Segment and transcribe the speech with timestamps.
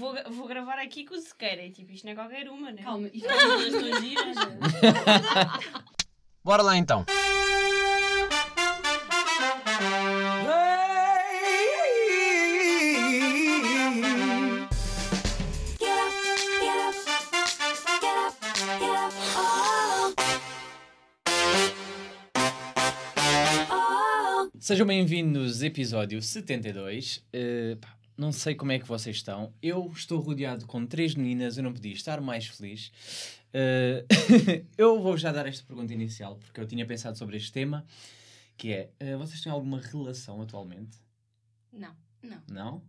[0.00, 1.62] vou, vou gravar aqui com o Sequeira.
[1.62, 2.82] E tipo, isto não é qualquer uma, né?
[2.82, 4.36] Calma, isto Todas as tuas giras.
[6.42, 7.04] Bora lá então.
[24.58, 27.24] Sejam bem-vindos, episódio 72.
[27.34, 29.50] Uh, pá, não sei como é que vocês estão.
[29.62, 32.92] Eu estou rodeado com três meninas, eu não podia estar mais feliz.
[33.54, 34.04] Uh,
[34.76, 37.82] eu vou já dar esta pergunta inicial, porque eu tinha pensado sobre este tema,
[38.58, 40.98] que é, uh, vocês têm alguma relação atualmente?
[41.72, 41.96] Não.
[42.22, 42.42] Não.
[42.46, 42.82] Não?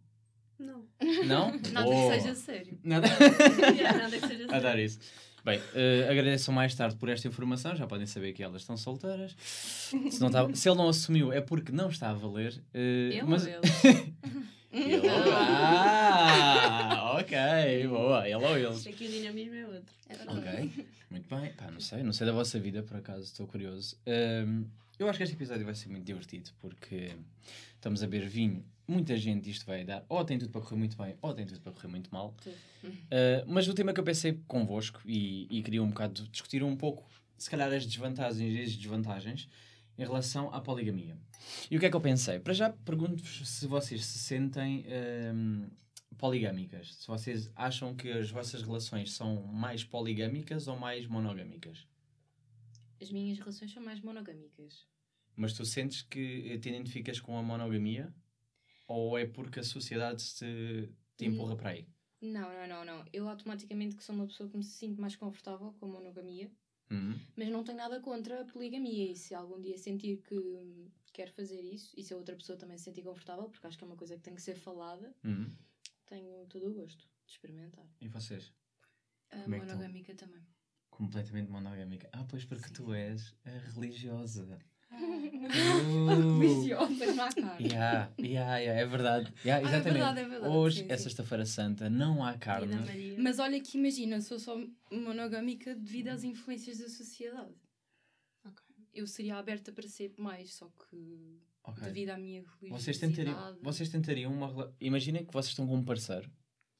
[0.59, 0.85] Não.
[1.25, 1.51] Não?
[1.71, 2.13] Nada Boa.
[2.13, 2.77] que seja sério.
[2.83, 3.07] Nada.
[3.73, 4.61] Yeah, nada que seja a sério.
[4.61, 4.99] dar isso.
[5.45, 7.73] Bem, eh, agradeço mais tarde por esta informação.
[7.75, 9.35] Já podem saber que elas estão solteiras.
[9.39, 12.61] Se, não tá- se ele não assumiu, é porque não está a valer.
[12.73, 13.43] eh, Eu mas...
[13.43, 13.61] ou ele?
[14.71, 15.07] Ele.
[15.09, 18.27] Ah, ok, boa.
[18.27, 18.77] Ele ou eles.
[18.77, 19.95] Isto aqui o dinamismo é outro.
[20.09, 20.31] É.
[20.31, 21.53] Ok, muito bem.
[21.53, 23.97] Pá, não sei, não sei da vossa vida, por acaso, estou curioso.
[24.07, 24.65] Ahm,
[24.97, 27.15] eu acho que este episódio vai ser muito divertido porque
[27.75, 28.63] estamos a beber vinho.
[28.87, 31.61] Muita gente isto vai dar, ou tem tudo para correr muito bem, ou tem tudo
[31.61, 32.35] para correr muito mal.
[33.09, 36.75] Ah, mas o tema que eu pensei convosco e, e queria um bocado discutir um
[36.75, 39.47] pouco, se calhar, as desvantagens e as desvantagens
[39.97, 41.17] em relação à poligamia.
[41.69, 42.39] E o que é que eu pensei?
[42.39, 45.69] Para já pergunto-vos se vocês se sentem ahm,
[46.17, 46.95] poligâmicas.
[46.95, 51.87] Se vocês acham que as vossas relações são mais poligâmicas ou mais monogâmicas.
[53.01, 54.87] As minhas relações são mais monogâmicas.
[55.35, 58.13] Mas tu sentes que te identificas com a monogamia?
[58.87, 61.87] Ou é porque a sociedade te, te empurra para aí?
[62.21, 63.05] Não, não, não, não.
[63.11, 66.51] Eu automaticamente que sou uma pessoa que me sinto mais confortável com a monogamia,
[66.91, 67.17] Uhum.
[67.37, 69.11] mas não tenho nada contra a poligamia.
[69.11, 72.77] E se algum dia sentir que quero fazer isso, e se a outra pessoa também
[72.77, 75.49] se sentir confortável, porque acho que é uma coisa que tem que ser falada, Uhum.
[76.05, 77.87] tenho todo o gosto de experimentar.
[78.01, 78.53] E vocês?
[79.29, 80.45] A Como é monogâmica também.
[80.89, 82.09] Completamente monogâmica.
[82.11, 82.73] Ah, pois porque Sim.
[82.73, 84.59] tu és a religiosa.
[86.39, 87.67] Religiosa, não há carne.
[87.67, 89.33] Yeah, yeah, yeah, é verdade.
[89.45, 89.93] Yeah, Ah, é exatamente.
[89.99, 92.75] verdade, é verdade, Hoje sim, é sexta-feira santa, não há carne.
[93.17, 94.57] Mas olha que imagina, sou só
[94.91, 97.53] monogâmica devido às influências da sociedade.
[98.93, 101.81] Eu seria aberta para ser mais, só que Ok.
[101.83, 102.83] devido à minha religiosidade.
[102.83, 106.29] Vocês tentariam, vocês tentariam uma Imaginem que vocês estão com um parceiro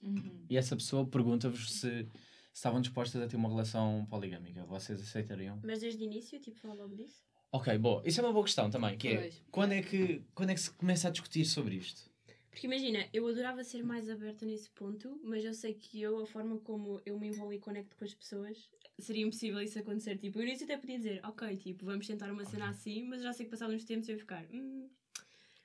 [0.04, 0.46] Uhum.
[0.50, 2.10] e essa pessoa pergunta-vos se, se
[2.54, 4.66] estavam dispostas a ter uma relação poligâmica.
[4.66, 5.62] Vocês aceitariam?
[5.64, 7.24] Mas desde o início, tipo, falar logo disso?
[7.52, 8.02] Ok, boa.
[8.06, 9.44] Isso é uma boa questão também, que é Pois.
[9.52, 12.10] quando é que, quando é que se começa a discutir sobre isto?
[12.50, 16.26] Porque imagina, eu adorava ser mais aberta nesse ponto, mas eu sei que eu, a
[16.26, 18.70] forma como eu me envolvo e conecto com as pessoas,
[19.00, 20.18] seria impossível isso acontecer.
[20.18, 23.24] Tipo, eu início até podia dizer, ok, tipo, vamos tentar uma cena assim, mas eu
[23.26, 24.90] já sei que passados uns tempos eu ia ficar, "Hum."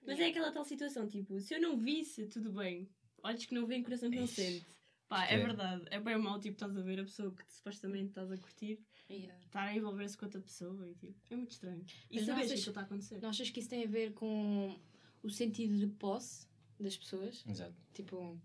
[0.06, 2.88] Mas é aquela tal situação, tipo, se eu não visse, tudo bem.
[3.22, 4.34] Olhos que não veem, coração que não Ixi.
[4.34, 4.66] sente.
[5.08, 5.84] Pá, é é- verdade.
[5.90, 9.38] É bem mau, tipo, estás a ver a pessoa que supostamente estás a curtir, Yeah.
[9.44, 11.84] estar a envolver-se com outra pessoa e tipo, é muito estranho.
[12.10, 13.20] E Mas sabes não que está a acontecer.
[13.22, 14.76] Não achas que isso tem a ver com
[15.22, 16.46] o sentido de posse
[16.80, 17.44] das pessoas?
[17.48, 17.74] Exato.
[17.94, 18.40] Tipo,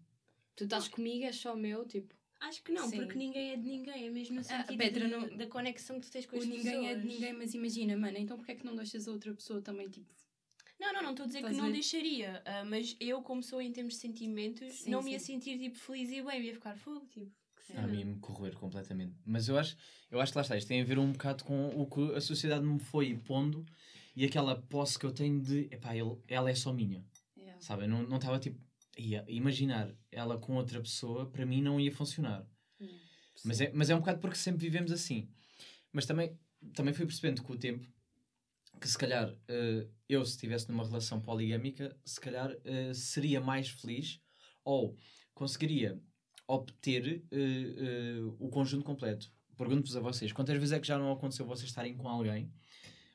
[0.55, 2.97] tu estás comigo, és só meu, tipo, Acho que não, Sim.
[2.97, 6.00] porque ninguém é de ninguém, é mesmo no Ah, sentido Petra, de- não- da conexão
[6.00, 7.13] que tu tens com o as ninguém é de pessoas.
[7.13, 10.11] ninguém, mas imagina, mano, então porquê é que não deixas a outra pessoa também, tipo,
[10.79, 11.73] Não, não, não estou a dizer que não ver?
[11.73, 15.33] deixaria, ah, mas eu, como sou em termos de sentimentos, Sim, não me ia sim.
[15.33, 17.31] sentir tipo feliz e bem, ia ficar fogo, tipo.
[17.77, 19.15] A mim me corroer completamente.
[19.25, 19.75] Mas eu acho,
[20.09, 22.21] eu acho que lá está, isto tem a ver um bocado com o que a
[22.21, 23.65] sociedade me foi pondo
[24.15, 27.05] e aquela posse que eu tenho de, epá, ele, ela é só minha.
[27.37, 27.59] yeah.
[27.61, 27.83] Sabe?
[27.83, 28.59] Eu não não estava tipo,
[28.97, 32.45] ia imaginar ela com outra pessoa, para mim não ia funcionar.
[32.79, 32.99] Yeah.
[33.45, 35.29] Mas é, mas é um bocado porque sempre vivemos assim.
[35.91, 36.38] Mas também,
[36.73, 37.85] também fui percebendo com o tempo
[38.79, 43.69] que se calhar eh, eu, se estivesse numa relação poligâmica, se calhar eh, seria mais
[43.69, 44.19] feliz
[44.63, 44.97] ou
[45.33, 46.01] conseguiria
[46.47, 49.31] obter eh, eh, o conjunto completo.
[49.57, 52.52] Pergunto-vos a vocês, quantas vezes é que já não aconteceu vocês estarem com alguém,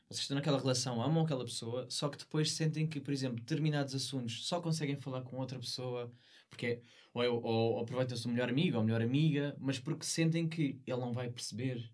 [0.09, 3.95] vocês estão naquela relação, amam aquela pessoa, só que depois sentem que, por exemplo, determinados
[3.95, 6.13] assuntos só conseguem falar com outra pessoa,
[6.49, 6.81] porque é-
[7.13, 10.81] ou, é- ou, ou aproveitam-se do melhor amigo ou melhor amiga, mas porque sentem que
[10.87, 11.91] ele não vai perceber,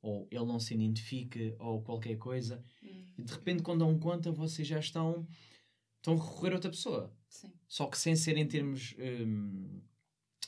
[0.00, 4.30] ou ele não se identifica, ou qualquer coisa, Hum, e de repente, quando dão conta,
[4.30, 5.26] vocês já estão,
[5.96, 7.12] estão a recorrer a outra pessoa.
[7.28, 7.50] Sim.
[7.66, 9.80] Só que sem ser em termos hum,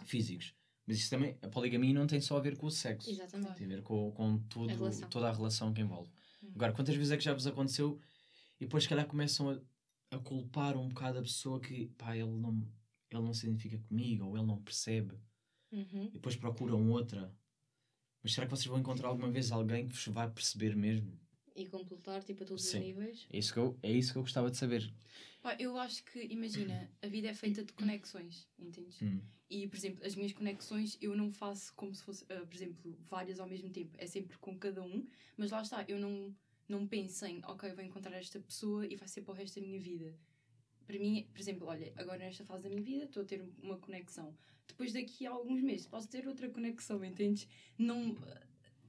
[0.05, 0.55] físicos.
[0.87, 3.11] Mas isso também, a poligamia não tem só a ver com o sexo.
[3.11, 3.55] Exatamente.
[3.57, 6.11] Tem a ver com, com tudo, A toda a relação que envolve.
[6.43, 6.51] Hum.
[6.55, 8.01] Agora, quantas vezes é que já vos aconteceu
[8.59, 12.31] e depois, se calhar, começam a, a culpar um bocado a pessoa que, pá, ele
[12.31, 12.67] não,
[13.11, 15.15] ele não se identifica comigo ou ele não percebe
[15.71, 16.05] Uhum.
[16.07, 17.31] e depois procuram outra.
[18.23, 21.21] Mas será que vocês vão encontrar alguma vez alguém que vos vai perceber mesmo?
[21.59, 22.79] E completar tipo, a todos Sim.
[22.79, 23.27] os níveis.
[23.31, 24.93] É isso, que eu, é isso que eu gostava de saber.
[25.43, 29.01] Pá, eu acho que, imagina, a vida é feita de conexões, entendes?
[29.03, 29.21] Hum.
[29.51, 32.97] E, por exemplo, as minhas conexões eu não faço como se fosse, uh, por exemplo,
[33.09, 33.97] várias ao mesmo tempo.
[33.99, 35.07] É sempre com cada um,
[35.37, 36.35] mas lá está, eu não,
[36.69, 39.67] não penso em, ok, vou encontrar esta pessoa e vai ser para o resto da
[39.67, 40.15] minha vida.
[40.87, 43.79] Para mim, por exemplo, olha, agora nesta fase da minha vida estou a ter uma
[43.79, 44.35] conexão.
[44.67, 47.49] Depois daqui a alguns meses posso ter outra conexão, entendes?
[47.77, 48.17] Não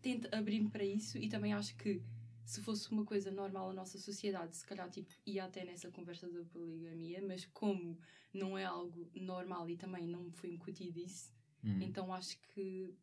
[0.01, 2.01] tento abrir-me para isso e também acho que
[2.49, 6.27] se fosse uma coisa normal na nossa sociedade, se calhar tipo, ia até nessa conversa
[6.27, 7.95] da poligamia, mas como
[8.33, 11.31] não é algo normal e também não me foi incutido isso,
[11.63, 11.79] hum.
[11.79, 12.97] então acho que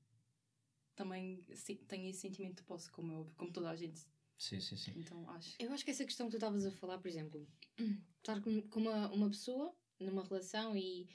[0.96, 1.40] também
[1.86, 4.00] tenho esse sentimento de posse, como, eu, como toda a gente.
[4.36, 4.92] Sim, sim, sim.
[4.96, 5.54] Então acho.
[5.60, 7.46] Eu acho que essa questão que tu estavas a falar, por exemplo,
[8.18, 11.08] estar com, com uma, uma pessoa numa relação e,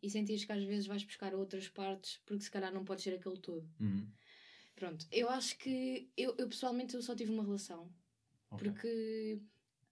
[0.00, 3.14] e sentires que às vezes vais buscar outras partes porque se calhar não pode ser
[3.14, 3.68] aquele todo.
[3.80, 4.08] Uhum.
[4.82, 7.88] Pronto, eu acho que eu, eu pessoalmente eu só tive uma relação.
[8.50, 8.68] Okay.
[8.68, 9.38] Porque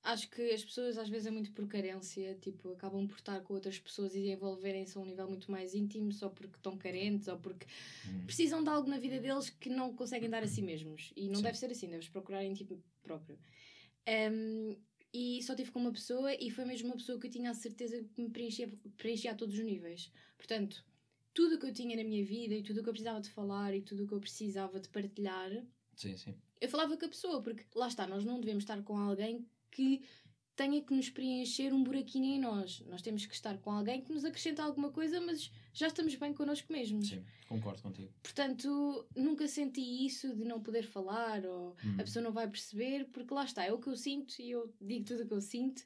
[0.03, 3.55] acho que as pessoas às vezes é muito por carência, tipo, acabam por estar com
[3.55, 7.39] outras pessoas e envolverem-se a um nível muito mais íntimo só porque estão carentes ou
[7.39, 7.69] porque
[8.05, 8.25] hum.
[8.27, 11.13] precisam de algo na vida deles que não conseguem dar a si mesmos.
[11.15, 11.43] E não Sim.
[11.43, 12.67] deve ser assim, deves procurar em ti
[13.01, 13.39] próprio.
[14.33, 14.77] Um,
[15.15, 17.55] e só tive com uma pessoa e foi mesmo uma pessoa que eu tinha a
[17.55, 20.11] certeza que me preenchia, preenchia a todos os níveis.
[20.37, 20.85] Portanto,
[21.41, 23.31] tudo o que eu tinha na minha vida e tudo o que eu precisava de
[23.31, 25.51] falar e tudo o que eu precisava de partilhar.
[25.97, 26.35] Sim, sim.
[26.61, 30.03] Eu falava com a pessoa, porque lá está, nós não devemos estar com alguém que
[30.55, 32.81] tenha que nos preencher um buraquinho em nós.
[32.87, 36.35] Nós temos que estar com alguém que nos acrescenta alguma coisa, mas já estamos bem
[36.35, 37.09] connosco mesmos.
[37.09, 38.13] Sim, concordo contigo.
[38.23, 41.95] Portanto, nunca senti isso de não poder falar ou hum.
[41.95, 44.71] a pessoa não vai perceber, porque lá está, é o que eu sinto e eu
[44.79, 45.83] digo tudo o que eu sinto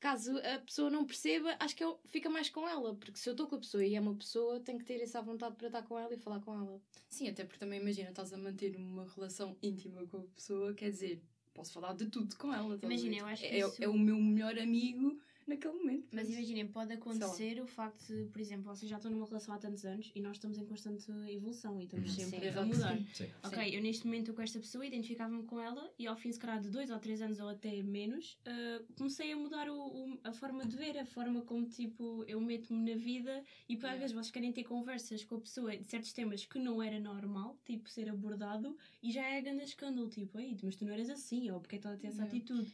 [0.00, 3.32] caso a pessoa não perceba, acho que eu, fica mais com ela, porque se eu
[3.32, 5.82] estou com a pessoa e é uma pessoa, tenho que ter essa vontade para estar
[5.82, 6.80] com ela e falar com ela.
[7.08, 10.90] Sim, até porque também imagina, estás a manter uma relação íntima com a pessoa, quer
[10.90, 11.22] dizer,
[11.54, 12.78] posso falar de tudo com ela.
[12.82, 13.82] Imagina, eu acho que é, isso...
[13.82, 16.08] é o meu melhor amigo naquele momento.
[16.12, 19.58] Mas imaginem, pode acontecer o facto de, por exemplo, vocês já estão numa relação há
[19.58, 22.24] tantos anos e nós estamos em constante evolução e estamos uhum.
[22.24, 22.98] sempre Sim, a mudar.
[23.14, 23.30] Sim.
[23.44, 23.76] Ok, Sim.
[23.76, 26.68] eu neste momento com esta pessoa identificava-me com ela e ao fim, se calhar, de
[26.68, 30.64] dois ou três anos ou até menos, uh, comecei a mudar o, o, a forma
[30.66, 34.30] de ver, a forma como, tipo, eu meto-me na vida e, por às vezes, vocês
[34.30, 38.08] querem ter conversas com a pessoa de certos temas que não era normal, tipo, ser
[38.08, 41.76] abordado e já é grande escândalo, tipo, aí, mas tu não eras assim, ou porque
[41.76, 42.72] é que ela tem essa atitude.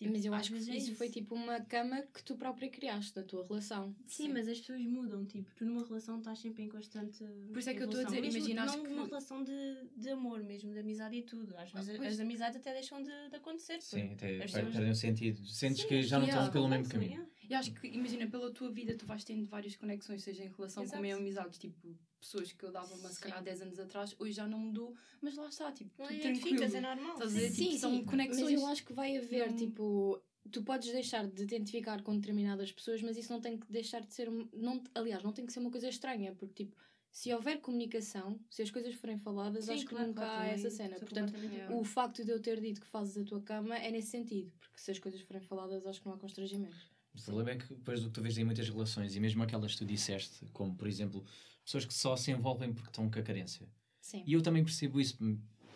[0.00, 2.70] Tipo, mas eu acho que isso, é isso foi tipo uma cama que tu própria
[2.70, 3.94] criaste da tua relação.
[4.06, 7.22] Sim, Sim, mas as pessoas mudam, tipo, tu numa relação estás sempre em constante.
[7.52, 8.64] Por isso é que eu estou a dizer, imagina.
[8.64, 8.88] Não que...
[8.88, 9.52] uma relação de,
[9.94, 11.54] de amor mesmo, de amizade e tudo.
[11.54, 12.14] Às vezes pois...
[12.14, 13.82] as amizades até deixam de, de acontecer.
[13.82, 14.72] Sim, até pessoas...
[14.72, 15.44] perdem o sentido.
[15.44, 17.28] Sentes Sim, que já não estão pelo mesmo caminho.
[17.46, 20.82] E acho que, imagina, pela tua vida tu vais tendo várias conexões, seja em relação
[20.82, 20.98] Exato.
[20.98, 24.14] com em amizades, tipo, pessoas que eu dava uma, se calhar, há 10 anos atrás,
[24.18, 26.62] hoje já não mudou, mas lá está, tipo, não tu tranquilo.
[26.62, 27.12] é normal.
[27.14, 28.52] Estás a dizer, sim, tipo, sim, são conexões.
[28.52, 29.56] Mas eu acho que vai haver, não...
[29.56, 34.00] tipo, tu podes deixar de identificar com determinadas pessoas, mas isso não tem que deixar
[34.02, 34.30] de ser.
[34.52, 36.76] Não, aliás, não tem que ser uma coisa estranha, porque tipo.
[37.12, 40.46] Se houver comunicação, se as coisas forem faladas, Sim, acho claro, que nunca claro, há
[40.46, 40.96] essa cena.
[40.96, 41.34] Portanto,
[41.72, 44.78] o facto de eu ter dito que fazes a tua cama é nesse sentido, porque
[44.78, 46.76] se as coisas forem faladas, acho que não há constrangimento.
[47.12, 49.72] O problema é que depois do que tu vês em muitas relações, e mesmo aquelas
[49.72, 51.24] que tu disseste, como por exemplo,
[51.70, 53.68] pessoas que só se envolvem porque estão com a carência.
[54.00, 54.24] Sim.
[54.26, 55.16] E eu também percebo isso,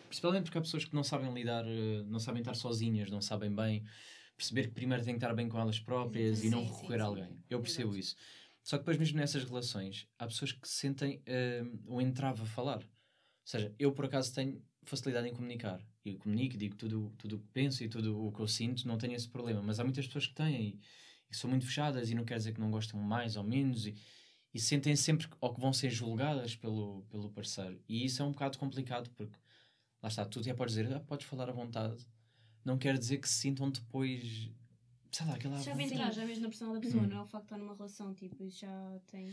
[0.09, 3.53] principalmente porque há pessoas que não sabem lidar, eh, não sabem estar sozinhas, não sabem
[3.53, 3.85] bem
[4.35, 7.01] perceber que primeiro têm que estar bem com elas próprias sim, e não recorrer sim,
[7.01, 7.43] a alguém.
[7.49, 7.99] Eu percebo Exato.
[7.99, 8.15] isso.
[8.61, 12.45] Só que depois, mesmo nessas relações, há pessoas que se sentem uh, um entrave a
[12.45, 12.79] falar.
[12.79, 12.87] Ou
[13.45, 15.79] seja, eu por acaso tenho facilidade em comunicar.
[16.03, 18.97] Eu comunico, digo tudo, tudo o que penso e tudo o que eu sinto, não
[18.97, 19.61] tenho esse problema.
[19.61, 20.79] Mas há muitas pessoas que têm e,
[21.31, 23.95] e são muito fechadas e não quer dizer que não gostam mais ou menos e,
[24.55, 27.77] e sentem sempre ou que vão ser julgadas pelo, pelo parceiro.
[27.89, 29.37] E isso é um bocado complicado porque
[30.01, 32.07] lá está, tu já podes dizer, ah, podes falar à vontade,
[32.63, 34.49] não quer dizer que se sintam depois
[35.11, 37.07] sei lá, aquela Já vem entrar, já mesmo na personal da pessoa, hum.
[37.07, 39.29] não é o facto de estar numa relação, tipo, já tem.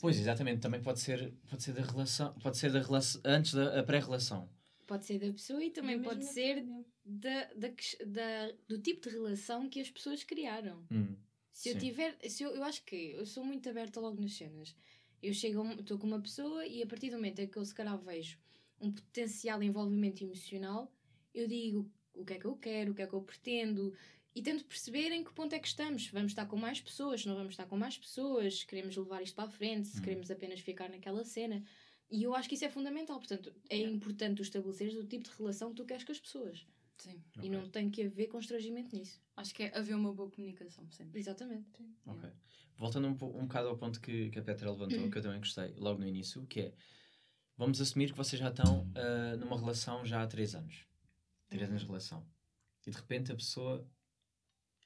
[0.00, 3.82] Pois, exatamente, também pode ser, pode ser da relação, pode ser da relação, antes da
[3.82, 4.48] pré-relação.
[4.86, 6.64] Pode ser da pessoa e também é pode ser
[7.04, 7.68] da, da,
[8.06, 10.84] da, do tipo de relação que as pessoas criaram.
[10.90, 11.16] Hum.
[11.52, 11.70] Se Sim.
[11.70, 14.74] eu tiver, se eu, eu acho que eu sou muito aberta logo nas cenas.
[15.22, 17.74] Eu chego, estou com uma pessoa e a partir do momento em que eu se
[17.74, 18.38] calhar vejo
[18.80, 20.90] um potencial envolvimento emocional,
[21.34, 23.94] eu digo o que é que eu quero, o que é que eu pretendo
[24.34, 26.08] e tento perceber em que ponto é que estamos.
[26.08, 29.44] Vamos estar com mais pessoas, não vamos estar com mais pessoas, queremos levar isto para
[29.44, 30.02] a frente, se hum.
[30.02, 31.62] queremos apenas ficar naquela cena.
[32.10, 33.18] E eu acho que isso é fundamental.
[33.18, 36.66] Portanto, é importante tu estabeleceres o tipo de relação que tu queres com as pessoas.
[37.00, 37.22] Sim.
[37.36, 37.48] Okay.
[37.48, 39.20] E não tem que haver constrangimento nisso.
[39.36, 41.18] Acho que é haver uma boa comunicação sempre.
[41.18, 41.66] Exatamente.
[41.76, 41.94] Sim.
[42.06, 42.30] Ok.
[42.76, 45.74] Voltando um, um bocado ao ponto que, que a Petra levantou, que eu também gostei
[45.76, 46.74] logo no início, que é
[47.56, 50.86] vamos assumir que vocês já estão uh, numa relação já há 3 anos.
[51.48, 52.26] 3 anos de relação.
[52.86, 53.86] e de repente a pessoa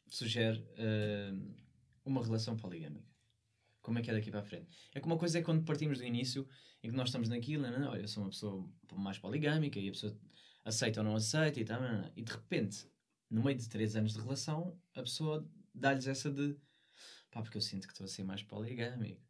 [0.08, 1.54] sugere uh,
[2.04, 3.12] uma relação poligâmica.
[3.80, 4.66] Como é que é daqui para a frente?
[4.94, 6.48] É que uma coisa é quando partimos do início
[6.82, 9.88] em que nós estamos naquilo, não, não, olha, eu sou uma pessoa mais poligâmica e
[9.88, 10.16] a pessoa
[10.64, 11.80] aceita ou não aceita e tal,
[12.16, 12.86] e de repente,
[13.30, 16.56] no meio de três anos de relação, a pessoa dá-lhes essa de
[17.30, 19.20] pá, porque eu sinto que estou a ser mais poligâmico.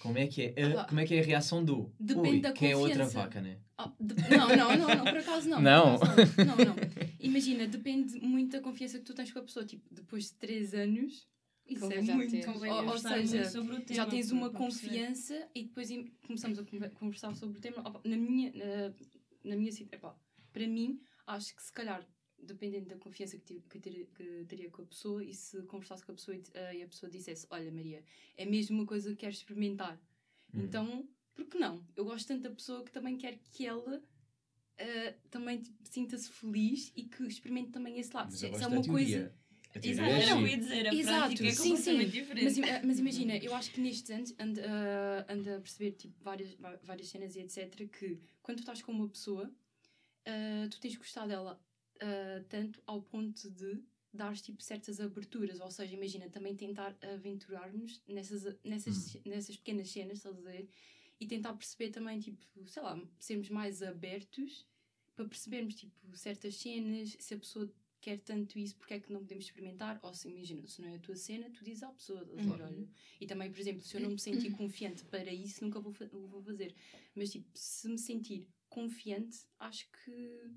[0.00, 0.62] Como é que é?
[0.62, 1.92] A, como é que é a reação do?
[2.00, 3.58] Depende Ui, da que é outra vaca, né?
[3.78, 4.14] Oh, de...
[4.30, 5.60] Não, não, não, não, por acaso não.
[5.60, 5.94] Não.
[5.96, 6.44] Acaso, não.
[6.44, 6.76] não, não.
[7.20, 9.66] Imagina, depende muito da confiança que tu tens com a pessoa.
[9.66, 11.28] Tipo, depois de três anos,
[11.66, 12.34] isso é muito.
[12.50, 15.88] Ou, ou seja, tema, já tens uma confiança e depois
[16.26, 17.82] começamos a conversar sobre o tema.
[18.04, 18.94] Na minha, na,
[19.50, 20.16] na minha situação,
[20.52, 22.06] para mim, acho que se calhar
[22.44, 26.10] dependendo da confiança que, que, ter, que, teria com a pessoa e se conversasse com
[26.10, 28.04] a pessoa e, uh, e, a pessoa dissesse olha Maria,
[28.36, 29.96] é mesmo uma coisa que queres experimentar
[30.52, 30.60] uhum.
[30.60, 31.86] então, por que não?
[31.94, 36.92] Eu gosto tanto da pessoa que também quer que ela uh, também tipo, sinta-se feliz
[36.96, 38.32] e que experimente também esse lado.
[38.32, 39.32] se, é uma coisa
[39.80, 42.06] Exato, é não, ia dizer, a Exato, prática é sim, sim.
[42.06, 42.44] diferente.
[42.44, 46.14] Mas, eh, mas, imagina, eu acho que nestes anos ando, uh, ando a perceber tipo,
[46.22, 47.88] várias, várias cenas e etc.
[47.88, 49.50] que quando tu estás com uma pessoa,
[50.26, 51.60] uh, tu tens gostado dela
[51.96, 58.02] uh, tanto ao ponto de dar tipo certas aberturas, ou seja, imagina também tentar aventurar-nos
[58.06, 59.20] nessas, nessas, hum.
[59.24, 60.68] nessas pequenas cenas, estás a dizer?
[61.18, 64.66] E tentar perceber também, tipo, sei lá, sermos mais abertos
[65.14, 69.20] para percebermos, tipo, certas cenas, se a pessoa quer tanto isso, porque é que não
[69.20, 69.98] podemos experimentar?
[70.02, 72.50] Ou se, imagina, se não é a tua cena, tu dizes à pessoa, uhum.
[72.50, 72.88] olha.
[73.20, 75.94] E também, por exemplo, se eu não me sentir confiante para isso, nunca vou,
[76.28, 76.74] vou fazer.
[77.14, 80.50] Mas, tipo, se me sentir confiante, acho que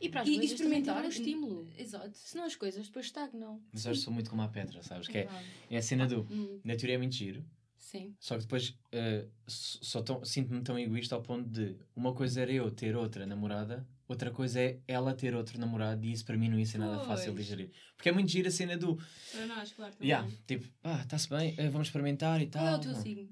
[0.00, 1.68] e para as e, coisas experimentar um estímulo.
[1.76, 2.10] Exato.
[2.14, 3.62] Senão as coisas depois estagnam.
[3.70, 5.06] Mas eu sou muito como a Petra, sabes?
[5.06, 5.28] Que é,
[5.70, 6.22] é a cena do.
[6.30, 6.58] Hum.
[6.64, 7.44] Na teoria é muito giro.
[7.76, 8.14] Sim.
[8.18, 12.70] Só que depois uh, só sinto-me tão egoísta ao ponto de uma coisa era eu
[12.70, 16.58] ter outra namorada, outra coisa é ela ter outro namorado e isso para mim não
[16.58, 17.08] ia ser nada pois.
[17.08, 17.70] fácil de gerir.
[17.96, 18.96] Porque é muito giro a cena do.
[19.32, 19.92] Para nós, claro.
[19.92, 20.08] Também.
[20.08, 22.62] Yeah, tipo, ah, está-se bem, uh, vamos experimentar e tal.
[22.62, 23.28] Qual é o teu signo?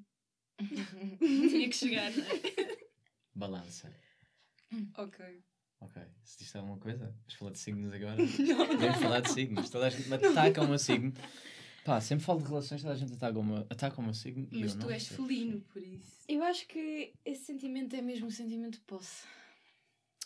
[1.18, 2.57] Tinha que chegar, não é?
[3.38, 3.88] Balança.
[4.96, 5.24] Ok.
[5.80, 6.02] Ok.
[6.24, 8.16] Se diz alguma coisa, vamos falar de signos agora?
[8.80, 9.70] Vamos falar de signos.
[9.70, 11.12] Toda a gente me ataca o meu signo.
[11.84, 14.48] Pá, sempre falo de relações, toda a gente ataca o meu, ataca o meu signo.
[14.50, 16.24] Mas tu és felino, por isso.
[16.28, 19.24] Eu acho que esse sentimento é mesmo um sentimento de posse.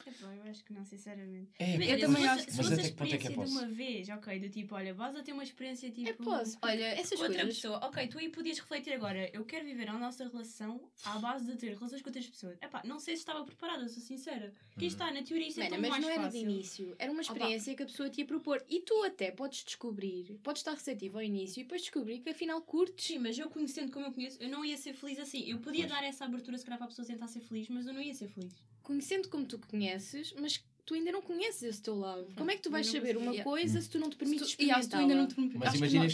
[0.07, 1.51] É bom, eu acho que não, sinceramente.
[1.59, 2.51] É, eu também acho.
[2.51, 5.33] Se fosse a experiência é de uma vez, ok, do tipo, olha, vais a ter
[5.33, 6.09] uma experiência tipo.
[6.09, 6.59] É posso.
[6.63, 7.55] Olha, essas outra coisas.
[7.55, 11.47] pessoa, ok, tu aí podias refletir agora, eu quero viver a nossa relação à base
[11.47, 12.59] de ter relações com outras pessoas.
[12.61, 14.53] Epá, não sei se estava preparada, sou sincera.
[14.79, 14.93] Quem uhum.
[14.93, 16.39] está, na teoria, isso é Mano, tão mas mais não era fácil.
[16.41, 17.77] de início, era uma experiência Opa.
[17.77, 18.65] que a pessoa te ia propor.
[18.69, 22.61] E tu até podes descobrir, podes estar receptivo ao início e depois descobrir que afinal
[22.63, 23.07] curtes.
[23.07, 25.49] Sim, mas eu conhecendo como eu conheço, eu não ia ser feliz assim.
[25.49, 26.01] Eu podia pois.
[26.01, 28.15] dar essa abertura se calhar para a pessoa tentar ser feliz, mas eu não ia
[28.15, 28.53] ser feliz.
[28.83, 32.27] Conhecendo como tu conheces, mas tu ainda não conheces esse teu lado.
[32.37, 34.89] Como é que tu vais saber uma coisa se tu não te permites experimentar?
[34.89, 35.59] Tu ainda não te permites.
[35.59, 36.07] Mas imagina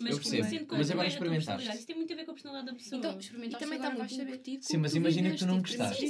[0.00, 0.76] Mas eu percebo.
[0.76, 1.68] Mas agora experimentaste.
[1.68, 2.98] Isso tem muito a ver com a personalidade da pessoa.
[2.98, 4.64] Então, experimentaste e também está muito invertido.
[4.64, 6.04] Sim, mas imagina que tu não gostaste.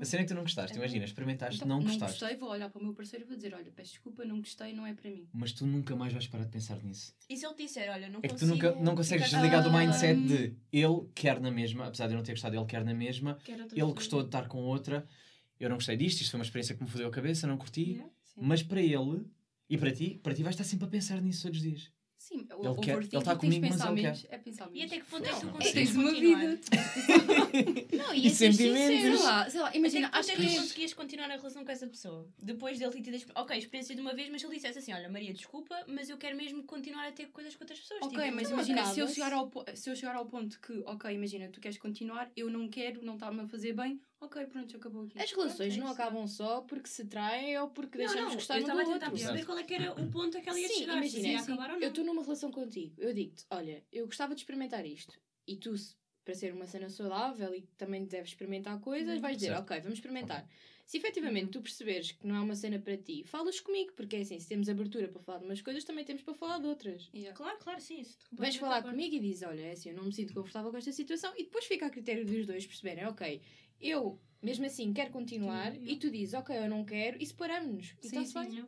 [0.00, 0.76] A cena é que tu não gostaste.
[0.76, 2.00] Imagina, experimentaste, não gostaste.
[2.00, 4.38] Não gostei, vou olhar para o meu parceiro e vou dizer: olha, peço desculpa, não
[4.38, 5.28] gostei, não é para mim.
[5.32, 7.14] Mas tu nunca mais vais parar de pensar nisso.
[7.28, 8.26] E se ele disser: olha, não consigo.
[8.26, 12.06] É que tu nunca, não consegues desligar do mindset de ele quer na mesma, apesar
[12.06, 13.38] de eu não ter gostado, ele quer na mesma,
[13.72, 15.06] ele gostou de estar com outra
[15.58, 17.92] eu não gostei disto, isto foi uma experiência que me fodeu a cabeça, não curti.
[17.92, 19.26] Yeah, mas para ele
[19.68, 21.90] e para ti, para ti vais estar sempre a pensar nisso todos os dias.
[22.18, 24.18] Sim, ele, o quer, ele está comigo, mas ele quer.
[24.28, 26.60] É pensar E até que ponto é que tu consegues uma vida.
[27.96, 29.20] não, e, e sentimentos.
[29.20, 30.46] Sei lá, sei lá, imagina, acho que...
[30.46, 32.28] tu conseguias continuar a relação com essa pessoa.
[32.36, 35.32] Depois dele ter tido, ok, experiência de uma vez, mas ele dissesse assim, olha, Maria,
[35.32, 38.02] desculpa, mas eu quero mesmo continuar a ter coisas com outras pessoas.
[38.02, 41.14] Ok, tipo, mas imagina, se eu, chegar ao, se eu chegar ao ponto que, ok,
[41.14, 45.04] imagina, tu queres continuar, eu não quero, não está-me a fazer bem, ok, pronto, acabou
[45.04, 45.20] aqui.
[45.20, 48.56] As relações okay, não acabam só porque se traem ou porque não, deixamos não, gostar
[48.56, 48.78] um do outro.
[48.78, 50.68] Eu estava a tentar perceber qual é que era o ponto a que ela ia
[50.68, 51.82] Sim, chegar, imagina, se ia acabar ou não.
[51.82, 55.18] Eu estou numa relação contigo, eu digo-te, olha, eu gostava de experimentar isto.
[55.46, 55.74] E tu,
[56.24, 59.20] para ser uma cena saudável e também deves experimentar coisas, uhum.
[59.20, 59.62] vais dizer, certo.
[59.62, 60.42] ok, vamos experimentar.
[60.42, 60.56] Okay.
[60.88, 61.50] Se efetivamente uhum.
[61.50, 64.48] tu perceberes que não é uma cena para ti, falas comigo, porque é assim, se
[64.48, 67.10] temos abertura para falar de umas coisas, também temos para falar de outras.
[67.12, 67.36] Yeah.
[67.36, 68.00] Claro, claro, sim.
[68.00, 70.78] Isso Vens falar comigo e dizes, olha, é assim, eu não me sinto confortável com
[70.78, 73.42] esta situação, e depois fica a critério dos dois perceberem, ok,
[73.80, 77.94] eu mesmo assim quero continuar sim, e tu dizes, ok, eu não quero, e separamos-nos.
[78.02, 78.64] E sim, sim,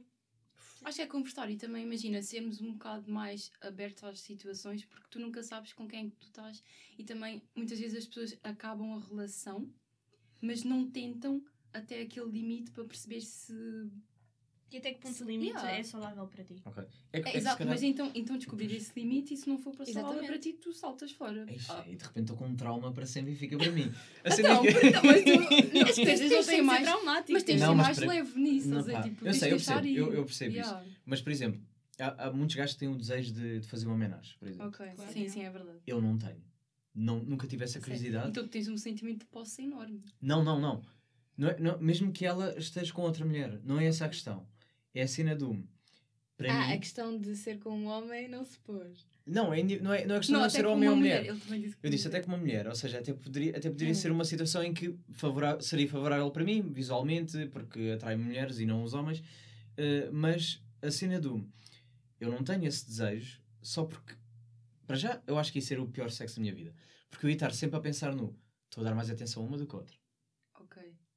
[0.82, 5.08] Acho que é conversar e também imagina sermos um bocado mais abertos às situações porque
[5.10, 6.64] tu nunca sabes com quem é que tu estás.
[6.98, 9.70] E também muitas vezes as pessoas acabam a relação
[10.40, 13.52] mas não tentam até aquele limite para perceber se
[14.72, 15.72] E até que ponto limite yeah.
[15.72, 16.62] é saudável para ti?
[16.64, 16.84] Okay.
[17.12, 17.74] É, é, é exato, calhar...
[17.74, 20.72] mas então, então descobrir esse limite e se não for para saudável para ti, tu
[20.72, 21.44] saltas fora.
[21.48, 21.84] Eixa, ah.
[21.88, 23.92] E de repente estou com um trauma para sempre e fica para mim.
[24.22, 24.68] Assim, então, que...
[24.68, 27.32] então, mas tu não, tens, tens, tens de ser mais traumático.
[27.32, 28.08] Mas tens de ser mais para...
[28.08, 28.68] leve nisso.
[28.68, 29.96] Não, dizer, tipo, eu sei, eu percebo, ir...
[29.96, 30.84] eu, eu percebo yeah.
[30.84, 30.98] isso.
[31.04, 31.60] Mas, por exemplo,
[31.98, 34.68] há, há, muitos gajos que têm o desejo de, de fazer uma homenagem, por exemplo.
[34.68, 35.12] Ok, claro.
[35.12, 35.80] sim, sim, é verdade.
[35.84, 36.44] Eu não tenho.
[36.94, 38.28] Não, nunca tive essa curiosidade.
[38.28, 40.00] Então tu tens um sentimento de posse enorme.
[40.22, 40.80] Não, não, não.
[41.36, 44.46] não, é, não mesmo que ela esteja com outra mulher, não é essa a questão
[44.94, 45.62] é a cena do.
[46.36, 49.06] Para ah, mim, a questão de ser com um homem não se pôs.
[49.26, 51.20] Não, é, não, é, não é questão não, de ser homem ou mulher.
[51.20, 51.60] mulher.
[51.60, 53.96] Disse eu disse até como uma mulher, ou seja, até poderia, até poderia hum.
[53.96, 58.66] ser uma situação em que favora, seria favorável para mim, visualmente, porque atrai mulheres e
[58.66, 61.46] não os homens, uh, mas a cena do.
[62.18, 64.14] Eu não tenho esse desejo só porque.
[64.86, 66.74] Para já, eu acho que ia ser o pior sexo da minha vida.
[67.10, 68.36] Porque eu ia estar sempre a pensar no.
[68.64, 69.99] Estou a dar mais atenção a uma do que a outra.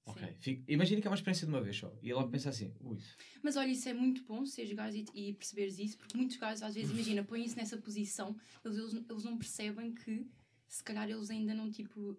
[0.06, 0.36] Ok.
[0.40, 1.92] Fico, imagina que é uma experiência de uma vez só.
[2.02, 2.98] E ela pensa assim, ui.
[3.42, 6.62] Mas olha, isso é muito bom seres gajo e, e, perceberes isso, porque muitos gajos
[6.62, 10.28] às vezes, imagina, põem-se nessa posição, eles, eles, eles não percebem que
[10.68, 12.18] se calhar eles ainda não, tipo.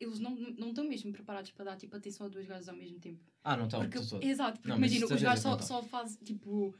[0.00, 2.98] Eles não, não estão mesmo preparados para dar tipo, atenção a dois gajos ao mesmo
[2.98, 3.20] tempo.
[3.44, 3.82] Ah, não estão.
[4.22, 6.74] Exato, porque não, imagina, os gajos só, só fazem tipo.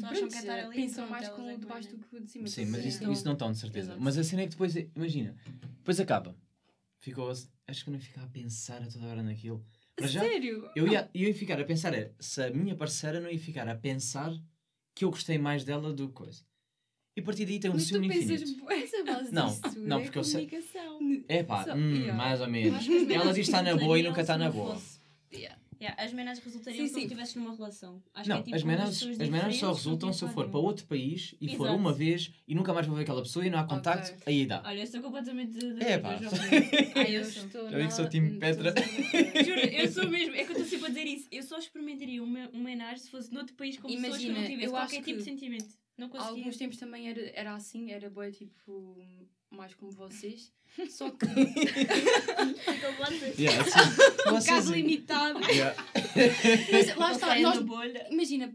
[0.00, 0.74] Só acham que estar ali.
[0.74, 2.48] Pensam mais com o de baixo do que o de cima.
[2.48, 3.92] Sim, mas isso, isso não estão, de certeza.
[3.92, 4.02] Exato.
[4.02, 5.36] Mas a cena é que depois, imagina,
[5.78, 6.36] depois acaba.
[7.06, 7.30] Ficou.
[7.30, 9.64] Acho que não ia ficar a pensar a toda hora naquilo.
[10.00, 10.68] Mas já, Sério?
[10.74, 13.68] Eu ia, eu ia ficar a pensar, é, se a minha parceira não ia ficar
[13.68, 14.32] a pensar
[14.92, 16.42] que eu gostei mais dela do que coisa.
[17.16, 18.66] E a partir daí tem um ciúme infinito.
[19.04, 20.50] Mas não, disso, não, é porque eu sei.
[21.28, 22.84] É pá, hum, mais ou menos.
[23.08, 24.76] Ela diz que está na boa e nunca está na boa.
[25.80, 26.02] Yeah.
[26.02, 28.02] As menas resultariam sim, se estivesses numa relação.
[28.14, 30.58] Acho não, que é, tipo, as menas, as menas só resultam se eu for para
[30.58, 31.58] outro país e Exato.
[31.58, 34.40] for uma vez e nunca mais vou ver aquela pessoa e não há contacto, okay.
[34.40, 34.62] aí dá.
[34.64, 36.18] Olha, eu estou completamente de, de é pá.
[36.96, 37.70] Ai, eu estou.
[37.70, 38.74] Já vi que sou time Petra.
[39.44, 40.34] Juro, eu sou mesmo.
[40.34, 41.28] É que eu estou sempre a dizer isso.
[41.30, 44.46] Eu só experimentaria uma, uma menagem se fosse noutro país com Imagina, pessoas que não
[44.46, 45.68] tivesse qualquer tipo de sentimento.
[45.98, 46.26] Não conseguia.
[46.26, 48.96] Há alguns tempos também era, era assim, era boa tipo
[49.56, 50.52] mais como vocês.
[50.90, 51.26] Só que.
[51.26, 52.94] Ficam.
[53.38, 55.40] Yeah, assim, um caso limitado.
[55.50, 55.74] Yeah.
[56.70, 57.40] Mas lá está.
[57.40, 57.58] Nós,
[58.10, 58.54] imagina,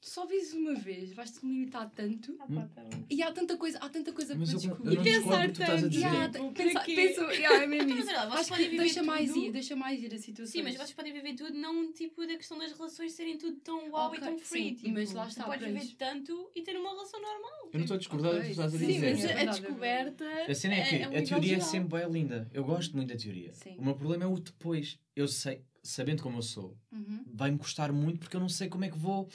[0.00, 2.36] só vezes uma vez, vais-te limitar tanto.
[2.38, 5.00] Ah, pá, tá e há tanta coisa, há tanta coisa mas para descobrir.
[5.00, 5.96] E pensar tanto.
[5.96, 8.06] Yeah, pensa, penso, yeah, é mesmo isso.
[8.06, 9.06] Mas, Acho que deixa tudo.
[9.06, 10.52] mais ir, deixa mais ir a situação.
[10.52, 13.90] Sim, mas vocês podem viver tudo, não tipo da questão das relações serem tudo tão
[13.90, 14.68] wow okay, e tão free.
[14.68, 15.44] Sim, tipo, mas lá está.
[15.44, 17.70] Podes viver tanto e ter uma relação normal.
[17.72, 19.16] Eu não estou a discordar do que estás a dizer.
[19.16, 20.24] Sim, mas a descoberta.
[20.48, 22.48] A cena é que é, é a teoria é sempre bem linda.
[22.52, 23.52] Eu gosto muito da teoria.
[23.76, 24.98] O meu problema é o depois.
[25.14, 27.24] Eu sei, sabendo como eu sou, uhum.
[27.32, 29.28] vai-me custar muito porque eu não sei como é que vou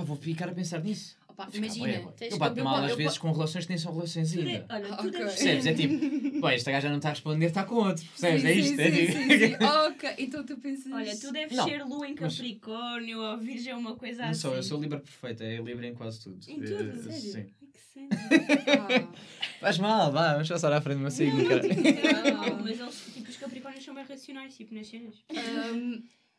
[0.00, 1.16] Pá, vou ficar a pensar nisso.
[1.28, 4.66] Opa, imagina, eu bato mal às vezes com relações que nem são relações ainda.
[4.68, 4.96] Olha.
[5.12, 5.66] Percebes?
[5.66, 8.04] É tipo, pô, esta gaja não está a responder, está com outro.
[8.04, 8.44] Percebes?
[8.44, 8.76] É isto?
[8.76, 9.12] Sim, é tipo...
[9.12, 9.54] sim, sim.
[9.64, 10.92] ok, então tu pensas.
[10.92, 14.46] Olha, tu deves ser lua em Capricórnio ou Virgem, uma coisa não assim.
[14.46, 16.38] Não sou, eu sou Libra perfeita, é Libra em quase tudo.
[16.48, 16.90] Em tudo?
[16.90, 17.50] Uh, sério?
[17.92, 18.08] Sim.
[18.10, 19.08] Ah.
[19.60, 21.62] Faz mal, vá, vamos passar à frente de uma signo, cara.
[21.62, 25.16] Não, mas eles, tipo, os Capricórnios são bem racionais, tipo, nas cenas.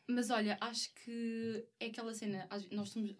[0.08, 3.14] Mas olha, acho que é aquela cena, nós estamos,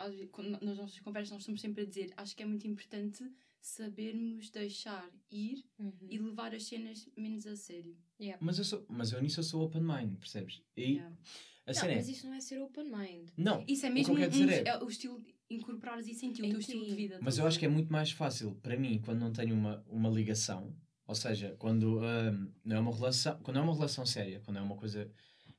[0.61, 3.25] nas nossas conversas, nós estamos sempre a dizer, acho que é muito importante
[3.61, 5.92] sabermos deixar ir uhum.
[6.11, 7.97] e levar as cenas menos a sério.
[8.21, 8.45] Yeah.
[8.45, 10.62] Mas, eu sou, mas eu nisso eu sou open mind, percebes?
[10.77, 11.16] E yeah.
[11.66, 11.97] a cena não, é...
[11.97, 13.29] mas isso não é ser open mind.
[13.37, 14.64] Não, isso é mesmo o, que um, é...
[14.66, 14.83] é...
[14.83, 17.21] o estilo incorporares e sentir o teu estilo de vida.
[17.23, 20.11] Mas eu acho que é muito mais fácil para mim quando não tenho uma, uma
[20.11, 24.57] ligação, ou seja, quando um, não é uma relação, quando é uma relação séria, quando
[24.57, 25.11] é uma coisa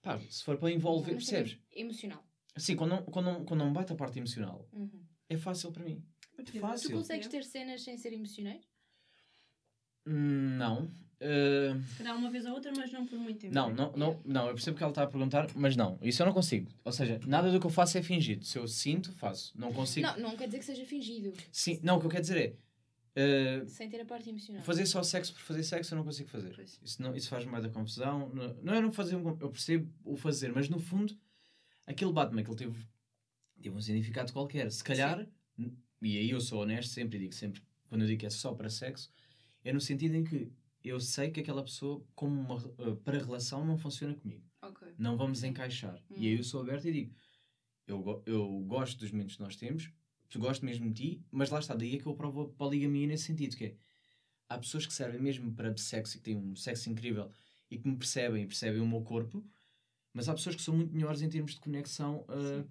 [0.04, 1.58] Pá, se for para envolver, percebes?
[1.72, 2.24] Emocional.
[2.58, 5.02] Sim, quando não, quando não, quando não bate a parte emocional, uhum.
[5.30, 6.04] é fácil para mim.
[6.36, 6.89] Muito fácil.
[6.89, 8.62] Tu consegues ter cenas sem ser emocionais?
[10.06, 10.92] Não.
[11.22, 11.82] Uh...
[11.88, 13.56] Se calhar uma vez ou outra, mas não por muito tempo.
[13.56, 16.26] Não, não, não, não, eu percebo que ela está a perguntar, mas não, isso eu
[16.26, 16.70] não consigo.
[16.84, 18.44] Ou seja, nada do que eu faço é fingido.
[18.44, 19.58] Se eu sinto, faço.
[19.58, 20.06] Não consigo.
[20.06, 21.32] Não, não quer dizer que seja fingido.
[21.50, 22.56] Sim, não, o que eu quero dizer é
[23.15, 24.63] Uh, Sem ter a parte emocional.
[24.63, 26.60] Fazer só sexo por fazer sexo eu não consigo fazer.
[26.60, 28.30] Isso, não, isso faz mais da confusão.
[28.30, 31.15] Não, não é não fazer, eu percebo o fazer, mas no fundo,
[31.86, 32.88] aquele Batman que ele teve,
[33.62, 34.71] teve um significado qualquer.
[34.71, 35.78] Se calhar, Sim.
[36.02, 38.54] e aí eu sou honesto sempre e digo sempre, quando eu digo que é só
[38.54, 39.12] para sexo,
[39.63, 40.52] é no sentido em que
[40.84, 44.43] eu sei que aquela pessoa, como uma, uh, para relação, não funciona comigo.
[44.62, 44.89] Okay.
[44.97, 45.95] Não vamos encaixar.
[46.10, 46.15] Hum.
[46.17, 47.15] E aí eu sou aberto e digo:
[47.88, 49.91] eu, eu gosto dos momentos que nós temos,
[50.39, 53.26] gosto mesmo de ti, mas lá está, daí é que eu aprovo a poligamia nesse
[53.26, 53.76] sentido, que é,
[54.50, 57.32] há pessoas que servem mesmo para sexo e que têm um sexo incrível
[57.69, 59.43] e que me percebem e percebem o meu corpo,
[60.13, 62.67] mas há pessoas que são muito melhores em termos de conexão uh,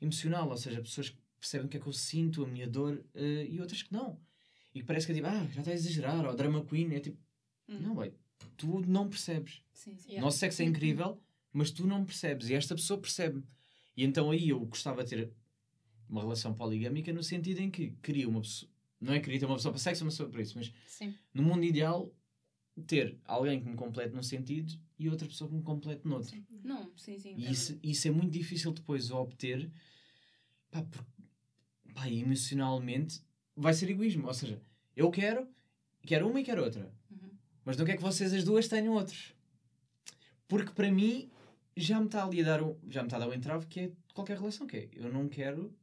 [0.00, 3.02] emocional, ou seja, pessoas que percebem o que é que eu sinto, a minha dor,
[3.14, 4.20] uh, e outras que não.
[4.74, 7.00] E que parece que é tipo, ah, já está a exagerar, ou drama queen, é
[7.00, 7.18] tipo,
[7.68, 7.78] hum.
[7.80, 8.12] não, bem,
[8.56, 9.62] tu não percebes.
[9.72, 10.18] Sim, sim.
[10.18, 11.20] Nosso sexo é incrível,
[11.52, 13.44] mas tu não percebes, e esta pessoa percebe-me.
[13.96, 15.32] E então aí eu gostava de ter
[16.08, 18.70] uma relação poligâmica no sentido em que queria uma pessoa.
[19.00, 21.14] Não é queria ter uma pessoa para sexo, uma pessoa para isso, mas Sim.
[21.34, 22.14] no mundo ideal
[22.86, 26.30] ter alguém que me complete num sentido e outra pessoa que me complete noutro.
[26.30, 26.46] Sim.
[26.62, 27.34] Não, sim, sim.
[27.36, 29.70] E é isso, isso é muito difícil depois de obter,
[30.70, 31.04] pá, por,
[31.92, 33.20] pá, emocionalmente
[33.56, 34.26] vai ser egoísmo.
[34.26, 34.62] Ou seja,
[34.96, 35.48] eu quero,
[36.02, 36.92] quero uma e quero outra.
[37.10, 37.30] Uhum.
[37.64, 39.34] Mas não quero que vocês as duas tenham outros.
[40.46, 41.30] Porque para mim
[41.76, 43.80] já me está ali a dar um, já me está a dar um entrave que
[43.80, 44.88] é qualquer relação que é.
[44.92, 45.74] Eu não quero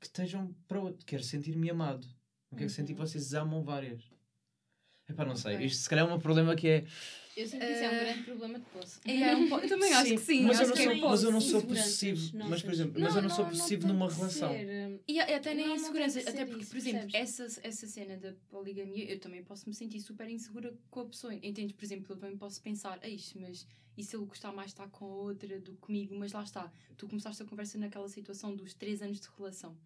[0.00, 1.04] que estejam para outro.
[1.04, 2.06] Quero sentir-me amado.
[2.50, 2.74] Não quero uhum.
[2.74, 4.15] sentir que vocês amam várias.
[5.08, 5.64] Epá, não sei.
[5.64, 6.84] Isto se calhar é um problema que é.
[7.36, 9.00] Eu sinto que isso é um grande problema de poço.
[9.04, 10.42] É, é eu também acho que sim.
[10.42, 12.38] Mas, eu não, sou, é mas eu não sou possessivo.
[12.48, 14.50] Mas, por exemplo, não, mas eu não, não sou possessivo numa relação.
[15.06, 16.20] E até nem insegurança.
[16.20, 20.00] Até porque, isso, por exemplo, essa, essa cena da poligamia, eu também posso me sentir
[20.00, 21.34] super insegura com a pessoa.
[21.34, 21.72] Entendes?
[21.72, 23.66] Por exemplo, eu também posso pensar, eis, mas
[23.96, 26.14] e se ele gostar mais estar com a outra do que comigo?
[26.18, 26.70] Mas lá está.
[26.96, 29.76] Tu começaste a conversa naquela situação dos 3 anos de relação.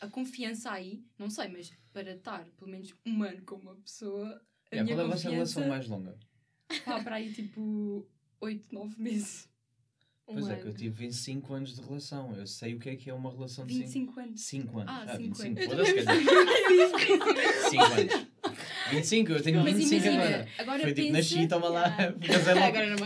[0.00, 4.40] A confiança aí, não sei, mas para estar pelo menos um ano com uma pessoa.
[4.70, 6.18] A yeah, minha qual é a vossa relação mais longa?
[6.84, 8.06] Pá, para aí tipo
[8.40, 9.48] 8, 9 meses.
[10.26, 10.62] Pois um é, ano.
[10.62, 12.34] que eu tive 25 anos de relação.
[12.36, 14.20] Eu sei o que é que é uma relação de 25 cinco...
[14.20, 14.40] anos.
[14.42, 14.92] 5 anos.
[14.92, 15.70] Ah, ah 5 25.
[15.70, 16.18] Foda-se, quer dizer.
[17.70, 18.28] 5 anos.
[18.90, 20.48] 25, eu tenho 25 imagina, agora.
[20.58, 20.82] agora.
[20.82, 21.96] Foi tipo, nasci, toma lá.
[22.26, 22.96] Casei logo, agora não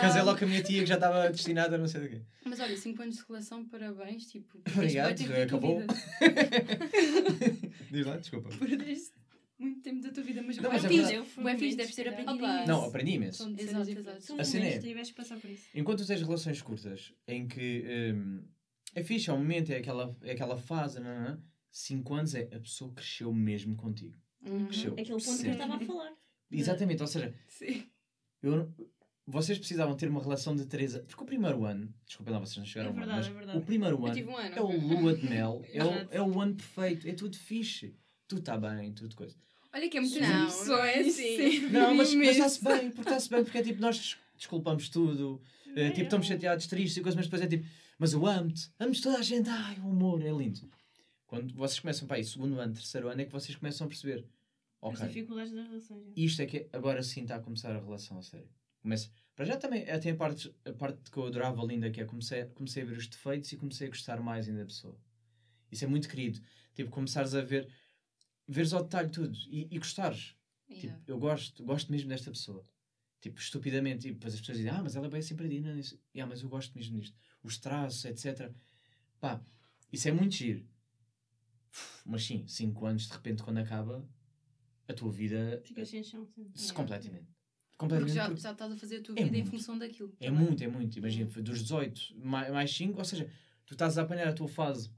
[0.00, 2.22] casei logo com a minha tia que já estava destinada a não sei do quê.
[2.44, 4.26] Mas olha, 5 anos de relação, parabéns.
[4.26, 5.82] Tipo, Obrigado, acabou.
[7.90, 8.48] Diz lá, desculpa.
[8.58, 9.12] Perdeste
[9.58, 12.08] muito tempo da tua vida, mas não, o é fixe, o é fixe, deves ter
[12.08, 12.66] aprendido imenso.
[12.66, 13.54] Não, aprendi imenso.
[13.56, 14.40] Exato, exato.
[14.40, 14.80] A cena é,
[15.74, 18.42] enquanto tu tens relações curtas, em que um,
[18.94, 22.34] é fixe, é um momento, é aquela, é aquela fase, não, não, não, 5 anos
[22.34, 24.16] é a pessoa cresceu mesmo contigo.
[24.44, 24.68] Uhum.
[24.92, 26.12] Aquele ponto que eu estava a falar.
[26.50, 27.86] Exatamente, ou seja, Sim.
[28.42, 28.72] Eu,
[29.26, 31.06] vocês precisavam ter uma relação de 3 anos.
[31.06, 33.62] Porque o primeiro ano, desculpem lá, vocês não chegaram é verdade, ano, mas é o
[33.62, 37.08] primeiro ano, um ano, é o lua de mel, é, o, é o ano perfeito,
[37.08, 37.96] é tudo fixe.
[38.26, 39.36] Tudo está bem, tudo coisa.
[39.74, 41.60] Olha que é muito não, não é assim.
[41.70, 45.40] Não, mas, mas está-se bem, porque está-se bem, porque é tipo, nós desculpamos tudo,
[45.74, 47.66] é, tipo, estamos chateados, tristes e coisas, mas depois é tipo,
[47.98, 50.68] mas eu amo-te, amo-te toda a gente, ai, o amor é lindo.
[51.32, 54.22] Quando vocês começam para aí, segundo ano, terceiro ano, é que vocês começam a perceber.
[54.82, 56.04] Okay, As dificuldades da relação.
[56.04, 56.12] Já.
[56.14, 58.50] Isto é que agora sim está a começar a relação a sério.
[58.82, 62.04] Começa, para já também até a parte, a parte que eu adorava linda, que é
[62.04, 64.94] comecei, comecei a ver os defeitos e comecei a gostar mais ainda da pessoa.
[65.70, 66.38] Isso é muito querido.
[66.74, 67.66] Tipo, começares a ver
[68.46, 70.36] veres ao detalhe tudo e, e gostares.
[70.68, 70.98] Yeah.
[70.98, 72.62] Tipo, eu gosto, gosto mesmo desta pessoa.
[73.22, 74.06] Tipo, estupidamente.
[74.06, 75.60] E depois as pessoas dizem, ah, mas ela é bem assim para ti.
[75.60, 75.98] Não, isso.
[76.14, 77.16] Yeah, mas eu gosto mesmo disto.
[77.42, 78.52] Os traços, etc.
[79.18, 79.42] Pá,
[79.90, 80.70] isso é muito giro.
[82.04, 84.06] Mas sim, 5 anos de repente, quando acaba,
[84.88, 85.60] a tua vida.
[85.64, 86.72] Ficas sem chão, sim.
[86.74, 87.26] Completamente.
[87.76, 88.14] Completamente.
[88.14, 89.48] Porque já, já estás a fazer a tua é vida muito.
[89.48, 90.14] em função daquilo.
[90.20, 90.44] É também.
[90.44, 90.98] muito, é muito.
[90.98, 93.30] Imagina, dos 18 mais 5, ou seja,
[93.66, 94.90] tu estás a apanhar a tua fase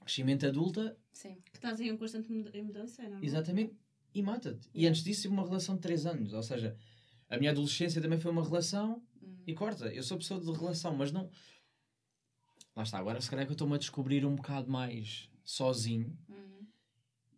[0.00, 0.96] crescimento adulta.
[1.12, 1.36] Sim.
[1.50, 3.24] Que estás em constante mudança, não é?
[3.24, 3.74] Exatamente.
[4.14, 4.68] E mata-te.
[4.72, 6.32] E antes disso tive uma relação de 3 anos.
[6.32, 6.76] Ou seja,
[7.28, 9.36] a minha adolescência também foi uma relação hum.
[9.46, 9.92] e corta.
[9.92, 11.28] Eu sou pessoa de relação, mas não.
[12.76, 16.16] Lá está, agora se calhar que eu estou-me a descobrir um bocado mais sozinho.
[16.28, 16.66] Uhum.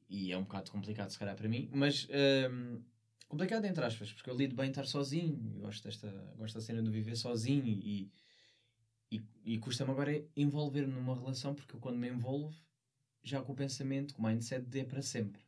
[0.09, 1.69] E é um bocado complicado, se calhar, para mim.
[1.73, 2.07] Mas.
[2.51, 2.81] Um,
[3.29, 5.37] complicado entre aspas, porque eu lido bem estar sozinho.
[5.61, 8.11] Gosto desta, gosto da cena de viver sozinho e
[9.11, 12.55] e, e custa-me agora envolver-me numa relação, porque eu quando me envolvo,
[13.23, 15.43] já com o pensamento, com o mindset de é para sempre.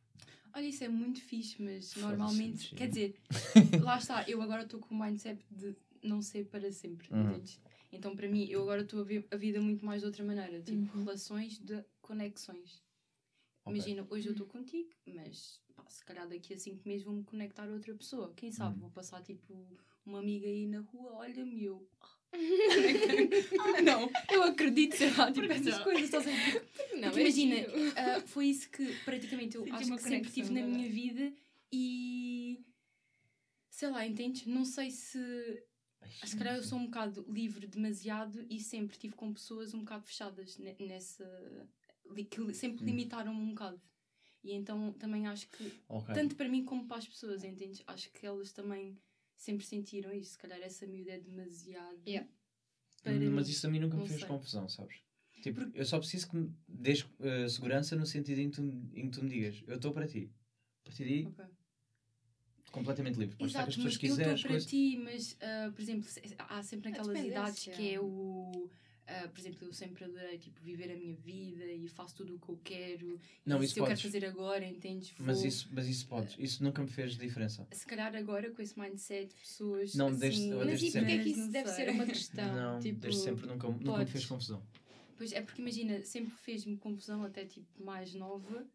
[0.53, 3.15] Olha, isso é muito fixe, mas normalmente, quer dizer,
[3.83, 7.41] lá está, eu agora estou com o mindset de não ser para sempre, uhum.
[7.91, 10.61] Então, para mim, eu agora estou a ver a vida muito mais de outra maneira,
[10.61, 11.03] tipo, uhum.
[11.03, 12.83] relações de conexões.
[13.63, 13.73] Okay.
[13.73, 17.67] Imagina, hoje eu estou contigo, mas pá, se calhar daqui a 5 meses vou-me conectar
[17.67, 18.31] a outra pessoa.
[18.35, 18.81] Quem sabe, uhum.
[18.81, 19.53] vou passar tipo
[20.05, 21.87] uma amiga aí na rua, olha-me eu,
[23.83, 25.83] não, eu acredito, sei lá, tipo, essas não?
[25.83, 26.03] coisas.
[26.03, 26.25] Estás
[26.93, 30.89] não, Porque imagina, uh, foi isso que praticamente eu acho que sempre tive na minha
[30.89, 31.33] vida
[31.71, 32.63] e
[33.69, 34.45] sei lá, entendes?
[34.45, 35.19] Não sei se.
[36.25, 40.05] Se calhar eu sou um bocado livre demasiado e sempre tive com pessoas um bocado
[40.05, 41.25] fechadas nessa.
[42.29, 42.87] que sempre hum.
[42.87, 43.81] limitaram-me um bocado.
[44.43, 46.15] E então também acho que, okay.
[46.15, 47.83] tanto para mim como para as pessoas, entendes?
[47.87, 48.97] Acho que elas também
[49.35, 50.31] sempre sentiram isso.
[50.31, 52.01] Se calhar essa miúda é demasiado.
[52.07, 52.29] Yeah.
[53.05, 54.27] Hum, mas isso a mim nunca me fez sei.
[54.27, 55.01] confusão, sabes?
[55.41, 55.79] Tipo, Porque...
[55.79, 58.61] eu só preciso que me dês uh, segurança no sentido em que, tu,
[58.93, 60.31] em que tu me digas, eu estou para ti.
[60.81, 61.45] A partir daí, okay.
[62.71, 63.35] Completamente livre.
[63.35, 64.27] Podes Exato, estar com as pessoas quiseres.
[64.27, 64.69] Eu estou para coisas...
[64.69, 68.69] ti, mas, uh, por exemplo, há sempre aquelas idades que é o
[69.09, 72.39] Uh, por exemplo, eu sempre adorei tipo, viver a minha vida e faço tudo o
[72.39, 73.19] que eu quero.
[73.43, 73.79] Não, e isso se podes.
[73.79, 75.09] eu quero fazer agora, entendes?
[75.17, 75.25] Vou...
[75.25, 76.35] Mas, isso, mas isso podes.
[76.37, 77.67] Isso nunca me fez diferença.
[77.71, 79.95] Se calhar agora com esse mindset, pessoas.
[79.95, 82.53] Não, assim, desde, mas desde e porquê é que isso deve ser uma questão?
[82.53, 84.61] Não, tipo, desde sempre nunca, nunca me fez confusão.
[85.17, 88.65] Pois é, porque imagina, sempre fez-me confusão até tipo mais nova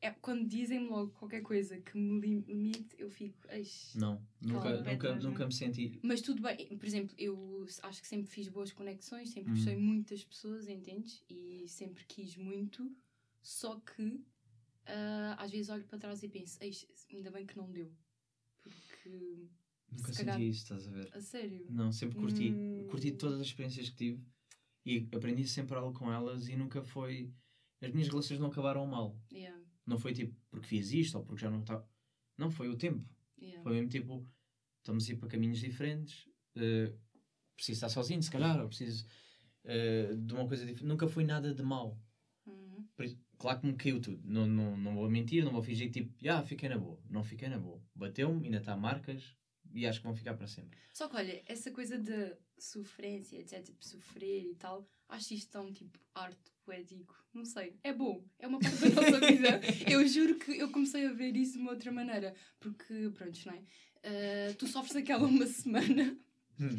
[0.00, 3.36] é, quando dizem-me logo qualquer coisa que me limite, eu fico.
[3.96, 5.98] Não, nunca, nunca, nunca me senti.
[6.02, 9.80] Mas tudo bem, por exemplo, eu acho que sempre fiz boas conexões, sempre gostei hum.
[9.80, 11.24] muito das pessoas, entendes?
[11.28, 12.94] E sempre quis muito,
[13.42, 16.58] só que uh, às vezes olho para trás e penso,
[17.12, 17.90] ainda bem que não deu.
[18.62, 19.48] Porque.
[19.90, 20.40] Nunca senti calhar...
[20.42, 21.08] isso, estás a ver?
[21.12, 21.66] A sério?
[21.70, 22.50] Não, sempre curti.
[22.50, 22.86] Hum...
[22.88, 24.22] Curti todas as experiências que tive
[24.86, 27.32] e aprendi sempre algo com elas e nunca foi.
[27.80, 29.16] As minhas relações não acabaram mal.
[29.32, 29.57] Yeah.
[29.88, 31.82] Não foi tipo porque fiz isto ou porque já não está.
[32.36, 33.08] Não, foi o tempo.
[33.40, 33.62] Yeah.
[33.62, 34.28] Foi mesmo tipo,
[34.78, 36.94] estamos a ir para caminhos diferentes, uh,
[37.56, 39.06] preciso estar sozinho, se calhar, ou preciso
[39.64, 40.86] uh, de uma coisa diferente.
[40.86, 41.98] Nunca foi nada de mal.
[42.46, 42.86] Uhum.
[43.38, 44.20] Claro que me caiu tudo.
[44.24, 47.00] Não, não, não vou mentir, não vou fingir tipo, ah, fiquei na boa.
[47.08, 47.82] Não fiquei na boa.
[47.94, 49.37] Bateu-me, ainda está marcas
[49.72, 50.78] e acho que vão ficar para sempre.
[50.92, 55.72] Só que olha, essa coisa de sofrência, etc, tipo, sofrer e tal, acho isto tão
[55.72, 57.14] tipo arte poético.
[57.32, 57.78] Não sei.
[57.82, 58.24] É bom.
[58.38, 59.60] É uma parte da nossa vida.
[59.90, 62.34] Eu juro que eu comecei a ver isso de uma outra maneira.
[62.58, 63.58] Porque, pronto, não é?
[63.58, 66.16] Uh, tu sofres aquela uma semana.
[66.60, 66.78] Hum.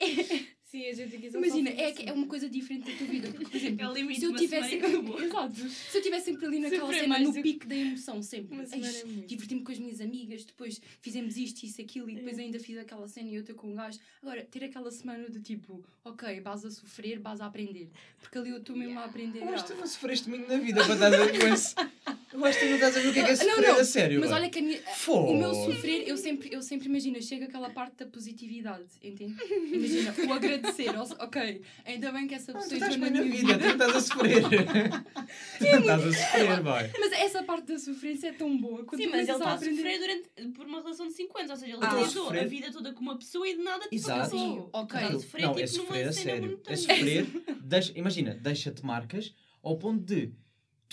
[0.72, 3.28] Sim, a gente Imagina, é, é uma coisa diferente da tua vida.
[3.28, 4.76] Porque, por exemplo, é se eu tivesse.
[5.22, 5.68] Exato.
[5.68, 8.58] Se eu tivesse sempre ali naquela sempre cena, no pico da emoção, sempre.
[8.58, 12.42] É Diverti-me com as minhas amigas, depois fizemos isto, isso, aquilo, e depois é.
[12.44, 13.98] ainda fiz aquela cena e outra com um gajo.
[14.22, 17.90] Agora, ter aquela semana de tipo, ok, vas a sofrer, vas a aprender.
[18.18, 19.40] Porque ali eu estou mesmo a aprender.
[19.40, 21.74] Que tu não sofreste muito na vida para estar a ver com isso.
[22.32, 23.80] Eu acho que não estás a ver o que é que é sofrer não, não.
[23.80, 24.20] a sério.
[24.20, 27.70] Mas olha que a minha, o meu sofrer, eu sempre, eu sempre imagino, chega aquela
[27.70, 29.36] parte da positividade, entende?
[29.72, 33.58] Imagina, o agradecer, ok, ainda bem que essa pessoa entrou na minha vida.
[33.58, 34.42] Tu estás a sofrer.
[35.58, 36.90] tu não estás a sofrer, vai.
[36.98, 38.84] Mas essa parte da sofrência é tão boa.
[38.96, 41.72] Sim, mas ele está a sofrer durante, por uma relação de 5 anos, ou seja,
[41.72, 44.30] ele ah, a vida toda com uma pessoa e de nada tipo Exato.
[44.30, 45.00] Sim, ok.
[45.00, 46.60] Está a sofrer, não, é tipo, é sofrer a sério.
[46.66, 47.26] É sofrer,
[47.62, 50.32] deixa, imagina, deixa-te marcas ao ponto de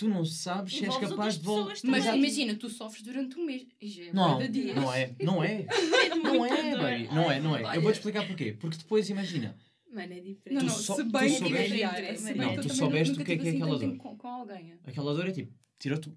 [0.00, 1.74] tu não sabes se és capaz de voltar.
[1.84, 3.66] Mas imagina, tu sofres durante um mês.
[3.82, 4.38] É não,
[4.74, 5.66] não é, não é.
[6.24, 7.14] não é, baby.
[7.14, 7.76] Não é, não é.
[7.76, 8.56] Eu vou-te explicar porquê.
[8.58, 9.54] Porque depois, imagina.
[9.92, 10.54] Mano, é diferente.
[10.54, 13.78] Não, não, se bem tu soubeste, não, tu soubeste o que é que é aquela
[13.78, 13.96] dor.
[13.98, 14.72] Com, com alguém.
[14.84, 16.10] Aquela dor é tipo, tirou-te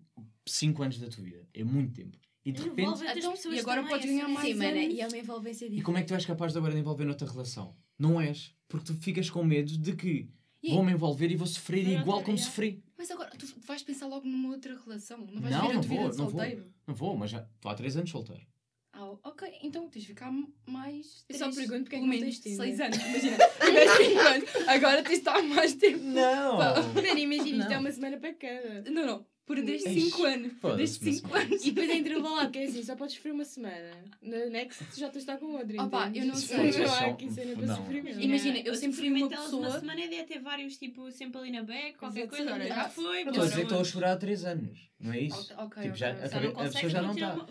[0.47, 1.45] 5 anos da tua vida.
[1.53, 2.17] É muito tempo.
[2.45, 3.01] E de repente.
[3.17, 4.47] Então, e agora podes ganhar mais.
[4.47, 5.81] Sim, mano, e é uma envolvência diferente.
[5.81, 7.75] E como é que tu és capaz de agora de envolver noutra relação?
[7.99, 8.55] Não és.
[8.69, 10.29] Porque tu ficas com medo de que
[10.71, 12.83] vou-me envolver e vou sofrer igual como sofri.
[12.97, 15.17] Mas agora, tu vais pensar logo numa outra relação?
[15.17, 16.61] Não vais não, ver a tua vou, não solteiro?
[16.61, 18.52] Vou, não vou, mas já estou há 3 anos solteiro.
[18.95, 20.31] Ah, ok, então tens de ficar
[20.67, 21.25] mais.
[21.27, 23.37] Eu só pergunto porque é que não tens 6 anos, imagina.
[23.65, 26.03] Tiveste 5 anos, agora tens de estar mais tempo.
[26.03, 26.57] Não!
[26.57, 28.91] Mano, imagina, isto é uma semana para cada.
[28.91, 29.33] Não, não.
[29.45, 30.53] Por desde 5 anos.
[30.53, 31.65] Por desde 5 anos.
[31.65, 33.91] E depois é intervalado, que é assim, só podes sofrer uma semana.
[34.21, 35.83] Na next já tens de estar com outra.
[35.83, 36.71] Opa, eu não sei.
[36.83, 38.21] Não há aqui cena para sofrimento.
[38.21, 39.67] Imagina, eu sempre fui uma pessoa.
[39.67, 42.67] Uma semana é ter vários, tipo, sempre ali na back, qualquer coisa.
[42.67, 43.23] Já foi.
[43.23, 44.89] Estou a dizer que estou a chorar há 3 anos.
[44.99, 45.53] Não é isso?
[45.57, 47.45] Ok, tipo, já, a, a, pessoa já não está.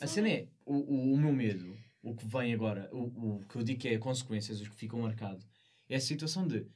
[0.00, 3.56] A cena é, o, o, o meu medo, o que vem agora, o, o que
[3.56, 5.46] eu digo que é consequências, os que ficam marcados,
[5.88, 6.66] é a situação de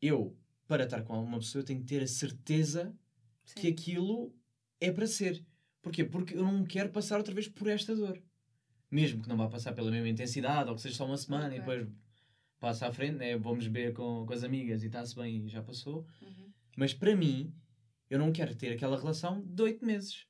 [0.00, 2.94] eu, para estar com uma pessoa, tenho que ter a certeza
[3.44, 3.60] Sim.
[3.60, 4.34] que aquilo
[4.80, 5.44] é para ser.
[5.80, 6.04] Porquê?
[6.04, 8.20] Porque eu não quero passar outra vez por esta dor.
[8.90, 11.58] Mesmo que não vá passar pela mesma intensidade, ou que seja só uma semana okay.
[11.58, 11.88] e depois
[12.58, 13.36] passa à frente, né?
[13.36, 16.06] vamos beber com, com as amigas e está-se bem e já passou.
[16.20, 16.52] Uhum.
[16.76, 17.54] Mas para mim,
[18.10, 20.26] eu não quero ter aquela relação de oito meses.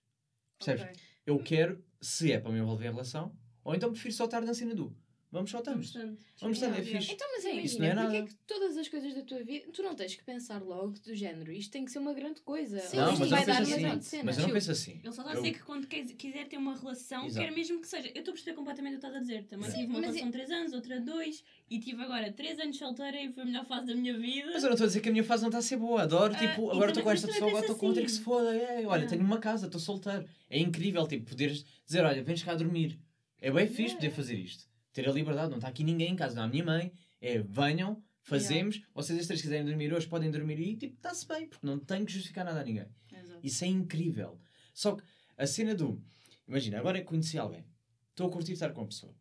[0.59, 0.85] Percebes?
[0.85, 0.95] Okay.
[1.25, 4.55] Eu quero, se é para me envolver em relação, ou então prefiro só estar na
[4.55, 4.97] cena do
[5.31, 5.93] Vamos só estamos.
[6.41, 7.13] Vamos estando, é fixe.
[7.13, 8.09] Então, mas é, isso não é nada.
[8.09, 10.95] porque é que todas as coisas da tua vida, tu não tens que pensar logo
[11.01, 12.79] do género, isto tem que ser uma grande coisa.
[12.81, 13.73] Sim, não, mas vai dar assim.
[13.73, 14.25] uma grande cena.
[14.25, 15.01] Mas eu não penso assim.
[15.03, 17.45] Ele só está a dizer que quando quiser ter uma relação, Exato.
[17.45, 18.09] quer mesmo que seja.
[18.15, 19.45] Eu estou a perceber completamente o que estás a dizer.
[19.47, 22.77] Também Sim, tive uma relação de 3 anos, outra 2, e tive agora 3 anos
[22.77, 24.51] solteira e foi a melhor fase da minha vida.
[24.53, 26.03] Mas eu não estou a dizer que a minha fase não está a ser boa.
[26.03, 28.25] Adoro, uh, tipo, agora estou com esta pessoa, agora estou com outra que se assim.
[28.25, 28.55] foda.
[28.55, 30.25] É, olha, tenho uma casa, estou solteiro.
[30.49, 32.99] É incrível, tipo, poderes dizer, olha, vens cá dormir.
[33.41, 36.35] É bem fixe poder fazer isto ter a liberdade, não está aqui ninguém em casa,
[36.35, 38.93] não há a minha mãe, é venham, fazemos, yeah.
[38.95, 42.07] vocês as três quiserem dormir hoje podem dormir e tipo, está-se bem, porque não tenho
[42.07, 42.87] que justificar nada a ninguém.
[43.13, 43.41] Exato.
[43.43, 44.41] Isso é incrível.
[44.73, 45.05] Só que
[45.37, 46.03] a cena do.
[46.49, 47.67] Imagina, agora é que conheci alguém,
[48.09, 49.15] estou a curtir estar com a pessoa,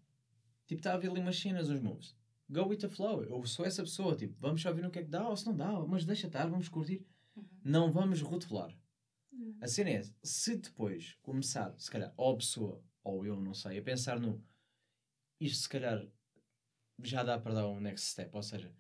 [0.66, 2.16] tipo, está a ver ali umas cenas, uns moves.
[2.50, 3.24] Go with the flow.
[3.24, 5.46] Eu sou essa pessoa, tipo, vamos só ver o que é que dá ou se
[5.46, 7.06] não dá, mas deixa estar, vamos curtir.
[7.36, 7.44] Uhum.
[7.66, 8.74] Não vamos rotular.
[9.34, 9.58] Uhum.
[9.60, 13.78] A cena é, se depois começar, se calhar, ou a pessoa, ou eu, não sei,
[13.80, 14.42] a pensar no
[15.40, 16.06] isto se calhar
[17.04, 18.74] já dá para dar um next step, ou seja,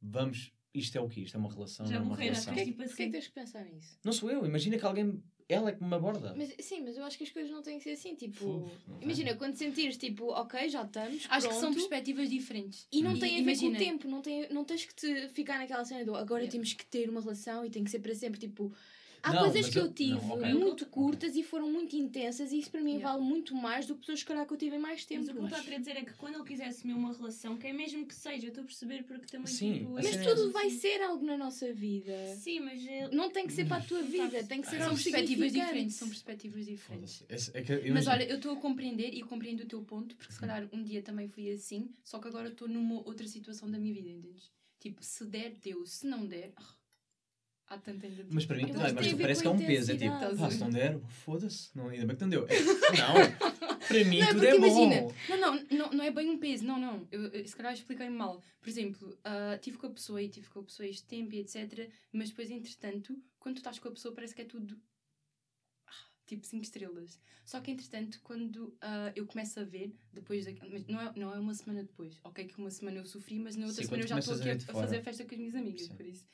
[0.00, 1.22] vamos, isto é o quê?
[1.22, 2.54] Isto é uma relação, Já não é uma relação.
[2.54, 2.94] Porquê, tipo assim.
[2.94, 3.98] porquê tens que pensar nisso?
[4.04, 6.34] Não sou eu, imagina que alguém ela é que me aborda.
[6.36, 8.16] Mas, sim, mas eu acho que as coisas não têm que ser assim.
[8.16, 8.68] Tipo,
[9.00, 11.24] imagina, quando sentires tipo, ok, já estamos.
[11.30, 12.88] Acho pronto, que são perspectivas diferentes.
[12.90, 14.08] E não tem a ver com o tempo.
[14.08, 16.50] Não, tem, não tens que te ficar naquela cena do agora yeah.
[16.50, 18.40] temos que ter uma relação e tem que ser para sempre.
[18.40, 18.74] Tipo,
[19.26, 21.42] Há não, coisas que eu, eu tive não, okay, muito curtas okay.
[21.42, 23.10] e foram muito intensas e isso para mim yeah.
[23.10, 25.22] vale muito mais do que pessoas que calhar que eu tive em mais tempo.
[25.22, 27.12] Mas o que eu estou a querer dizer é que quando ele quiser assumir uma
[27.12, 30.16] relação, que é mesmo que seja, eu estou a perceber porque também Sim, tipo, Mas
[30.16, 32.12] tudo vai ser algo na nossa vida.
[32.36, 33.16] Sim, mas ele...
[33.16, 36.08] não tem que ser para a tua vida, tem que ser São perspectivas diferentes, são
[36.08, 37.24] perspectivas diferentes.
[37.52, 40.38] É que, mas olha, eu estou a compreender e compreendo o teu ponto, porque se
[40.38, 43.92] calhar um dia também fui assim, só que agora estou numa outra situação da minha
[43.92, 44.52] vida, entendes?
[44.78, 46.52] Tipo, se der, deu, se não der,
[47.68, 48.08] há tanta.
[48.30, 49.92] Mas para mim, não, mas parece que é um peso.
[49.92, 52.46] É tipo, pá, se não der, foda-se, não, ainda bem que não deu.
[52.48, 52.60] É,
[52.96, 55.12] não, para mim não, tudo é imagina, bom.
[55.28, 57.06] Não, não, não, não é bem um peso, não, não.
[57.10, 58.42] Eu, eu, se calhar expliquei mal.
[58.60, 61.40] Por exemplo, uh, tive com a pessoa e tive com a pessoa este tempo e
[61.40, 61.90] etc.
[62.12, 64.80] Mas depois, entretanto, quando tu estás com a pessoa, parece que é tudo
[65.86, 65.92] ah,
[66.26, 67.20] tipo 5 estrelas.
[67.44, 70.52] Só que entretanto, quando uh, eu começo a ver, depois da,
[70.88, 73.66] não, é, não é uma semana depois, ok, que uma semana eu sofri, mas na
[73.66, 75.54] outra Sim, semana eu já estou aqui a, a fazer a festa com as minhas
[75.54, 75.94] amigas, Sim.
[75.94, 76.26] por isso.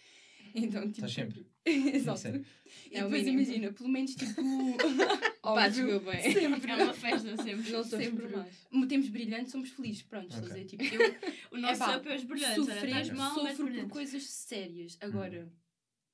[0.55, 1.07] Então, tipo.
[1.07, 1.47] Estás sempre.
[1.65, 2.45] Exato.
[2.91, 4.41] E é depois imagina, pelo menos tipo.
[5.43, 6.33] Óbvio, bem.
[6.33, 6.71] Sempre.
[6.71, 7.71] É uma festa, sempre.
[7.71, 8.89] Não sempre mais.
[8.89, 10.03] Temos brilhantes, somos felizes.
[10.03, 10.49] Pronto, okay.
[10.49, 11.15] dizer, tipo, eu.
[11.53, 12.65] o nosso é, é os brilhantes.
[12.65, 14.99] Sofrer, mal, sofro por coisas sérias.
[15.01, 15.51] Agora, hum.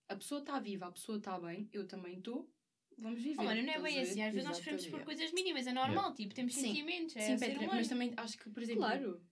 [0.08, 2.50] a pessoa está viva, a pessoa está bem, eu também estou.
[2.96, 3.40] Vamos viver.
[3.40, 4.22] Oh, mano, não é bem assim.
[4.22, 6.14] Às vezes nós sofremos por coisas mínimas, é normal.
[6.14, 6.62] Tipo, temos Sim.
[6.62, 7.16] sentimentos.
[7.16, 8.82] É Sim, Petra, mas também acho que, por exemplo.
[8.82, 9.22] Claro.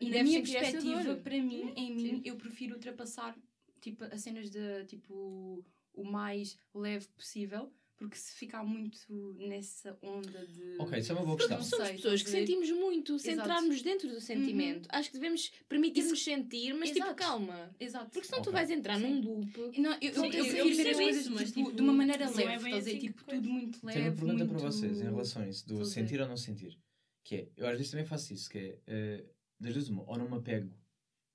[0.00, 3.36] E na minha perspectiva, para mim, em mim, eu prefiro ultrapassar
[3.82, 7.70] tipo, as cenas de tipo o mais leve possível.
[7.98, 8.98] Porque se ficar muito
[9.38, 10.76] nessa onda de.
[10.80, 11.62] Ok, isso é uma boa questão.
[11.62, 14.86] Somos pessoas que sentimos muito, centrarmos dentro do sentimento.
[14.86, 14.98] Uhum.
[14.98, 17.14] Acho que devemos permitir-nos sentir, mas tipo, Exato.
[17.14, 17.76] tipo, calma.
[17.78, 18.10] Exato.
[18.10, 18.50] Porque senão okay.
[18.50, 19.06] tu vais entrar Sim.
[19.06, 19.78] num loop.
[19.78, 22.50] Não, eu, eu, eu, eu ver as coisas mas, tipo, de uma maneira leve.
[22.50, 23.98] É estás assim tipo, tudo muito leve.
[24.00, 24.60] Tenho uma pergunta muito...
[24.60, 26.76] para vocês em relação a isso, do sentir ou não sentir.
[27.22, 29.28] Que é, eu às vezes também faço isso, que é, uh,
[29.60, 30.74] das duas uma, ou não me apego,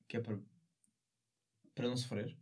[0.05, 0.37] que é para,
[1.77, 2.35] para não sofrer,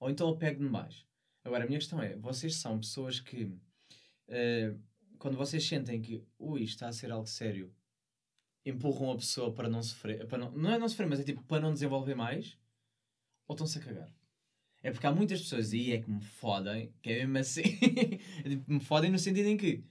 [0.00, 1.06] ou então apego-me mais.
[1.44, 4.78] Agora, a minha questão é: vocês são pessoas que, uh,
[5.18, 7.72] quando vocês sentem que, ui, está a ser algo sério,
[8.66, 11.42] empurram a pessoa para não sofrer, para não, não é não sofrer, mas é tipo
[11.44, 12.58] para não desenvolver mais,
[13.46, 14.12] ou estão-se a cagar?
[14.82, 17.62] É porque há muitas pessoas aí é que me fodem, que é mesmo assim,
[18.44, 19.84] é tipo, me fodem no sentido em que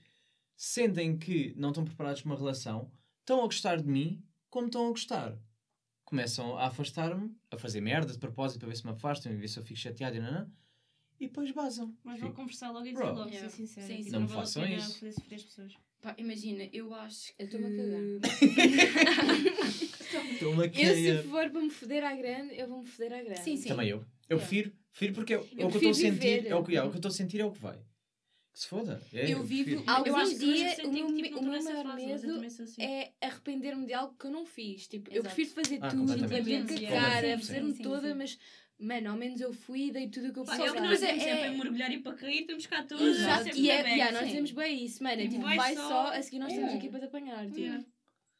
[0.56, 4.86] sentem que não estão preparados para uma relação, estão a gostar de mim como estão
[4.86, 5.38] a gostar
[6.14, 9.48] começam a afastar-me, a fazer merda de propósito para ver se me afastam e ver
[9.48, 10.48] se eu fico chateado e não,
[11.18, 11.92] e depois basam.
[12.04, 13.48] Mas vão conversar logo e dizer logo, yeah.
[13.48, 13.86] ser sincero.
[13.86, 14.10] Sim, sim.
[14.10, 15.00] Não, não me façam isso.
[15.00, 15.74] Fazer as pessoas.
[16.00, 17.42] Pá, imagina, eu acho que.
[17.42, 18.00] Eu estou-me a cagar.
[20.32, 20.98] Estou-me a cagar.
[20.98, 23.40] Eu, se for para me foder à grande, eu vou-me foder à grande.
[23.40, 23.68] Sim, sim.
[23.68, 23.98] Também eu.
[24.28, 24.46] Eu yeah.
[24.46, 26.46] prefiro, prefiro porque é, eu o que eu estou a sentir.
[26.46, 27.78] É o que, é, o que eu estou a sentir é o que vai.
[28.54, 29.02] Que se foda.
[29.12, 29.82] É, eu vivo.
[29.84, 32.80] Alguns dias o meu, tipo, o meu maior medo assim.
[32.80, 34.86] é arrepender-me de algo que eu não fiz.
[34.86, 38.38] Tipo, eu prefiro fazer ah, tudo, bater com a cara, fazer-me toda, mas
[38.78, 40.62] mano, ao menos eu fui e dei tudo o que eu posso.
[40.62, 43.18] É o que nós temos é, é mergulhar e para cair, estamos cá todos.
[43.18, 45.20] Exato, e é, yeah, nós dizemos bem isso, mano.
[45.20, 47.50] É, tipo, vai só, a seguir nós estamos aqui para te apanhar.
[47.50, 47.84] Tipo.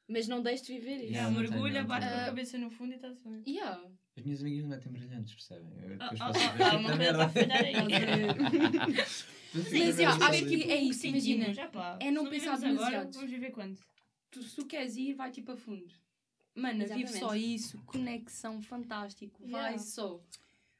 [0.06, 1.12] Mas não deixes de viver isso.
[1.12, 3.42] Yeah, mergulha, bate com a cabeça no fundo e está-se bem.
[3.48, 3.82] Yeah.
[4.16, 5.72] As minhas amigas não metem brilhantes, percebem?
[5.82, 6.94] Eu depois oh, faço oh, oh, uma
[9.54, 9.78] merda.
[9.78, 11.52] Mas eu acho que é isso, imagina.
[11.52, 12.94] Já, pá, é não pensar demasiado.
[12.94, 13.78] Agora, vamos viver quando?
[14.30, 15.92] Tu, se tu queres ir, vai tipo a fundo.
[16.54, 17.06] Mano, Exatamente.
[17.06, 19.70] vive só isso, conexão fantástico, yeah.
[19.70, 20.20] vai só.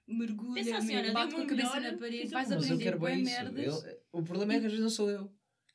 [0.06, 3.84] Mergulha Pensa assim, mesmo, bate com a cabeça na parede, vais aprender bem merdas.
[3.84, 5.32] Ele, o problema é que às vezes não sou eu.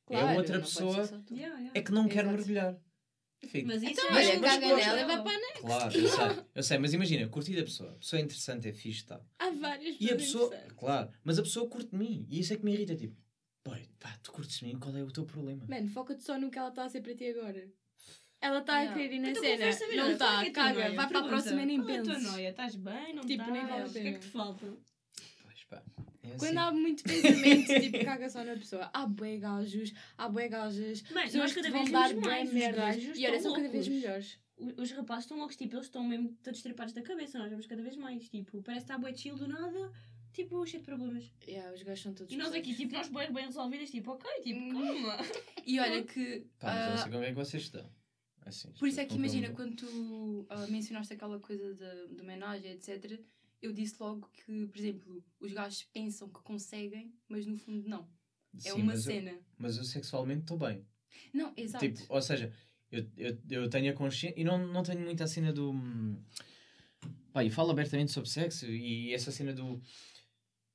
[0.10, 1.72] É claro, é outra pessoa yeah, yeah.
[1.74, 2.78] é que não quer mergulhar.
[3.48, 3.68] Fico.
[3.68, 5.62] Mas isso então, é olha, caga nela e vai para a next.
[5.62, 7.92] Claro, eu sei, eu sei, mas imagina, curti da pessoa.
[7.92, 9.22] A pessoa é interessante, é fixe, tá.
[9.40, 12.28] Há várias E a pessoa, claro, mas a pessoa curte de mim.
[12.30, 13.16] E isso é que me irrita, tipo,
[13.66, 15.66] boy, pá, tu curtes de mim, qual é o teu problema?
[15.68, 17.68] Mano, foca-te só no que ela está a ser para ti agora.
[18.42, 19.96] Ela está a querer ir na então, cena.
[19.96, 22.04] Não está, caga, vai para a próxima e nem pensa.
[22.04, 22.50] Qual é a tua noia?
[22.50, 23.14] Estás bem?
[23.14, 24.78] Não tipo, nem vale O que é que te falta?
[26.34, 26.68] É Quando assim.
[26.68, 28.90] há muito pensamento, tipo, caga só na pessoa.
[28.94, 31.04] Há bué gajos, há bué gajas.
[31.12, 33.18] Mas nós cada vez dar bué merdas.
[33.18, 34.40] E olha, são cada vez melhores.
[34.78, 37.40] Os rapazes estão loucos, tipo, eles estão mesmo todos tripados da cabeça.
[37.40, 38.28] Nós vemos cada vez mais.
[38.30, 39.92] Tipo, parece que está bué chill do nada.
[40.34, 41.32] Tipo, cheio de problemas.
[41.48, 44.30] Yeah, os gajos são todos E nós aqui, tipo, nós bem, bem resolvidas, tipo, ok,
[44.44, 44.74] tipo, hum.
[44.74, 45.18] calma.
[45.66, 46.46] E olha que.
[46.60, 47.90] Pá, mas uh, não sei como é que vocês estão.
[48.46, 52.72] Assim, por isso é que imagina, quando tu uh, mencionaste aquela coisa de, de homenagem,
[52.72, 53.20] etc
[53.62, 58.10] eu disse logo que, por exemplo, os gajos pensam que conseguem, mas no fundo não.
[58.56, 59.32] É Sim, é uma mas cena.
[59.32, 60.86] Eu, mas eu sexualmente estou bem.
[61.34, 61.88] Não, exato.
[61.88, 62.52] Tipo, ou seja,
[62.92, 64.40] eu, eu, eu tenho a consciência.
[64.40, 65.74] E não, não tenho muita cena do.
[67.32, 69.82] pá, e falo abertamente sobre sexo e essa cena do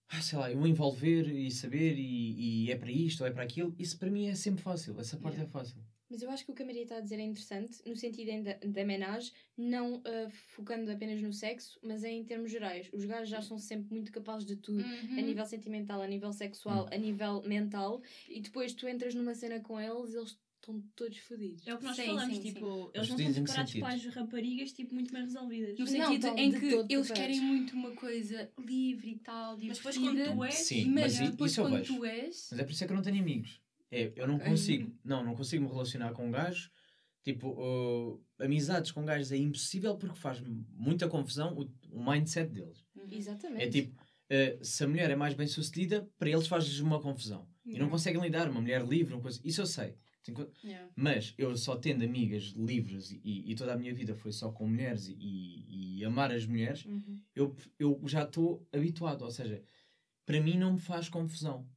[0.09, 3.43] ah, sei lá, eu envolver e saber e, e, é para isto ou é para
[3.43, 5.49] aquilo, isso para mim é sempre fácil, essa parte yeah.
[5.49, 5.83] é fácil.
[6.15, 8.45] Mas eu acho que o que a Maria está a dizer é interessante, no sentido
[8.45, 12.89] da, da menage, não uh, focando apenas no sexo, mas é em termos gerais.
[12.93, 15.19] Os gajos já são sempre muito capazes de tudo, uhum.
[15.19, 16.95] a nível sentimental, a nível sexual, uhum.
[16.95, 21.67] a nível mental, e depois tu entras numa cena com eles, eles estão todos fodidos.
[21.67, 22.91] É o que nós sim, falamos, sim, tipo, sim.
[22.95, 25.77] eles não são separados para as raparigas, tipo, muito mais resolvidas.
[25.77, 29.67] No sentido não, em que eles querem muito uma coisa livre e tal, divertida.
[29.67, 30.55] Mas depois quando tu és...
[30.55, 31.97] Sim, mas, mas depois quando vejo.
[31.97, 32.49] tu és...
[32.53, 33.64] Mas é por isso é que eu não tenho amigos.
[33.95, 36.71] É, eu não consigo, não, não consigo me relacionar com um gajo.
[37.23, 40.43] Tipo, uh, amizades com gajos é impossível porque faz
[40.77, 42.85] muita confusão o, o mindset deles.
[42.95, 43.09] Uhum.
[43.11, 43.63] Exatamente.
[43.63, 47.49] É tipo, uh, se a mulher é mais bem sucedida, para eles faz-lhes uma confusão.
[47.65, 47.73] Uhum.
[47.73, 49.41] E não conseguem lidar, uma mulher livre, uma coisa.
[49.43, 49.97] Isso eu sei.
[50.65, 50.91] Yeah.
[50.97, 54.67] Mas eu só tendo amigas livres e, e, toda a minha vida foi só com
[54.67, 57.21] mulheres e, e amar as mulheres, uhum.
[57.35, 59.23] eu, eu já estou habituado.
[59.23, 59.63] Ou seja,
[60.25, 61.69] para mim não me faz confusão.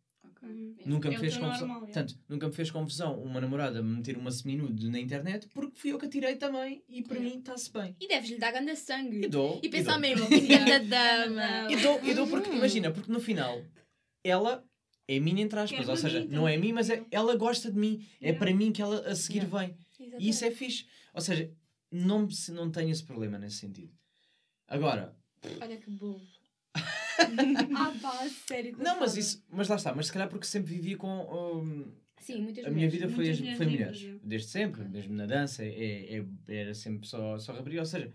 [0.48, 0.76] Uhum.
[0.86, 1.68] Nunca me é fez confusão.
[1.68, 5.78] Normal, Tanto, nunca me fez confusão uma namorada me meter uma seminude na internet porque
[5.78, 7.96] fui eu que atirei também e para mim está-se bem.
[8.00, 9.26] E deves-lhe dar ganda sangue.
[9.26, 9.60] E dou.
[9.62, 11.72] E pensar mesmo, da dama.
[11.72, 12.56] E dou, e dou porque, hum.
[12.56, 13.62] imagina, porque no final
[14.24, 14.64] ela
[15.08, 18.06] é minha entre aspas, ou seja, não é mim, mas é, ela gosta de mim,
[18.22, 19.76] é para mim que ela a seguir vem.
[20.20, 20.86] E isso é fixe.
[21.14, 21.50] Ou seja,
[21.92, 23.94] não, não tenho esse problema nesse sentido.
[24.68, 25.16] Agora.
[25.62, 26.20] Olha que bom.
[27.76, 28.76] ah, pá, sério.
[28.78, 31.62] Não, mas isso, mas lá está, mas se calhar porque sempre vivia com.
[31.62, 36.18] Um, Sim, muitas A minha vida foi, foi mulheres, desde sempre, mesmo na dança, é,
[36.18, 38.12] é, era sempre só, só rapariga, ou seja,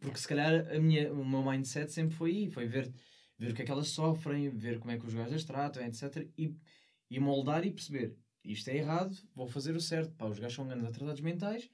[0.00, 2.92] porque se calhar a minha, o meu mindset sempre foi aí, foi ver,
[3.38, 5.84] ver o que é que elas sofrem, ver como é que os gajos as tratam,
[5.84, 6.28] etc.
[6.36, 6.54] E,
[7.10, 10.12] e moldar e perceber, isto é errado, vou fazer o certo.
[10.14, 11.70] Pá, os gajos são grandes atrasados mentais,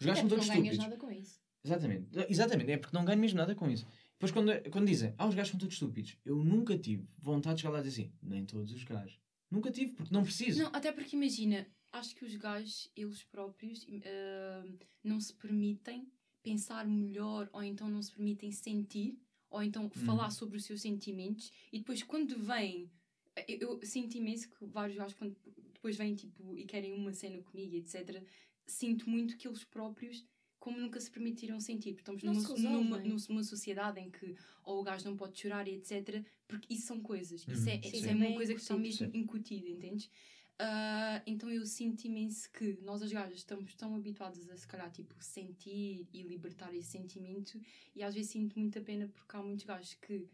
[0.00, 0.78] os gajos são todos estúpidos.
[0.78, 1.40] Não ganhas nada com isso.
[1.64, 3.86] Exatamente, exatamente, é porque não ganho mesmo nada com isso.
[4.22, 7.62] Depois, quando, quando dizem, ah, os gajos são todos estúpidos, eu nunca tive vontade de
[7.62, 9.18] chegar lá e dizer assim, nem todos os gajos.
[9.50, 10.62] Nunca tive, porque não preciso.
[10.62, 16.06] Não, até porque imagina, acho que os gajos, eles próprios, uh, não se permitem
[16.40, 19.18] pensar melhor, ou então não se permitem sentir,
[19.50, 20.06] ou então hum.
[20.06, 22.88] falar sobre os seus sentimentos, e depois quando vêm.
[23.48, 25.36] Eu, eu sinto imenso que vários gajos, quando
[25.74, 28.22] depois vêm tipo, e querem uma cena comigo, etc.,
[28.64, 30.24] sinto muito que eles próprios
[30.62, 34.84] como nunca se permitiram sentir, porque estamos numa, numa, numa, sociedade em que ou o
[34.84, 36.24] gajo não pode chorar e etc.
[36.46, 39.68] Porque isso são coisas, isso é, sim, isso é uma coisa que está mesmo incutida,
[39.68, 40.06] entendes?
[40.06, 44.88] Uh, então eu sinto imenso que nós as gajas estamos tão habituadas a se calhar
[44.92, 47.60] tipo sentir e libertar esse sentimento
[47.96, 50.28] e às vezes sinto muita pena porque há muitos gajos que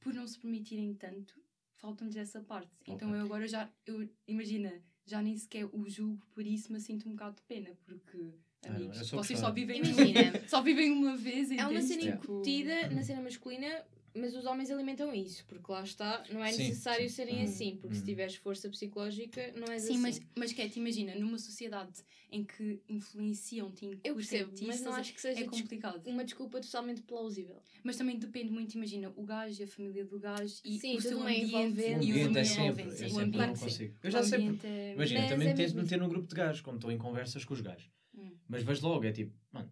[0.00, 1.40] por não se permitirem tanto
[1.76, 2.70] faltam-lhes essa parte.
[2.82, 2.94] Okay.
[2.94, 4.70] Então eu agora já, eu imagina,
[5.06, 8.34] já nem sequer o julgo por isso, mas sinto um bocado de pena porque
[8.68, 9.12] amigos.
[9.12, 11.50] Ah, Vocês só vivem, Imagina, só vivem uma vez.
[11.50, 13.84] É uma cena incutida na cena masculina,
[14.16, 17.14] mas os homens alimentam isso, porque lá está, não é sim, necessário sim.
[17.14, 18.00] serem hum, assim, porque hum.
[18.00, 19.94] se tiveres força psicológica, não é sim, assim.
[19.94, 25.12] Sim, mas, mas Cat, imagina, numa sociedade em que influenciam-te Eu percebo, mas não acho
[25.14, 26.02] que seja é complicado.
[26.06, 27.62] uma desculpa totalmente plausível.
[27.84, 31.00] Mas também depende muito, imagina, o gajo e a família do gajo e sim, o
[31.00, 31.54] seu ambiente.
[31.54, 33.94] O ambiente, o ambiente é sempre, eu sempre não consigo.
[34.02, 34.94] Eu já sei, é...
[34.94, 37.60] imagina, também é tento meter no grupo de gajos, quando estou em conversas com os
[37.60, 37.90] gajos.
[38.16, 38.36] Hum.
[38.48, 39.70] Mas vejo logo, é tipo, mano,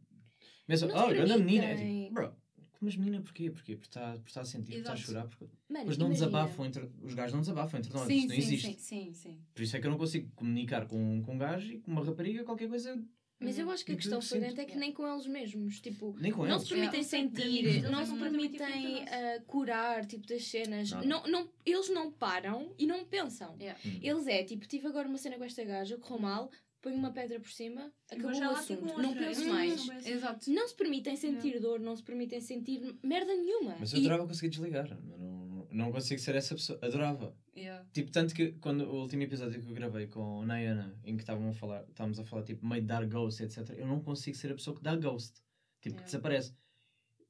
[0.67, 2.37] começa, oh, grande menina, é tipo, bro,
[2.85, 3.51] mas menina porquê?
[3.51, 3.77] Porquê?
[3.77, 5.27] Porque está, está a sentir, está a chorar.
[5.27, 5.47] Porque...
[5.69, 6.91] Mano, não desabafam entre.
[7.03, 8.07] Os gajos não desabafam entre nós.
[8.07, 8.67] Sim, Isso não sim, existe.
[8.67, 9.39] Sim, sim, sim.
[9.55, 12.05] Por isso é que eu não consigo comunicar com, com um gajo e com uma
[12.05, 13.03] rapariga qualquer coisa.
[13.41, 16.33] Mas eu acho que a questão flagrante é que nem com eles mesmos, tipo, nem
[16.33, 16.63] com não eles.
[16.63, 20.91] se permitem é, sentir, não se permitem uh, curar, tipo, das cenas.
[20.91, 23.55] Não, não, eles não param e não pensam.
[23.61, 23.79] Yeah.
[23.85, 23.99] Hum.
[24.01, 26.51] Eles é, tipo, tive agora uma cena com esta gaja, correu mal,
[26.85, 28.99] põe uma pedra por cima, acabou o assunto.
[28.99, 29.87] Não penso mais.
[29.87, 30.51] Não, Exato.
[30.51, 31.61] Não se permitem sentir yeah.
[31.67, 33.77] dor, não se permitem sentir merda nenhuma.
[33.81, 34.01] Mas eu e...
[34.03, 34.87] adorava conseguir desligar.
[35.03, 36.79] Não, não consigo ser essa pessoa.
[36.83, 37.35] Adorava.
[37.57, 37.87] Yeah.
[37.91, 41.23] Tipo, tanto que quando o último episódio que eu gravei com a Nayana, em que
[41.23, 43.71] estavam a falar, estávamos a falar tipo meio de dar ghost, etc.
[43.79, 45.33] Eu não consigo ser a pessoa que dá ghost.
[45.81, 45.99] Tipo, yeah.
[46.01, 46.53] que desaparece.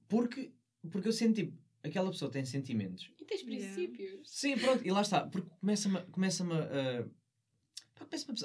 [0.08, 0.52] Porque,
[0.90, 3.08] porque eu sinto tipo, aquela pessoa tem sentimentos.
[3.20, 4.20] E tens princípios.
[4.24, 5.24] Sim, pronto, e lá está.
[5.28, 7.02] Porque começa-me começa a.
[7.02, 7.10] Uh,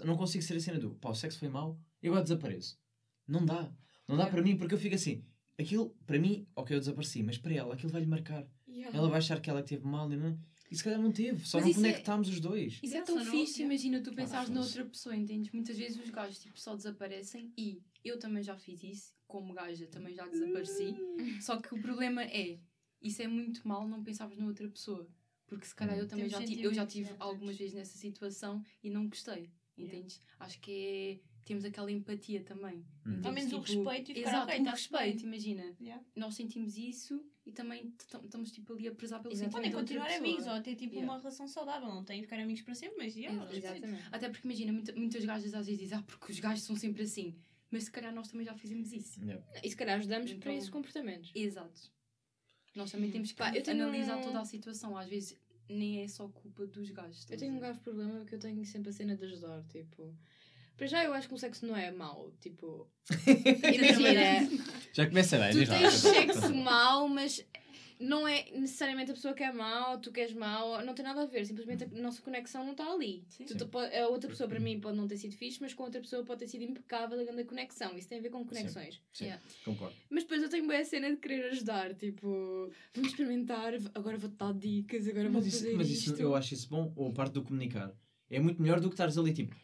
[0.05, 2.79] não consigo ser a cena do pá, o sexo foi mau e agora desapareço.
[3.27, 3.71] Não dá.
[4.07, 5.23] Não dá para mim porque eu fico assim.
[5.57, 8.47] Aquilo, para mim, ok, eu desapareci, mas para ela, aquilo vai-lhe marcar.
[8.67, 8.97] Yeah.
[8.97, 10.39] Ela vai achar que ela teve mal e não.
[10.71, 12.31] E se calhar não teve, só mas não é conectámos é...
[12.31, 12.79] os dois.
[12.81, 15.51] Isso é tão fixe, imagina tu pensares na outra pessoa, entendes?
[15.51, 19.87] Muitas vezes os gajos tipo, só desaparecem e eu também já fiz isso, como gaja
[19.87, 20.95] também já desapareci.
[20.99, 21.41] Hum.
[21.41, 22.59] Só que o problema é,
[23.01, 25.07] isso é muito mal não pensarmos na outra pessoa.
[25.49, 29.07] Porque se calhar eu também já eu já tive algumas vezes nessa situação e não
[29.07, 29.51] gostei.
[29.77, 30.17] Entendes?
[30.17, 30.45] Yeah.
[30.45, 32.85] Acho que é temos aquela empatia também.
[33.03, 33.21] Hum.
[33.23, 35.75] Ao menos tipo, o respeito e ficar exato, okay, respeito, imagina.
[35.81, 36.05] Yeah.
[36.15, 40.45] Nós sentimos isso e também estamos tipo ali a prezar pelo sentimento Podem continuar amigos
[40.45, 41.11] ou ter tipo yeah.
[41.11, 44.03] uma relação saudável, não tem que ficar amigos para sempre, mas yeah, Exatamente.
[44.11, 47.01] Até porque imagina, muita, muitas gajas às vezes dizem, ah, porque os gajos são sempre
[47.01, 47.35] assim.
[47.71, 49.19] Mas se calhar nós também já fizemos isso.
[49.23, 49.43] Yeah.
[49.63, 51.31] E se calhar ajudamos então, para esses comportamentos.
[51.33, 51.91] Exato.
[52.75, 54.21] Nós também temos que Pá, analisar um...
[54.21, 54.97] toda a situação.
[54.97, 57.25] Às vezes nem é só culpa dos gajos.
[57.29, 60.13] Eu tenho um grave problema que eu tenho sempre a cena de ajudar, tipo.
[60.75, 62.87] Para já eu acho que o sexo não é mau, tipo.
[63.27, 64.49] Imagina.
[64.93, 67.45] já começa bem, Tu tens sexo mau, mas
[67.99, 71.25] não é necessariamente a pessoa que é mau, tu queres mau, não tem nada a
[71.25, 73.25] ver, simplesmente a nossa conexão não está ali.
[73.27, 73.43] Sim.
[73.43, 75.99] Tu, tu, a outra pessoa para mim pode não ter sido fixe, mas com outra
[75.99, 77.97] pessoa pode ter sido impecável a grande conexão.
[77.97, 78.95] Isso tem a ver com conexões.
[78.95, 79.25] Sim, Sim.
[79.25, 79.43] Yeah.
[79.65, 79.95] concordo.
[80.09, 84.53] Mas depois eu tenho boa cena de querer ajudar, tipo, vamos experimentar, agora vou-te dar
[84.53, 87.93] dicas, agora vou fazer Mas isso, eu acho isso bom, ou a parte do comunicar.
[88.29, 89.55] É muito melhor do que estares ali, tipo,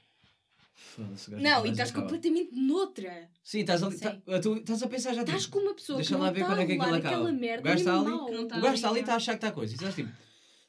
[1.30, 3.30] não, e estás completamente noutra.
[3.44, 3.98] Sim, estás ali.
[3.98, 5.22] Tá, tu estás a pensar já.
[5.22, 7.32] Estás tipo, com uma pessoa deixa que lá ver quando é que aquilo acaba.
[7.32, 9.52] Merda, o gajo está ali, o gajo está ali e está a achar que está
[9.52, 9.74] coisa.
[9.74, 10.12] E estás tipo.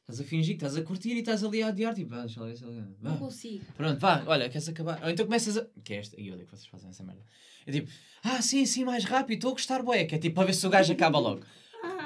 [0.09, 2.39] Estás a fingir que estás a curtir e estás ali a adiar, tipo, ah, deixa
[2.39, 2.87] lá ver, deixa lá.
[3.03, 3.65] Não consigo.
[3.77, 5.03] Pronto, vá, olha, queres acabar?
[5.03, 5.67] Ou então começas a.
[5.83, 7.23] Que é esta, e olha que vocês fazem essa merda.
[7.67, 7.91] É tipo,
[8.23, 10.65] ah, sim, sim, mais rápido, estou a gostar, bué, que é tipo para ver se
[10.65, 11.43] o gajo acaba logo.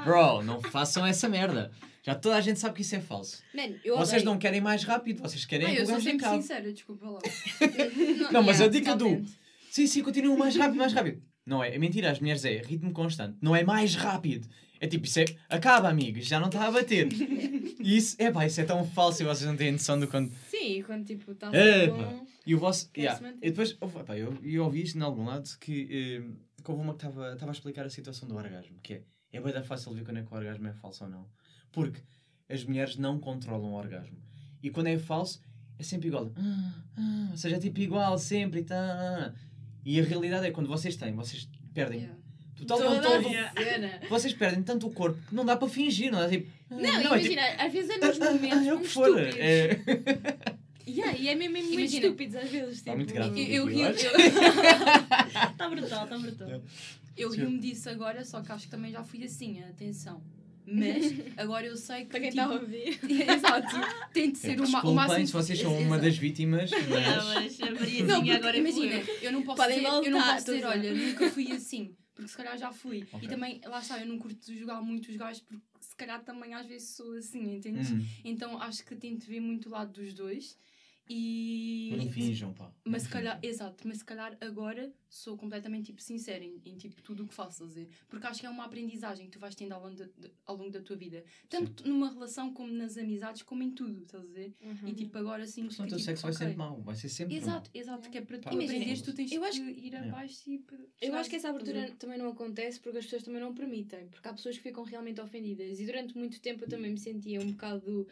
[0.05, 1.71] Bro, não façam essa merda.
[2.03, 3.43] Já toda a gente sabe que isso é falso.
[3.55, 6.15] Man, vocês não querem mais rápido, vocês querem ah, que o gajo acabe.
[6.15, 7.21] Eu sou sincera, desculpa lá.
[8.23, 9.23] não, não, mas yeah, a dica do...
[9.71, 11.23] Sim, sim, continua mais rápido, mais rápido.
[11.45, 13.37] Não é, é mentira, as mulheres é ritmo constante.
[13.41, 14.49] Não é mais rápido.
[14.81, 15.27] É tipo, isso é...
[15.49, 17.09] Acaba, amigos, já não está a bater.
[17.13, 20.33] e isso, é pá, isso é tão falso e vocês não têm noção do quando...
[20.49, 22.27] Sim, quando tipo, está é, bom...
[22.47, 22.91] E o vosso...
[22.97, 23.21] Yeah.
[23.43, 26.95] E depois, opa, eu, eu ouvi isto em algum lado que, eh, que houve uma
[26.95, 29.03] que estava a explicar a situação do orgasmo, que é,
[29.35, 31.27] é bem fácil ver quando é que o orgasmo é falso ou não.
[31.73, 32.01] Porque
[32.49, 34.19] as mulheres não controlam o orgasmo.
[34.63, 35.41] E quando é falso,
[35.79, 36.33] é sempre igual.
[36.37, 39.33] Ah, ah, ou seja, é tipo igual sempre e tá.
[39.85, 42.01] E a realidade é quando vocês têm, vocês perdem.
[42.01, 42.21] Yeah.
[42.67, 43.27] Total controle.
[44.09, 46.51] Vocês perdem tanto o corpo que não dá para fingir, não é tipo.
[46.69, 48.67] Não, não imagina, é tipo, às vezes é nos momentos.
[48.67, 49.19] é o que for.
[49.19, 49.81] É...
[50.91, 52.79] Yeah, e é mesmo momentos estúpidos às vezes.
[52.79, 53.55] Está tipo, muito grave.
[53.55, 53.91] Eu, rio.
[53.91, 56.63] Está brutal, está brutal.
[57.17, 60.21] Eu rio-me disso agora, só que acho que também já fui assim, atenção.
[60.71, 62.11] Mas agora eu sei que.
[62.11, 63.01] Para quem está tipo, a ouvir.
[63.35, 63.77] Exato.
[64.13, 65.27] Tem de ser é, uma, o máximo.
[65.27, 66.71] se vocês são uma das vítimas.
[66.89, 66.89] Mas...
[66.89, 70.65] Não, mas a Mariazinha agora é Imagina, eu não posso dizer, eu não posso dizer,
[70.65, 71.95] olha, nunca fui assim.
[72.15, 73.07] Porque se calhar já fui.
[73.13, 73.21] Okay.
[73.23, 76.55] E também, lá está, eu não curto jogar muito os gajos porque se calhar também
[76.55, 77.91] às vezes sou assim, entendes?
[77.91, 78.05] Uhum.
[78.25, 80.59] Então acho que tento ver muito o lado dos dois.
[81.13, 81.93] E...
[81.97, 82.73] Não finjam, pá.
[82.85, 87.03] Mas se calhar, exato, mas se calhar agora sou completamente tipo, sincera em, em tipo,
[87.03, 87.89] tudo o que faço, fazer.
[88.09, 90.57] Porque acho que é uma aprendizagem que tu vais tendo ao longo, de, de, ao
[90.57, 91.25] longo da tua vida.
[91.49, 91.89] Tanto sim.
[91.89, 94.55] numa relação, como nas amizades, como em tudo, estás a dizer?
[94.63, 94.89] Uhum.
[94.89, 95.67] E tipo, agora sim.
[95.67, 96.39] Porque o teu tipo, sexo okay.
[96.39, 97.83] vai ser mau, vai ser sempre Exato, mau.
[97.83, 100.65] exato, que é para tu aprenderes, tu tens eu acho, que ir abaixo e.
[101.03, 104.07] Eu acho que essa abertura também não acontece porque as pessoas também não permitem.
[104.11, 105.81] Porque há pessoas que ficam realmente ofendidas.
[105.81, 108.07] E durante muito tempo eu também me sentia um bocado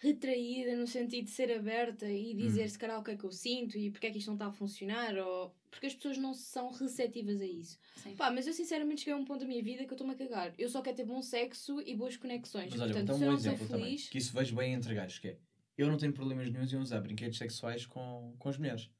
[0.00, 2.68] retraída no sentido de ser aberta e dizer hum.
[2.68, 4.46] se calhar o que é que eu sinto e porque é que isto não está
[4.46, 7.78] a funcionar ou porque as pessoas não são receptivas a isso.
[7.96, 8.16] Sim.
[8.16, 10.16] Pá, mas eu sinceramente cheguei a um ponto da minha vida que eu estou-me a
[10.16, 10.54] cagar.
[10.58, 12.70] Eu só quero ter bom sexo e boas conexões.
[12.70, 13.68] Mas olha, Portanto, então um exemplo feliz...
[13.68, 15.36] também, que isso vejo bem entre gajos, que é
[15.76, 18.90] eu não tenho problemas nenhum em usar brinquedos sexuais com, com as mulheres.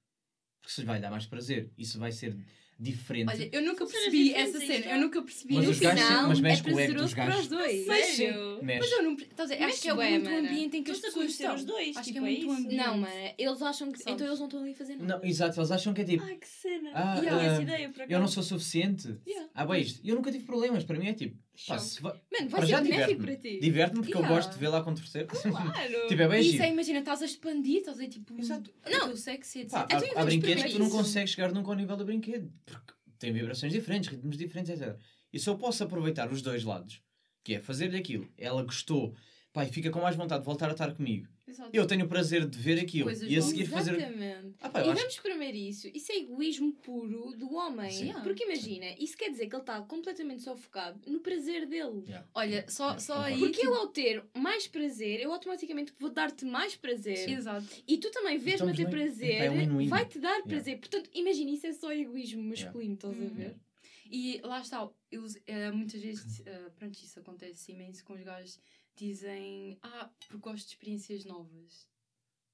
[0.60, 2.36] Porque se vai dar mais prazer, isso vai ser
[2.80, 3.28] diferente.
[3.28, 4.86] Olha, eu nunca percebi essa cena.
[4.86, 5.54] Eu nunca percebi.
[5.54, 7.34] Mas no os gajos, final, mas mexe é com o ego dos gajos.
[7.34, 7.84] Para os dois.
[7.84, 8.60] Sério?
[8.62, 9.12] Mas eu não.
[9.12, 11.54] Estás a dizer, acho que é muito ambiente em que as pessoas estão.
[11.54, 11.96] os dois.
[11.96, 12.76] Acho que é tipo, muito ambiente.
[12.76, 13.14] Não, mano.
[13.36, 14.00] Eles acham que.
[14.00, 15.18] Então eles não estão ali a fazer nada.
[15.18, 15.60] Não, exato.
[15.60, 16.24] Eles acham que é tipo.
[16.24, 16.90] Ai, que cena.
[16.94, 17.44] Ah, yeah.
[17.44, 19.14] essa ideia, por Eu não sou suficiente.
[19.54, 20.00] Ah, bem, isto.
[20.06, 20.82] Eu nunca tive problemas.
[20.82, 21.36] Para mim é tipo.
[21.66, 22.02] Pá, se.
[22.02, 23.60] Mano, vai ser benéfico para ti.
[23.60, 24.28] Diverte-me porque yeah.
[24.28, 25.28] eu gosto de com terceiro.
[25.50, 26.08] Claro.
[26.08, 28.38] tipo, é bem Isso é, imagina, estás a expandir, estás a tipo.
[28.38, 28.72] Exato.
[28.88, 29.70] Não, o sexo etc.
[29.70, 32.50] Pá, há, há brinquedos que tu não consegues chegar nunca ao nível do brinquedo.
[32.64, 34.98] Porque tem vibrações diferentes, ritmos diferentes, etc.
[35.32, 37.02] E se eu posso aproveitar os dois lados,
[37.44, 39.14] que é fazer-lhe aquilo, ela gostou,
[39.52, 41.28] pá, e fica com mais vontade de voltar a estar comigo.
[41.46, 41.70] Exato.
[41.72, 43.96] Eu tenho o prazer de ver aquilo Coisas e a seguir fazer.
[43.96, 44.54] Exatamente.
[44.60, 45.22] Ah, e vamos acho...
[45.22, 45.88] primeiro isso.
[45.92, 47.92] Isso é egoísmo puro do homem.
[47.92, 48.22] Yeah.
[48.22, 52.04] Porque imagina, isso quer dizer que ele está completamente só focado no prazer dele.
[52.06, 52.28] Yeah.
[52.34, 53.38] Olha, só, só aí.
[53.38, 57.28] Porque eu, ao ter mais prazer, eu automaticamente vou dar-te mais prazer.
[57.28, 57.66] Exato.
[57.86, 60.78] E tu também vês-me a ter prazer, é um vai-te dar prazer.
[60.78, 63.56] Portanto, imagina, isso é só egoísmo masculino, estás a ver?
[64.12, 68.58] E lá está, eu, uh, muitas vezes, uh, pronto, isso acontece imenso com os gajos
[68.96, 71.88] dizem, ah, porque gosto de experiências novas.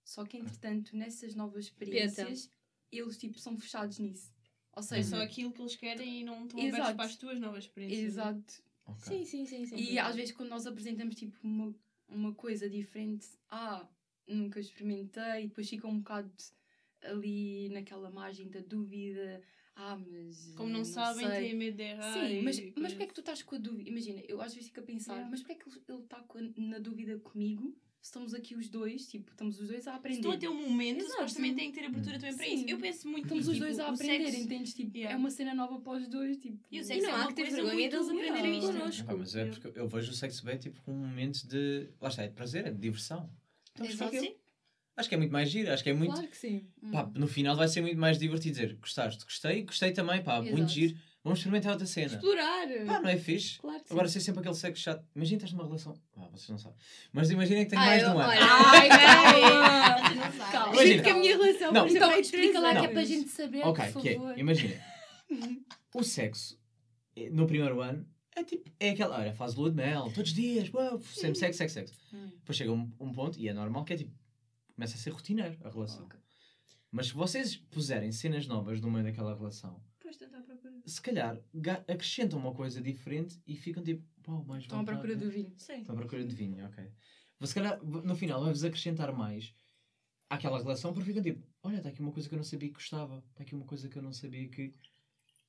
[0.05, 2.51] Só que, entretanto, nessas novas experiências,
[2.93, 4.33] eles, tipo, são fechados nisso.
[4.73, 5.23] Ou seja, uhum.
[5.23, 6.83] só aquilo que eles querem e não estão Exato.
[6.83, 8.01] abertos para as tuas novas experiências.
[8.01, 8.07] Né?
[8.07, 8.63] Exato.
[8.87, 9.03] Okay.
[9.03, 9.77] Sim, sim, sim, sim.
[9.77, 11.75] E às vezes quando nós apresentamos, tipo, uma,
[12.09, 13.89] uma coisa diferente, ah,
[14.27, 16.31] nunca experimentei, e depois ficam um bocado
[17.03, 19.43] ali naquela margem da dúvida.
[19.75, 20.55] Ah, mas.
[20.57, 22.13] Como não, não sabem, têm medo de errar.
[22.13, 23.91] Sim, mas, mas porquê é que tu estás com a dúvida?
[23.91, 25.31] Imagina, eu às vezes fico a pensar, yeah.
[25.31, 26.25] mas porquê é que ele está
[26.57, 27.77] na dúvida comigo?
[28.01, 30.19] Estamos aqui os dois, tipo, estamos os dois a aprender.
[30.19, 31.13] Estou a ter um momento, Exato.
[31.15, 32.65] supostamente tem que ter abertura também para isso.
[32.69, 34.41] Eu penso muito Estamos os dois tipo, a aprender, sexo...
[34.45, 34.75] entendes?
[34.75, 35.15] Tipo, yeah.
[35.15, 36.65] é uma cena nova para os dois, tipo.
[36.71, 39.07] E o sexo e não é há que ter vergonha deles aprenderem isto connosco.
[39.11, 41.89] Ah, mas é porque eu vejo o sexo bem, tipo, com um momento de.
[42.01, 43.29] Lá está, é de prazer, é de diversão.
[43.75, 44.37] Então, Exato, sim.
[44.97, 46.13] Acho que é muito mais giro, acho que é muito.
[46.13, 46.67] Claro que sim.
[46.91, 47.13] Pá, hum.
[47.15, 50.57] no final vai ser muito mais divertido dizer gostaste, gostei, gostei também, pá, Exato.
[50.57, 50.97] muito giro.
[51.23, 52.07] Vamos experimentar outra cena.
[52.07, 52.69] Explorar!
[52.87, 53.59] Pá, não é fixe?
[53.59, 55.05] Claro que Agora, ser sempre aquele sexo chato.
[55.15, 55.93] Imagina que estás numa relação.
[56.17, 56.79] Ah, vocês não sabem.
[57.13, 58.31] Mas imaginem que tens mais de um ano.
[58.31, 58.89] Ai,
[60.31, 60.53] calma!
[60.53, 60.75] calma.
[60.75, 61.89] Imagina que a minha relação não.
[61.89, 62.81] Então, explica lá não.
[62.81, 63.67] que é para a gente saber.
[63.67, 64.39] Ok, por que é.
[64.39, 64.81] Imagina.
[65.93, 66.57] o sexo
[67.17, 68.71] eh, no primeiro ano é tipo.
[68.79, 69.19] É aquela.
[69.19, 71.95] Olha, faz lua de mel, todos os dias, uau, sempre sexo, sexo, sexo.
[72.15, 72.31] Hum.
[72.39, 74.13] Depois chega um, um ponto, e é normal, que é tipo
[74.77, 76.05] começa a ser rotineiro a relação.
[76.05, 76.21] Okay.
[76.93, 79.83] Mas se vocês puserem cenas novas no meio daquela relação,
[80.87, 81.41] se calhar
[81.89, 85.53] acrescentam uma coisa diferente e ficam tipo, pau, mais Estão à procura do vinho.
[85.59, 85.81] Sim.
[85.81, 86.89] Estão à procura de vinho, ok.
[87.39, 89.53] Mas se calhar no final vai-vos acrescentar mais
[90.31, 92.75] àquela relação porque ficam tipo, olha, está aqui uma coisa que eu não sabia que
[92.75, 94.75] gostava, está aqui uma coisa que eu não sabia que.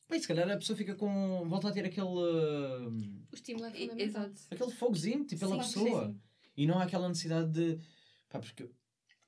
[0.09, 1.47] Bem, se calhar a pessoa fica com.
[1.47, 2.07] volta a ter aquele.
[2.07, 2.89] Uh...
[3.32, 4.32] O estímulo é fundamental.
[4.49, 6.07] Aquele fogozinho, tipo, pela pessoa.
[6.07, 6.19] Sim.
[6.55, 7.80] E não há aquela necessidade de.
[8.30, 8.69] Pá, porque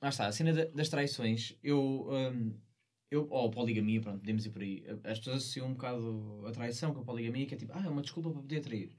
[0.02, 2.08] lá está, a cena das traições, eu.
[2.10, 2.54] Um,
[3.12, 4.86] eu, ou poligamia, pronto, podemos ir por aí.
[5.04, 7.90] As pessoas associam um bocado a traição com a poligamia, que é tipo, ah, é
[7.90, 8.96] uma desculpa para poder trair.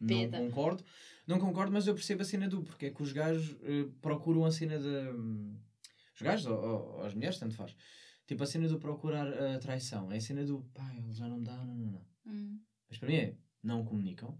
[0.00, 0.84] Não concordo,
[1.26, 4.44] não concordo, mas eu percebo a cena do porque é que os gajos uh, procuram
[4.44, 4.88] a cena de.
[4.88, 5.56] Um,
[6.14, 7.76] os gajos ou, ou, as mulheres, tanto faz.
[8.26, 10.10] Tipo, a cena do procurar a traição.
[10.10, 12.06] É a cena do, pá, ele já não dá, não, não, não.
[12.26, 12.60] Hum.
[12.88, 14.38] Mas para mim é, não comunicam,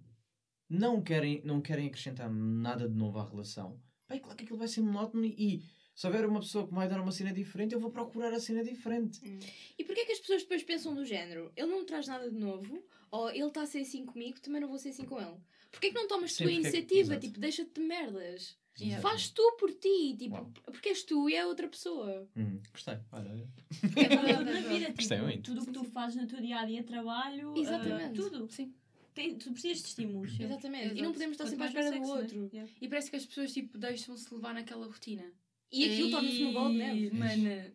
[0.69, 3.81] não querem, não querem acrescentar nada de novo à relação.
[4.07, 5.65] Pá, claro que aquilo vai ser monótono e
[5.95, 8.65] se houver uma pessoa que vai dar uma cena diferente, eu vou procurar a cena
[8.65, 9.21] diferente.
[9.25, 9.39] Hum.
[9.79, 11.53] E porquê é que as pessoas depois pensam do género?
[11.57, 14.69] Ele não traz nada de novo, ou ele está a ser assim comigo, também não
[14.69, 15.37] vou ser assim com ele.
[15.71, 17.17] Porquê é que não tomas Sim, tua iniciativa?
[17.19, 18.57] tipo, deixa-te de merdas.
[18.81, 19.03] Yeah.
[19.03, 20.51] Faz tu por ti, tipo, Uau.
[20.65, 22.27] porque és tu e é outra pessoa.
[22.35, 23.29] Hum, gostei, olha.
[23.29, 25.43] É na vida, tipo, gostei muito.
[25.43, 28.19] tudo o que tu fazes no teu dia a dia, trabalho, Exatamente.
[28.19, 28.51] Uh, tudo.
[28.51, 28.73] Sim.
[29.15, 30.41] Tem, tu precisas de estímulos.
[30.41, 30.87] Exatamente.
[30.87, 30.99] Exato.
[30.99, 32.41] E não podemos estar sempre à espera do outro.
[32.41, 32.49] Né?
[32.51, 32.73] Yeah.
[32.81, 35.31] E parece que as pessoas tipo, deixam-se levar naquela rotina.
[35.73, 37.11] E aquilo torna-se uma bola de neve.
[37.11, 37.73] Mano.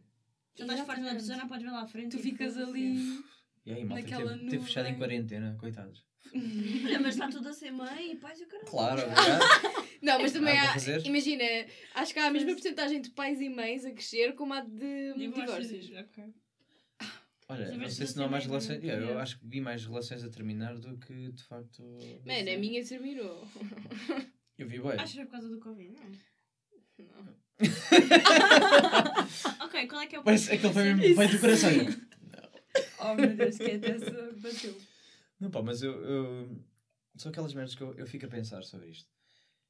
[0.56, 2.18] Já estás farta da pessoa, não podes ver lá à frente.
[2.18, 3.24] Tu ficas ali.
[3.66, 6.06] E aí, malta, naquela teve, teve fechado em quarentena, coitados.
[6.34, 8.70] Olha, mas está tudo a ser mãe e pais e o caralho.
[8.70, 9.02] Claro,
[10.02, 10.76] Não, mas também há.
[11.06, 11.44] Imagina,
[11.96, 15.14] acho que há a mesma porcentagem de pais e mães a crescer como há de
[15.16, 15.90] divórcios.
[15.90, 16.34] Okay.
[17.50, 18.84] Olha, não sei se não há mais relações.
[18.84, 21.82] Yeah, eu acho que vi mais relações a terminar do que de facto.
[22.26, 23.48] Mano, a minha terminou.
[24.58, 24.92] Eu vi bem.
[24.92, 27.06] Acho que foi por causa do Covid, não?
[27.06, 27.47] Não.
[29.62, 31.70] ok, qual é que é o Parece aquele foi mesmo feito do coração.
[33.00, 34.78] oh meu Deus, que até se bateu.
[35.40, 36.64] Não, pá, mas eu, eu.
[37.16, 39.10] São aquelas merdas que eu, eu fico a pensar sobre isto.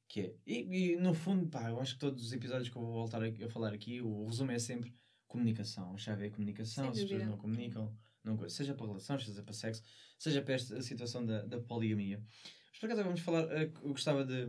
[0.06, 0.34] Que é.
[0.46, 3.22] E, e, no fundo, pá, eu acho que todos os episódios que eu vou voltar
[3.22, 4.94] a, a falar aqui, o resumo é sempre
[5.26, 5.94] comunicação.
[5.94, 6.92] A chave é a comunicação.
[6.92, 9.82] se as pessoas não comunicam, não, seja para relações, seja para sexo,
[10.18, 12.22] seja para esta situação da, da poligamia.
[12.70, 13.44] Mas por acaso vamos falar.
[13.52, 14.48] Eh, eu gostava de.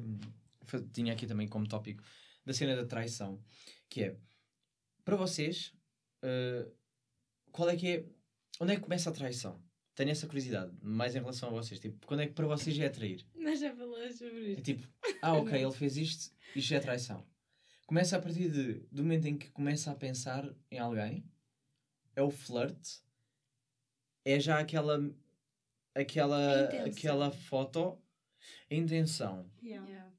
[0.94, 2.04] Tinha aqui também como tópico
[2.50, 3.40] da cena da traição,
[3.88, 4.18] que é
[5.06, 5.72] para vocês,
[6.24, 6.72] uh,
[7.52, 8.06] qual é que é.
[8.60, 9.64] Onde é que começa a traição?
[9.94, 11.80] Tenho essa curiosidade, mais em relação a vocês.
[11.80, 13.24] Tipo, quando é que para vocês é atrair?
[13.36, 14.60] Nós já falamos sobre isto.
[14.60, 14.88] É tipo,
[15.22, 17.24] ah, ok, ele fez isto, isto é traição.
[17.86, 21.24] Começa a partir de, do momento em que começa a pensar em alguém,
[22.16, 22.98] é o flirt,
[24.26, 24.98] é já aquela
[25.94, 28.02] aquela, aquela foto,
[28.72, 29.48] a intenção.
[29.62, 30.12] Yeah.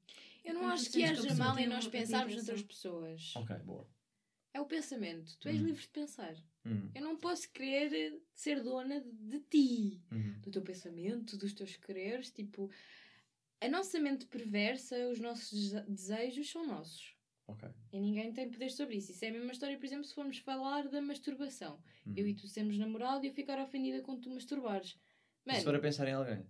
[0.51, 3.33] Eu não acho que haja mal em nós pensarmos noutras pessoas.
[3.35, 3.87] Ok, boa.
[4.53, 5.37] É o pensamento.
[5.39, 5.65] Tu és hum.
[5.65, 6.35] livre de pensar.
[6.65, 6.91] Hum.
[6.93, 10.39] Eu não posso querer ser dona de, ti, hum.
[10.41, 12.31] do teu pensamento, dos teus quereres.
[12.31, 12.69] Tipo,
[13.61, 17.15] a nossa mente perversa, os nossos desejos são nossos.
[17.47, 17.69] Okay.
[17.91, 19.11] E ninguém tem poder sobre isso.
[19.11, 21.81] Isso é a mesma história, por exemplo, se formos falar da masturbação.
[22.15, 24.97] Eu e tu sermos namorado e eu ficar ofendida quando tu masturbares.
[25.45, 26.45] Mano, se for a pensar em alguém.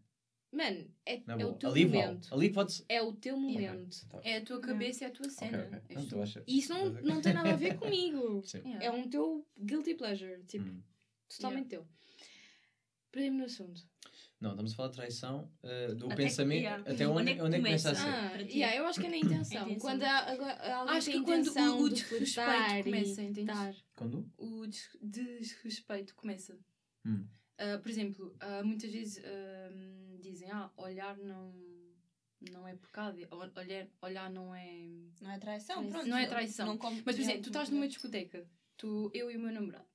[0.52, 2.34] Mano, é, é o teu ali momento.
[2.34, 4.06] Ali pode É o teu momento.
[4.12, 4.32] Okay.
[4.32, 5.66] É a tua cabeça, é a tua cena.
[5.86, 6.18] Okay, okay.
[6.18, 6.44] Não.
[6.46, 8.42] E isso não, não tem nada a ver comigo.
[8.54, 8.86] Yeah.
[8.86, 10.44] É um teu guilty pleasure.
[10.44, 10.84] Tipo, hum.
[11.30, 11.88] totalmente yeah.
[11.88, 11.88] teu.
[13.12, 13.82] Perdi-me no assunto.
[14.40, 16.62] Não, estamos a falar de traição uh, do até pensamento.
[16.62, 18.08] Que, até onde, onde, é onde é que começa a ser?
[18.08, 19.64] Ah, yeah, eu acho que é na intenção.
[19.64, 19.80] intenção.
[19.80, 23.52] Quando há, há acho que quando o, o desrespeito começa, entende?
[23.96, 24.32] Quando?
[24.38, 24.68] O
[25.02, 26.58] desrespeito começa.
[27.06, 27.28] Hum.
[27.60, 31.54] Uh, por exemplo, uh, muitas vezes uh, dizem, ah, olhar não,
[32.52, 34.88] não é pecado, olhar, olhar não é...
[35.22, 36.08] Não é traição, pronto.
[36.08, 36.66] Não é traição.
[36.68, 39.86] Não Mas, por exemplo, tu estás numa discoteca, estou eu e o meu namorado.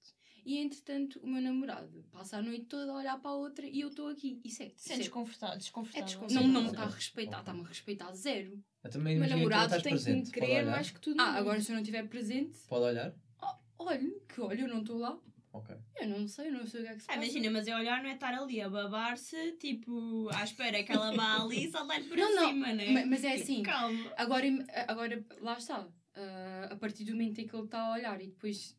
[0.47, 3.81] E entretanto, o meu namorado passa a noite toda a olhar para a outra e
[3.81, 4.41] eu estou aqui.
[4.45, 4.67] Isso é.
[4.77, 5.59] Isso é desconfortável.
[5.59, 6.03] desconfortável.
[6.03, 6.47] É desconfortável.
[6.47, 8.63] Não, não me está a respeitar, está-me a respeitar zero.
[8.85, 10.31] Eu também o meu namorado tem presente.
[10.31, 11.21] que me querer mais que tudo.
[11.21, 12.57] Ah, agora se eu não estiver presente.
[12.69, 13.13] Pode olhar?
[13.43, 15.19] Oh, olha, que olha, eu não estou lá.
[15.57, 15.75] Ok.
[15.97, 17.19] Eu não sei, eu não sei o que é que se passa.
[17.19, 20.93] Ah, imagina, mas é olhar não é estar ali a babar-se, tipo, à espera que
[20.93, 23.05] ela vá ali e saltar para não, cima, não, né?
[23.07, 23.63] Mas é tipo, assim.
[23.63, 24.13] Calma.
[24.17, 24.47] Agora,
[24.87, 25.81] agora lá está.
[25.81, 28.75] Uh, a partir do momento em que ele está a olhar e depois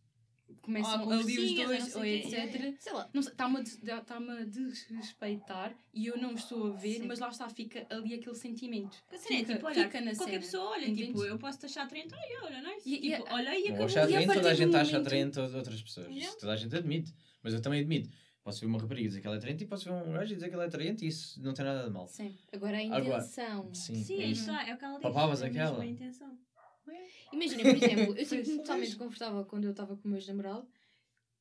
[0.62, 2.76] começam ali os dois, ou etc.
[2.80, 3.10] Sei lá.
[3.14, 7.08] Está-me a, tá a desrespeitar e eu não estou a ver, Sim.
[7.08, 8.98] mas lá está, fica ali aquele sentimento.
[9.10, 10.39] Fica, é, tipo, olha, fica na qualquer cena.
[10.39, 11.08] pessoa olha, Entendes?
[11.08, 12.78] tipo, eu posso te achar atraente, olha, olha, não é?
[12.86, 13.86] E, tipo, e, olha e acabou.
[13.86, 16.08] Achar atraente, toda a gente acha atraente outras pessoas.
[16.08, 16.38] Yeah.
[16.39, 17.14] Toda a gente admite.
[17.41, 18.10] Mas eu também admito.
[18.43, 20.32] Posso ver uma rapariga e dizer que ela é atraente e posso ver um gajo
[20.32, 22.08] e dizer que ela é atraente e isso não tem nada de mal.
[22.08, 22.34] Sim.
[22.54, 23.60] Agora a intenção.
[23.60, 24.50] Agora, sim, sim é, isso.
[24.50, 25.02] é o que ela diz.
[25.02, 25.82] Papavas é aquela.
[25.82, 26.38] A intenção.
[27.32, 30.68] Imagina, por exemplo, eu sinto-me totalmente confortável quando eu estava com o meu namorado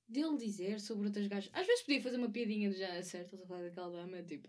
[0.09, 1.51] dele dizer sobre outras gajas.
[1.53, 4.49] Às vezes podia fazer uma piadinha de já, certo, estás a falar daquela dama, tipo.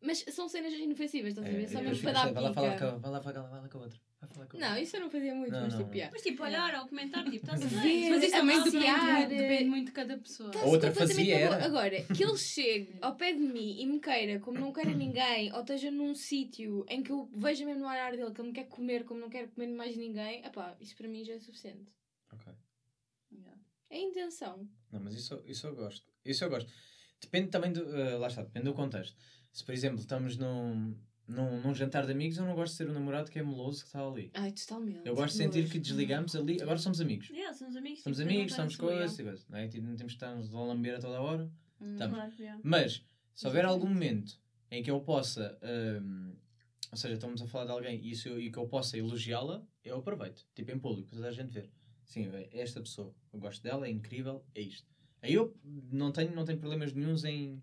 [0.00, 1.64] Mas são cenas inofensivas, estás a ver?
[1.64, 2.34] É, Só mesmo para dar pica.
[2.34, 4.00] Vai lá falar com, vai lá, vai lá com a outra.
[4.20, 6.12] Vai falar com não, isso eu não fazia muito, não, mas tipo, yeah.
[6.12, 8.10] Mas tipo, olhar ou comentar, tipo, está-se bem.
[8.10, 10.52] Mas isso também depende, depende muito de cada pessoa.
[10.56, 11.64] A outra fazia era.
[11.64, 15.52] Agora, que ele chegue ao pé de mim e me queira como não queira ninguém,
[15.52, 18.54] ou esteja num sítio em que eu veja mesmo no olhar dele que ele me
[18.54, 21.92] quer comer como não quer comer mais ninguém, epá, isso para mim já é suficiente.
[22.32, 22.52] Ok.
[23.32, 23.60] Yeah.
[23.90, 24.68] É a intenção.
[24.92, 26.06] Não, mas isso, isso eu gosto.
[26.24, 26.70] Isso eu gosto.
[27.20, 27.82] Depende também do.
[27.82, 29.16] Uh, lá está, depende do contexto.
[29.58, 30.94] Se, por exemplo, estamos num,
[31.26, 33.80] num, num jantar de amigos, eu não gosto de ser o namorado que é meloso
[33.80, 34.30] que está ali.
[34.32, 35.00] Ai, totalmente.
[35.04, 36.62] Eu gosto de sentir que desligamos ali.
[36.62, 37.28] Agora somos amigos.
[37.28, 38.04] Yeah, somos amigos.
[38.04, 39.16] Somos tipo, amigos, somos coisas.
[39.16, 39.66] Coisa, não, é?
[39.66, 41.50] tipo, não temos que estar a lamber a toda a hora.
[41.80, 42.60] Hum, claro, yeah.
[42.62, 43.04] Mas,
[43.34, 44.40] se houver algum momento
[44.70, 45.58] em que eu possa.
[45.60, 46.36] Um,
[46.92, 49.96] ou seja, estamos a falar de alguém e, isso, e que eu possa elogiá-la, eu
[49.96, 50.46] aproveito.
[50.54, 51.68] Tipo, em público, toda a gente ver.
[52.04, 53.12] Sim, é esta pessoa.
[53.32, 54.86] Eu gosto dela, é incrível, é isto.
[55.20, 55.52] Aí eu
[55.90, 57.60] não tenho, não tenho problemas nenhums em.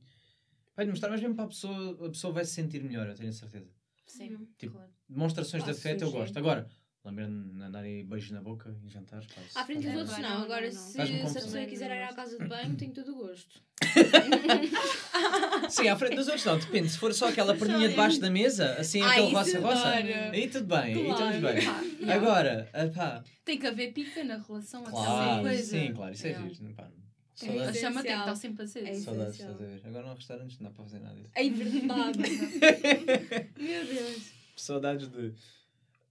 [0.75, 3.31] Vai mostrar, mas mesmo para a pessoa, a pessoa vai se sentir melhor, eu tenho
[3.31, 3.69] certeza.
[4.05, 4.47] Sim, uhum.
[4.57, 4.91] tipo, claro.
[5.07, 6.37] Demonstrações de afeto eu gosto.
[6.37, 6.67] Agora,
[7.03, 9.27] lembro-me de andar e beijos na boca em jantares.
[9.55, 10.43] À frente dos outros, não.
[10.43, 13.63] Agora, se, se a pessoa quiser ir à casa de banho, tenho todo o gosto.
[15.69, 16.59] Sim, à frente dos outros, não.
[16.59, 16.89] Depende.
[16.89, 21.05] Se for só aquela perninha debaixo da mesa, assim, aquele roça-roça, aí tudo bem.
[21.05, 21.23] Claro.
[21.23, 22.09] Aí tudo bem.
[22.11, 23.23] Agora, pá.
[23.43, 24.83] Tem que haver pica na relação.
[24.83, 25.63] Claro, coisa.
[25.63, 26.13] sim, claro.
[26.13, 26.49] Isso é yeah.
[26.53, 26.73] giro.
[26.73, 26.89] Pá,
[27.35, 27.69] Saudades.
[27.69, 28.87] A chama tem que estar sempre a ser.
[28.87, 29.81] É Saudades, estás a ver?
[29.85, 31.31] Agora no restaurante não dá para fazer nada disso.
[31.35, 32.19] É verdade.
[33.59, 34.31] Meu Deus.
[34.55, 35.33] Saudades de.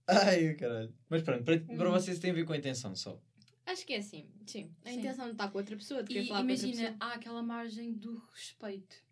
[0.07, 0.93] Ai, caralho.
[1.09, 1.93] Mas pronto, para, para uhum.
[1.93, 3.19] vocês tem a ver com a intenção só.
[3.65, 4.71] Acho que é assim, sim.
[4.85, 4.99] A sim.
[4.99, 7.11] intenção de estar com outra pessoa, de querer falar imagina, com outra pessoa.
[7.11, 9.03] há aquela margem do respeito.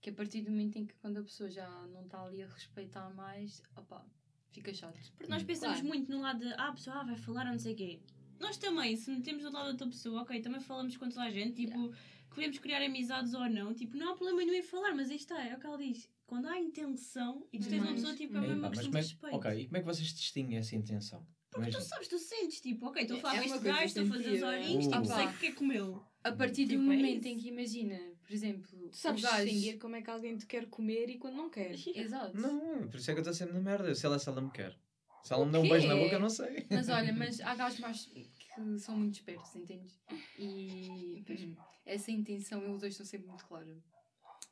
[0.00, 2.46] Que a partir do momento em que quando a pessoa já não está ali a
[2.46, 4.02] respeitar mais, opá,
[4.50, 4.98] fica chato.
[5.18, 5.88] Porque nós pensamos claro.
[5.88, 8.00] muito no lado de, ah, a pessoa ah, vai falar ou não sei o quê
[8.42, 11.30] nós também, se metemos do lado da outra pessoa, ok, também falamos com toda a
[11.30, 11.98] gente, tipo, yeah.
[12.34, 15.42] queremos criar amizades ou não, tipo, não há problema nenhum em falar, mas aí está,
[15.42, 16.10] é o que ela diz.
[16.26, 19.00] Quando há intenção e tu tens uma pessoa, tipo, é mesmo uma questão de é
[19.00, 19.36] respeito.
[19.36, 21.26] Ok, e como é que vocês distinguem essa intenção?
[21.50, 24.04] Porque tu sabes, tu sentes, tipo, ok, estou a falar é com este gajo, estou
[24.04, 26.06] a fazer os olhinhos, tipo, sei que quer comê-lo.
[26.24, 29.78] A partir tipo, do é momento é em que imagina, por exemplo, tu sabes distinguir
[29.78, 31.74] como é que alguém te quer comer e quando não quer.
[31.94, 32.40] Exato.
[32.40, 33.88] Não, por isso é que eu estou sempre na merda.
[33.88, 34.76] Eu sei lá se ela me quer.
[35.22, 36.66] Se ela me dá um beijo na boca, eu não sei.
[36.68, 39.98] Mas olha, mas há gajos mais que são muito espertos, entendes?
[40.38, 41.56] E hum,
[41.86, 43.76] essa intenção eles dois estão sempre muito clara.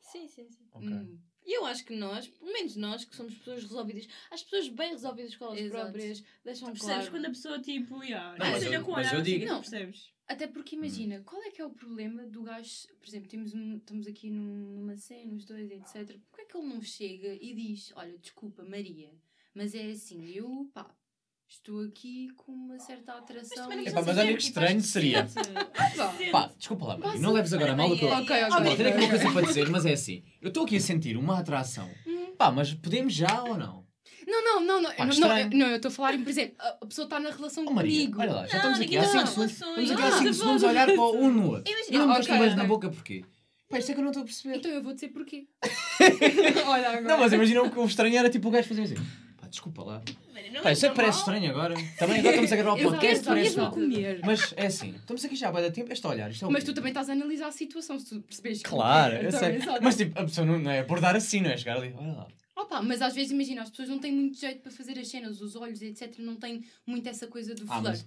[0.01, 0.66] Sim, sim, sim.
[0.73, 0.89] Okay.
[0.89, 1.18] Hum.
[1.45, 4.91] E eu acho que nós, pelo menos nós, que somos pessoas resolvidas, as pessoas bem
[4.91, 5.83] resolvidas com elas Exato.
[5.83, 7.11] próprias, deixam tu percebes claro.
[7.11, 9.47] quando a pessoa, tipo, yeah, não, mas eu, com mas eu digo.
[9.47, 10.12] Não, percebes?
[10.29, 11.25] Até porque imagina, hum.
[11.25, 14.97] qual é que é o problema do gajo, por exemplo, temos um, estamos aqui numa
[14.97, 16.16] cena, os dois, etc.
[16.29, 19.11] Porquê é que ele não chega e diz, olha, desculpa, Maria,
[19.55, 20.87] mas é assim, eu, pá,
[21.49, 23.69] estou aqui com uma certa atração.
[23.69, 25.27] Mas, Epá, mas olha que estranho seria.
[26.31, 28.09] Pá, desculpa lá, Maria, não leves agora mal o que eu.
[28.09, 28.77] Ok, ok.
[28.77, 30.23] Tenho aqui uma coisa para dizer, mas é assim.
[30.41, 31.91] Eu estou aqui a sentir uma atração.
[32.07, 32.35] Hum.
[32.39, 33.85] Pá, mas podemos já ou não?
[34.27, 34.95] Não, não, não, não.
[34.95, 37.73] Pá, não, não, eu estou a falar, por exemplo, a pessoa está na relação oh,
[37.73, 38.21] Maria, comigo.
[38.21, 39.53] Olha lá, já estamos aqui há 5 segundos.
[39.53, 41.75] Estamos aqui há 5 segundos a olhar para um no outro.
[41.89, 43.25] E não me beijo na boca porquê?
[43.69, 44.57] Pá, isto é que eu não estou a perceber.
[44.57, 45.49] Então eu vou dizer porquê.
[46.67, 47.01] Olha agora.
[47.03, 48.97] Não, mas imagina o que o estranho era tipo o gajo fazer assim
[49.51, 50.03] desculpa lá.
[50.63, 51.75] Pá, isso é parece estranho agora.
[51.99, 53.75] Também agora estamos a gravar o podcast, parece mal.
[54.25, 56.31] Mas é assim, estamos aqui já há bastante tempo, este olhar.
[56.31, 58.63] Isto é mas tu também estás a analisar a situação, se tu percebes.
[58.63, 59.59] Claro, eu sei.
[59.83, 61.57] Mas tipo, a pessoa não é abordar assim, não é?
[61.57, 62.29] Chegar ali, olha lá.
[62.57, 65.41] Opa, mas às vezes imagina, as pessoas não têm muito jeito para fazer as cenas,
[65.41, 66.19] os olhos, etc.
[66.19, 68.07] Não têm muito essa coisa do ah, flirt.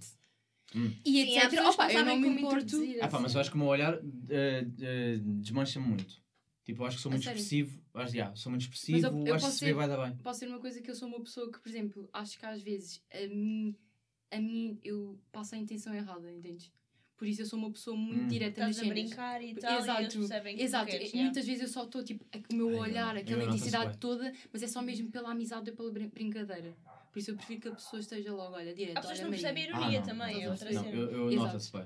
[0.76, 0.92] Hum.
[1.06, 1.60] E etc.
[1.66, 2.82] Opa, eu não me importo.
[3.02, 6.23] Ah, pá, mas eu acho que o meu olhar uh, uh, desmancha-me muito.
[6.64, 7.82] Tipo, eu acho que sou muito expressivo.
[7.94, 10.18] Acho, yeah, sou muito expressivo, eu, eu acho que se vê vai dar bem.
[10.18, 12.62] Posso ser uma coisa que eu sou uma pessoa que, por exemplo, acho que às
[12.62, 13.76] vezes a mim,
[14.32, 16.72] a mim eu passo a intenção errada, entendes?
[17.18, 18.28] Por isso eu sou uma pessoa muito hum.
[18.28, 18.92] direta Estás nas cenas.
[18.92, 20.48] a brincar e tal, Exato.
[20.50, 20.92] E Exato.
[20.92, 24.68] Queres, muitas vezes eu só estou, tipo, o meu olhar, aquela intensidade toda, mas é
[24.68, 26.76] só mesmo pela amizade ou pela brincadeira.
[27.12, 28.98] Por isso eu prefiro que a pessoa esteja logo, olha, direto.
[28.98, 30.90] Há pessoas que não percebem ironia ah, também, é outra cena.
[30.90, 31.86] Eu, eu, eu noto-se bem.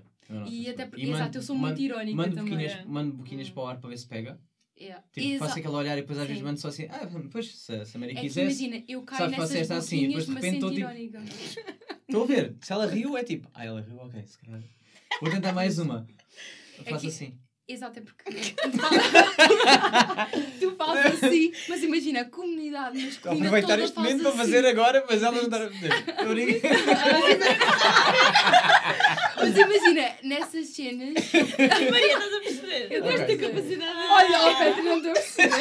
[0.49, 2.53] E até porque, exato, eu sou muito irónica mando também.
[2.53, 3.53] Boquinhas, Mando boquinhas hum.
[3.53, 4.39] para o ar para ver se pega.
[4.80, 5.03] Yeah.
[5.11, 7.97] Tipo, faço aquele olhar e depois às vezes mando só assim, ah, depois se, se
[7.97, 8.65] a Maria é quisesse.
[8.65, 10.88] Imagina, eu caio sabe, nessas esta assim, e depois de repente estou tipo.
[12.07, 14.63] Estou a ver, se ela riu é tipo, ah, ela riu, ok, se calhar.
[15.19, 16.07] Vou tentar mais uma.
[16.78, 17.38] Eu é faço que, assim.
[17.70, 18.24] Exato, é porque
[20.57, 23.47] tu fazes assim, mas imagina, a comunidade masculina.
[23.47, 24.70] Aproveitar este momento para fazer assim.
[24.70, 25.89] agora, mas ela não está a fazer.
[29.36, 31.15] mas imagina, nessas cenas.
[31.91, 32.88] Maria, estás a perceber?
[32.89, 33.38] Eu gosto okay.
[33.38, 33.99] da capacidade.
[34.11, 35.51] Olha, o Pedro não estou a perceber.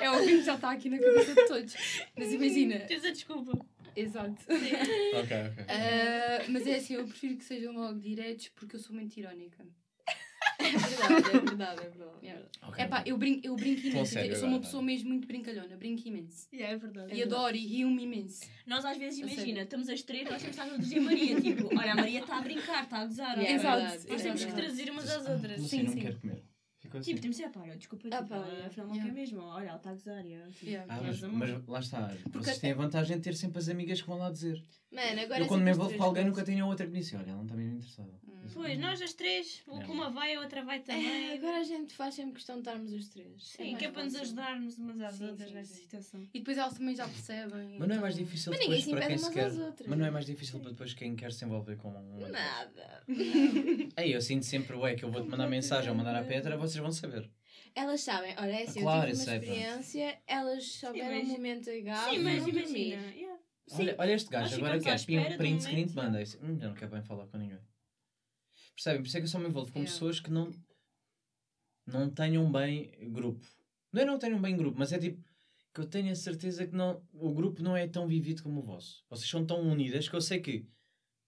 [0.00, 1.74] É o que já está aqui na cabeça de todos.
[2.16, 2.78] Mas imagina.
[2.80, 3.58] Tens a desculpa.
[3.96, 4.36] Exato.
[4.48, 4.72] ok,
[5.20, 5.36] ok.
[5.36, 9.64] Uh, mas é assim, eu prefiro que sejam logo diretos porque eu sou muito irónica.
[10.66, 12.26] É verdade, é verdade, é verdade.
[12.26, 12.68] É.
[12.68, 12.84] Okay.
[12.84, 14.18] Epá, eu brinco, eu brinco imenso.
[14.18, 16.48] Eu sou uma pessoa mesmo muito brincalhona, brinco imenso.
[16.52, 17.14] Yeah, é verdade.
[17.14, 17.58] E é adoro verdade.
[17.58, 18.44] e rio-me imenso.
[18.66, 21.96] Nós às vezes, imagina, estamos as três, nós temos a dizer Maria, tipo, olha, a
[21.96, 23.38] Maria está a brincar, está a gozar.
[23.38, 24.06] Yeah, Exato.
[24.08, 25.60] É nós temos que traduzir umas às outras.
[25.62, 25.82] Sim, sim.
[25.84, 26.42] não quero comer.
[26.86, 27.20] Ficou tipo, assim.
[27.20, 29.12] temos de ser, pá, desculpa, ah, tipo, pá, afinal não yeah.
[29.12, 30.24] quer mesmo, olha, ela está a gozar.
[30.24, 30.94] Yeah, tipo, yeah.
[30.94, 34.00] Ah, mas, mas, lá está, Porque vocês têm a vantagem de ter sempre as amigas
[34.00, 34.62] que vão lá dizer.
[34.90, 37.36] Mano, agora eu quando me envolvo com alguém nunca tenho outra que disse, olha, ela
[37.36, 38.12] não está mesmo interessada.
[38.26, 38.36] Hum.
[38.54, 41.32] Pois, nós as três, uma vai, a outra vai também.
[41.32, 43.42] É, agora a gente faz sempre questão de estarmos os três.
[43.42, 46.28] Sim, é que é para nos ajudarmos umas às sim, outras sim, nesta situação.
[46.32, 47.76] E depois elas também já percebem.
[47.78, 48.24] Mas não é mais então.
[48.24, 49.52] difícil mas depois para quem se quer.
[49.86, 52.28] Mas não é mais difícil para depois quem quer se envolver com um.
[52.28, 53.02] Nada.
[53.96, 56.75] Aí eu sinto sempre, ué, que eu vou-te mandar mensagem ou mandar a Petra, vocês
[56.78, 57.30] vão saber.
[57.74, 60.22] Elas sabem, olha, é assim, claro, eu tive uma experiência, pronto.
[60.26, 62.10] elas souberam um momento legal.
[62.10, 63.02] Sim, mas imagina.
[63.12, 63.40] Yeah.
[63.72, 66.38] Olha, olha este gajo, agora quer um print screen, manda isso.
[66.38, 67.58] Hum, eu não quero bem falar com ninguém.
[68.74, 69.02] Percebem?
[69.02, 69.92] Por isso é que eu só me envolvo com yeah.
[69.92, 70.50] pessoas que não,
[71.86, 73.46] não tenham bem grupo.
[73.92, 75.22] Não é não tenham bem grupo, mas é tipo
[75.74, 78.62] que eu tenho a certeza que não, o grupo não é tão vivido como o
[78.62, 79.04] vosso.
[79.10, 80.66] Vocês são tão unidas que eu sei que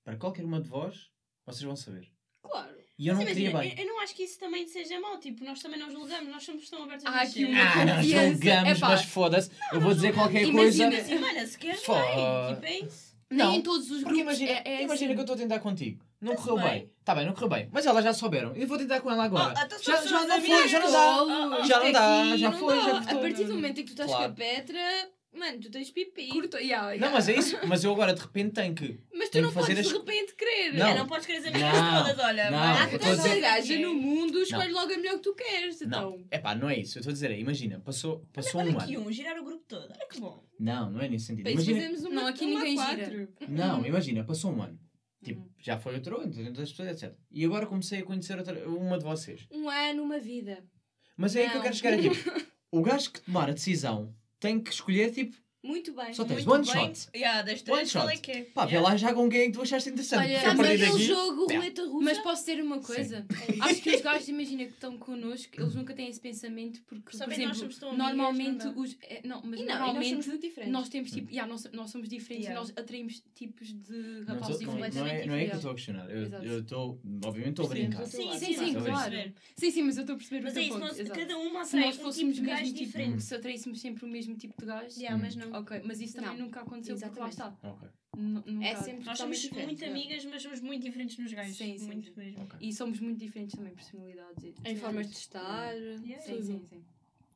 [0.02, 1.10] para qualquer uma de vós,
[1.44, 2.10] vocês vão saber.
[2.40, 2.77] Claro.
[2.98, 3.74] E eu não queria bem.
[3.76, 6.42] Eu, eu, não acho que isso também seja mau, tipo, nós também não julgamos, nós
[6.42, 9.50] somos tão abertos a aqui uma Ah, não julgamos, mas foda-se.
[9.72, 11.14] Eu vou dizer qualquer imagina, coisa.
[11.14, 12.54] Imagina, se queres, vai.
[12.54, 13.08] Tipo, é isso.
[13.30, 14.20] Não, Nem em todos os grupos.
[14.20, 15.06] Imagina, é, é imagina assim.
[15.06, 16.02] que eu estou a tentar contigo.
[16.20, 16.64] Não correu bem.
[16.64, 16.92] bem.
[17.04, 17.68] Tá bem, não correu bem.
[17.70, 18.56] Mas elas já souberam.
[18.56, 19.54] Eu vou tentar com ela agora.
[19.56, 21.64] Oh, então já, já não foi, já não dá.
[21.64, 24.24] Já não dá, já foi, já A partir do momento em que tu estás com
[24.24, 24.80] a Petra,
[25.32, 26.28] Mano, tu tens pipi.
[26.28, 27.06] Curto, yeah, yeah.
[27.06, 27.58] Não, mas é isso.
[27.66, 28.98] Mas eu agora de repente tenho que.
[29.28, 29.86] Mas tu não podes as...
[29.86, 30.72] de repente querer.
[30.74, 32.18] Não, é, não podes querer as amigas todas.
[32.24, 35.82] Olha, não, há tanta gaja no mundo, escolhe logo a melhor que tu queres.
[35.82, 36.10] Então.
[36.10, 36.98] Não, é pá, não é isso.
[36.98, 39.06] Eu estou a dizer, é, imagina, passou, passou olha, um aqui ano.
[39.06, 39.90] um, girar o grupo todo.
[39.90, 40.42] Olha que bom.
[40.58, 41.48] Não, não é nesse sentido.
[41.48, 41.80] Imagina...
[41.80, 43.04] Fazemos uma, não, aqui uma ninguém quatro.
[43.04, 43.28] gira.
[43.48, 44.78] Não, imagina, passou um ano.
[45.22, 45.50] Tipo, uhum.
[45.58, 47.14] já foi outro, entre as pessoas, etc.
[47.30, 49.46] E agora comecei a conhecer outra, uma de vocês.
[49.50, 50.64] Um ano, uma vida.
[51.16, 52.08] Mas é aí que eu quero chegar aqui.
[52.70, 55.36] o gajo que tomar a decisão tem que escolher, tipo,
[55.68, 56.14] muito bem.
[56.14, 56.94] Só tens one bem.
[56.94, 57.08] shot.
[57.14, 58.12] Yeah, das três, one shot.
[58.12, 58.42] É que é?
[58.44, 60.24] Pá, vê lá já com quem é que tu achaste interessante.
[60.24, 61.04] Olha, sabes aquele daqui...
[61.04, 62.04] jogo roleta russa?
[62.04, 63.26] Mas posso ter uma coisa?
[63.60, 67.46] Acho que os gajos, imagina, que estão connosco, eles nunca têm esse pensamento porque, Sabem,
[67.46, 68.96] por exemplo, normalmente amigas, os...
[69.02, 70.72] É, não, mas e não, normalmente nós, somos diferentes.
[70.72, 71.30] nós temos tipo...
[71.30, 72.60] Yeah, nós, nós somos diferentes yeah.
[72.60, 74.96] e nós atraímos tipos de rapazes diferentes.
[74.96, 76.10] Não é, não é que eu estou a questionar.
[76.10, 76.98] Eu estou...
[77.24, 78.06] Obviamente estou a brincar.
[78.06, 79.32] Sim, sim, sim, claro.
[79.54, 81.18] Sim, sim, mas eu estou a perceber mas o teu ponto.
[81.18, 83.22] Cada uma atrai um tipo de gajo diferente.
[83.22, 84.96] Se atraíssemos sempre o mesmo tipo de gajo...
[85.20, 85.57] mas não.
[85.60, 87.36] Ok, mas isso também nunca aconteceu Exatamente.
[87.36, 87.68] porque lá está.
[87.70, 88.64] Okay.
[88.64, 91.56] é sempre Nós somos muito amigas, mas somos muito diferentes nos gajos.
[91.56, 91.86] Sim, sim.
[91.86, 92.42] Muito mesmo.
[92.44, 92.68] Okay.
[92.68, 94.44] E somos muito diferentes também, personalidades.
[94.44, 95.74] E em formas de estar.
[95.74, 96.20] Yeah.
[96.20, 96.84] Sim, sim, sim.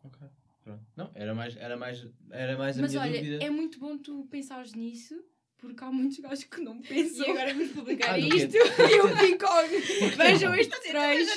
[0.04, 0.28] Ok.
[0.62, 0.84] Pronto.
[0.96, 3.44] Não, era mais, era mais, era mais a mas minha olha, dúvida.
[3.44, 5.20] é muito bom tu pensares nisso
[5.62, 7.24] porque há muitos gajos que não pensam.
[7.24, 8.58] E agora vamos publicar ah, isto e
[8.98, 9.46] eu fico
[10.16, 11.28] Vejam este três.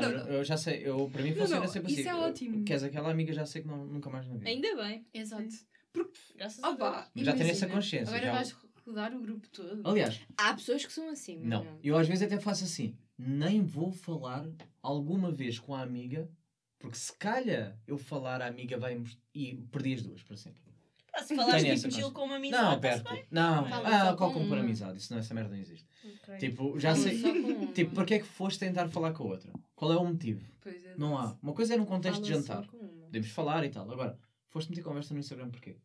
[0.00, 2.00] Não, eu já sei, eu, para mim funciona não, sempre assim.
[2.00, 2.64] Isso é ótimo.
[2.64, 4.48] Queres aquela amiga, já sei que não, nunca mais na vida.
[4.48, 5.04] Ainda bem.
[5.12, 5.48] Exato.
[5.92, 7.26] Porque, graças a Deus.
[7.26, 8.08] Já tenho essa consciência.
[8.14, 8.32] Agora já...
[8.32, 8.56] vais
[8.86, 9.82] rodar o grupo todo.
[9.84, 11.38] Aliás, há pessoas que são assim.
[11.40, 12.96] Não, não, eu às vezes até faço assim.
[13.18, 14.48] Nem vou falar
[14.80, 16.30] alguma vez com a amiga,
[16.78, 19.02] porque se calha eu falar a amiga vai
[19.34, 20.67] e perdi as duas, por exemplo.
[21.14, 22.62] Ah, se falares tipo Gil com uma amizade.
[22.62, 23.26] Não, perto.
[23.30, 24.98] Não, ah, qual com por amizade?
[24.98, 25.86] Isso não, essa merda não existe.
[26.22, 26.38] Okay.
[26.38, 27.20] Tipo, já sei.
[27.74, 29.52] tipo, porque é que foste tentar falar com a outra?
[29.74, 30.46] Qual é o motivo?
[30.66, 31.36] É, não há.
[31.42, 32.66] Uma coisa é num contexto de jantar.
[32.66, 33.90] Podemos falar e tal.
[33.90, 35.76] Agora, foste meter conversa no Instagram porquê?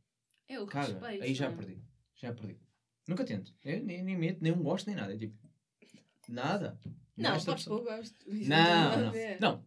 [0.47, 1.53] É o Cara, respeito, aí já não?
[1.53, 1.57] É?
[1.57, 1.81] perdi.
[2.15, 2.57] Já perdi.
[3.07, 3.53] Nunca tento.
[3.63, 5.13] Eu, nem, nem meto, nem um gosto, nem nada.
[5.13, 5.35] É tipo,
[6.27, 6.79] nada.
[7.15, 8.15] Não, podes pôr gosto.
[8.27, 9.13] Não, não.
[9.39, 9.65] Não.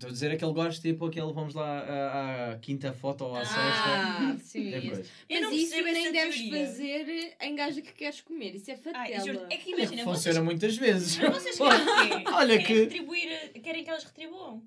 [0.00, 3.42] Estou a dizer aquele gosto tipo aquele vamos lá à, à quinta foto ou à
[3.42, 4.44] ah, sexta.
[4.46, 6.66] Sim, é Mas isso nem deves teoria.
[6.66, 8.54] fazer em gaja que queres comer.
[8.54, 9.46] Isso é fatela.
[9.50, 10.38] é que imagina, Funciona vocês...
[10.38, 11.18] muitas vezes.
[11.18, 12.72] Mas vocês querem Olha querem que...
[12.72, 14.66] retribuir, querem que elas retribuam.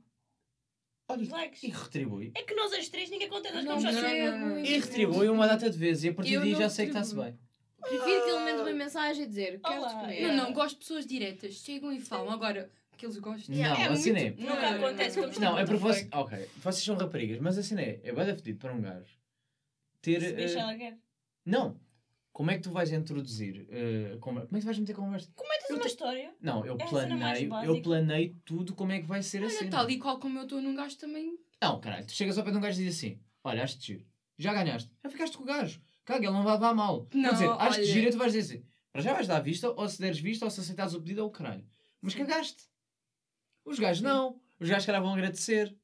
[1.09, 1.63] Olha, likes.
[1.63, 2.31] E retribui.
[2.35, 5.67] É que nós as três ninguém conta, nós não, não, não, E retribui uma data
[5.67, 7.35] de vezes e a partir daí já sei que está-se bem.
[7.81, 10.21] Prefiro que ele mande uma mensagem a dizer quero comer.
[10.27, 11.55] Não, não, gosto de pessoas diretas.
[11.55, 12.31] Chegam e falam.
[12.31, 12.69] Agora,
[13.03, 13.55] que eles gostam.
[13.55, 14.31] Não, é assim é.
[14.31, 16.07] Nunca acontece como Não, é porque vocês.
[16.13, 17.99] Ok, vocês são raparigas, mas assim é.
[18.03, 19.19] É bem fedido para um gajo
[20.01, 20.21] ter.
[20.21, 20.97] Se deixa uh, ela quer.
[21.45, 21.79] Não.
[22.31, 23.67] Como é que tu vais introduzir?
[23.69, 25.31] Uh, como, como é que tu vais meter conversa?
[25.35, 26.33] Como é uma história?
[26.41, 29.69] Não, eu planei, eu planei tudo como é que vai ser Olha, assim.
[29.69, 31.37] tal e qual como eu estou num gajo também.
[31.61, 34.05] Não, caralho, tu chegas ao pé de um gajo e dizes assim: Olha, acho-te giro.
[34.37, 34.89] Já ganhaste.
[35.03, 35.79] Já ficaste com o gajo.
[36.05, 37.07] Caga, ele não vai levar mal.
[37.13, 39.69] Não, Quer dizer, acho-te giro e tu vais dizer assim: Para já vais dar vista,
[39.69, 41.65] ou se deres vista, ou se aceitares o pedido, ou o caralho.
[42.01, 42.63] Mas cagaste.
[43.65, 44.39] Os gajos não.
[44.59, 45.75] Os gajos, cara, vão agradecer.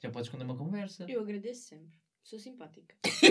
[0.00, 1.06] Já podes esconder uma conversa.
[1.08, 1.98] Eu agradeço sempre.
[2.22, 2.94] Sou simpática.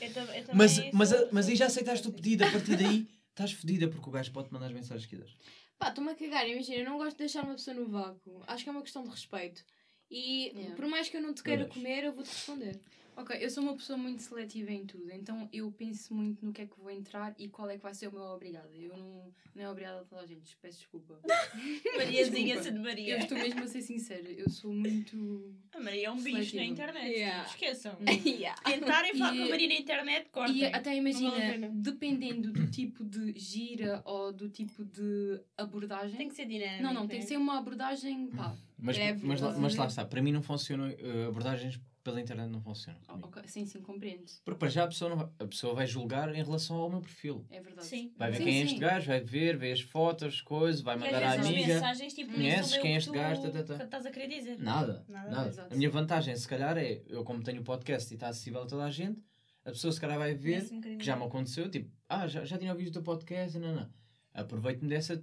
[0.00, 2.44] eu, eu mas, mas, mas aí já aceitaste o pedido.
[2.44, 5.36] A partir daí estás fedida porque o gajo pode mandar as mensagens que quiseres.
[5.78, 6.48] Pá, estou-me a cagar.
[6.48, 8.42] Imagina, eu não gosto de deixar uma pessoa no vácuo.
[8.46, 9.62] Acho que é uma questão de respeito.
[10.10, 10.74] E yeah.
[10.74, 12.80] por mais que eu não te queira comer, eu vou-te responder.
[13.16, 16.60] Ok, eu sou uma pessoa muito seletiva em tudo, então eu penso muito no que
[16.60, 18.68] é que vou entrar e qual é que vai ser o meu obrigado.
[18.74, 21.18] Eu não, não é obrigada a toda a gente, peço desculpa.
[21.96, 23.14] Mariazinha de Maria.
[23.14, 25.50] Eu estou mesmo a ser sincera, eu sou muito.
[25.74, 26.62] A Maria é um bicho seletiva.
[26.62, 27.10] na internet.
[27.10, 27.48] Yeah.
[27.48, 27.96] Esqueçam.
[28.26, 28.60] yeah.
[28.60, 30.58] Tentarem falar com a Maria na internet, cortem.
[30.58, 36.18] E até imagina, dependendo do tipo de gira ou do tipo de abordagem.
[36.18, 36.82] Tem que ser dinâmico.
[36.82, 37.28] Não, não, tem que né?
[37.30, 38.26] ser uma abordagem.
[38.28, 42.48] Pá, mas, mas, lá, mas lá está, para mim não funcionam uh, abordagens pela internet
[42.48, 43.00] não funciona.
[43.08, 43.42] Oh, okay.
[43.48, 44.24] Sim, sim, compreendo.
[44.44, 47.44] Porque para já a pessoa, vai, a pessoa vai julgar em relação ao meu perfil.
[47.50, 47.84] É verdade.
[47.84, 48.14] Sim.
[48.16, 51.20] Vai ver sim, quem é este gajo, vai ver, ver as fotos, coisas, vai mandar
[51.20, 51.74] à amiga.
[51.74, 53.42] Mensagens, tipo, Conheces quem é este gajo?
[53.42, 53.84] Tá, tá, tá.
[53.84, 54.56] estás a querer dizer?
[54.60, 55.04] Nada.
[55.08, 55.30] Nada.
[55.30, 55.68] nada.
[55.68, 58.66] A minha vantagem, se calhar, é eu, como tenho o podcast e está acessível a
[58.66, 59.20] toda a gente,
[59.64, 62.56] a pessoa se calhar vai ver, um que já me aconteceu, tipo, ah, já, já
[62.56, 63.90] tinha ouvido o teu podcast, não, não.
[64.32, 65.20] Aproveito-me dessa.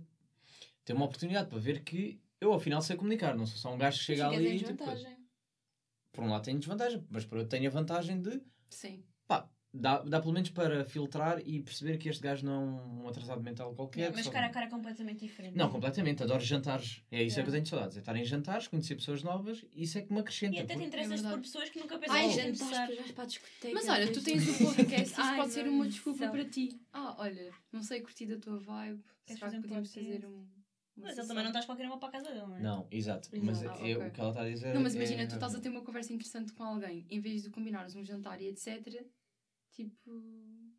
[0.83, 3.99] Ter uma oportunidade para ver que eu, afinal, sei comunicar, não sou só um gajo
[3.99, 4.63] que chega ali e.
[4.63, 4.83] Tipo,
[6.13, 8.39] por um lado tem desvantagem, mas por outro tem a vantagem de.
[8.69, 9.03] Sim.
[9.27, 13.07] Pá, dá, dá pelo menos para filtrar e perceber que este gajo não é um
[13.09, 14.09] atrasado mental qualquer.
[14.09, 15.57] Não, mas cara a cara é completamente diferente.
[15.57, 16.21] Não, completamente.
[16.21, 17.03] Adoro jantares.
[17.11, 17.41] É isso é.
[17.41, 17.97] é que eu tenho saudades.
[17.97, 20.55] É estar em jantares, conhecer pessoas novas isso é que me acrescenta.
[20.55, 23.73] E até te interessas é por pessoas que nunca pensaste em jantares, para a discoteca.
[23.73, 26.79] Mas olha, tu tens o podcast, isso Ai, pode ser uma desculpa para ti.
[26.93, 29.03] Ah, olha, não sei curtir a tua vibe.
[29.25, 30.45] Queres Será que podíamos fazer um
[30.95, 32.61] mas ele também não estás qualquer uma para a casa dele, não é?
[32.61, 33.29] Não, exato.
[33.41, 33.95] Mas ah, é, okay.
[33.95, 34.73] o que ela está a dizer.
[34.75, 35.25] Não, mas imagina, é...
[35.25, 38.39] tu estás a ter uma conversa interessante com alguém, em vez de combinares um jantar
[38.41, 39.03] e etc.
[39.71, 40.11] Tipo.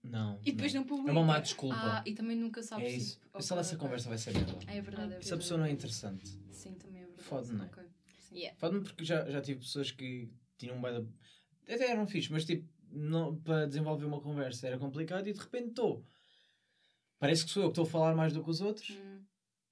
[0.05, 0.39] Não.
[0.45, 1.11] E depois não, não publica.
[1.11, 1.75] É uma má desculpa.
[1.77, 2.87] Ah, e também nunca sabes.
[2.87, 3.19] É isso.
[3.19, 3.79] Tipo, se okay, essa okay.
[3.79, 4.59] conversa vai ser merda.
[4.69, 6.29] É verdade, é Se a pessoa não é interessante.
[6.53, 7.29] Sim, também é verdade.
[7.29, 7.69] Fode-me, não é?
[7.69, 7.85] Okay.
[8.33, 8.59] Yeah.
[8.59, 11.09] Fode-me porque já, já tive pessoas que tinham um bem
[11.63, 15.71] Até eram fixe, mas tipo, não, para desenvolver uma conversa era complicado e de repente
[15.71, 16.05] estou.
[17.19, 18.91] Parece que sou eu que estou a falar mais do que os outros.
[18.91, 19.14] Hum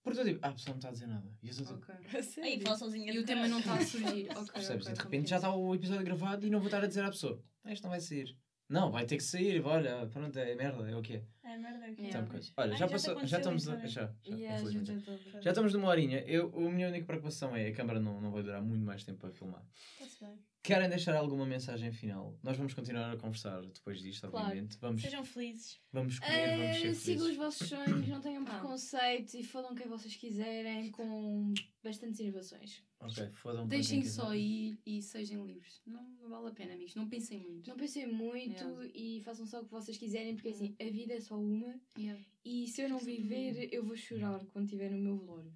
[0.02, 1.30] porque eu digo, ah, a pessoa não está a dizer nada.
[1.42, 1.94] E eu estou okay.
[2.42, 3.12] Aí fala sozinha.
[3.12, 4.28] E o tema não está a surgir.
[4.30, 4.52] ok.
[4.52, 4.86] Percebes?
[4.86, 7.04] Okay, e de repente já está o episódio gravado e não vou estar a dizer
[7.04, 8.36] à pessoa, ah, isto não vai sair.
[8.68, 11.24] Não, vai ter que sair, olha, pronto, é merda, é o que é.
[11.52, 12.18] É merda, é que é.
[12.56, 15.88] Olha, Ai, já, já passou, já estamos, a, já, já, yeah, já, já, estamos numa
[15.88, 16.20] horinha.
[16.20, 19.18] Eu, a minha única preocupação é a câmera não, não vai durar muito mais tempo
[19.18, 19.62] para filmar.
[20.00, 20.38] Está-se bem.
[20.62, 22.38] Querem deixar alguma mensagem final?
[22.40, 24.46] Nós vamos continuar a conversar depois disto, claro.
[24.46, 24.78] obviamente.
[24.78, 25.80] Vamos, Sejam felizes.
[25.92, 27.02] Vamos comer, vamos ser felizes.
[27.02, 32.80] Sigam os vossos sonhos, não tenham preconceito e fodam quem vocês quiserem com bastantes inovações.
[33.00, 35.82] Ok, fodam Deixem só ir e sejam livres.
[35.84, 36.94] Não, não, vale a pena, amigos.
[36.94, 37.68] Não pensem muito.
[37.68, 38.90] Não pensem muito yeah.
[38.94, 41.80] e façam só o que vocês quiserem, porque assim, a vida é só uma.
[41.98, 42.22] Yeah.
[42.44, 45.52] E se eu não viver, eu vou chorar quando estiver no meu velório.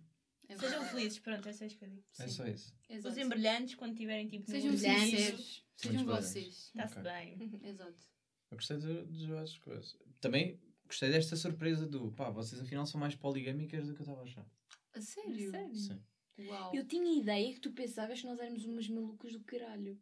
[0.49, 2.05] É Sejam felizes, pronto, é só isso que eu digo.
[2.18, 2.74] É só isso.
[2.89, 3.09] Exato.
[3.09, 5.64] Usem brilhantes quando tiverem tipo Sejam sinceros.
[5.76, 6.70] Sejam vocês.
[6.74, 7.37] Está-se okay.
[7.37, 7.61] bem.
[7.68, 8.09] Exato.
[8.51, 9.97] Eu gostei de, várias coisas.
[10.20, 14.20] Também gostei desta surpresa do pá, vocês afinal são mais poligâmicas do que eu estava
[14.20, 14.47] a achar.
[14.95, 15.49] A sério?
[15.49, 15.74] A sério?
[15.74, 16.03] Sim.
[16.39, 16.74] Uau.
[16.74, 19.99] Eu tinha ideia que tu pensavas que nós éramos umas malucas do caralho.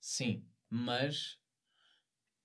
[0.00, 1.38] Sim, mas.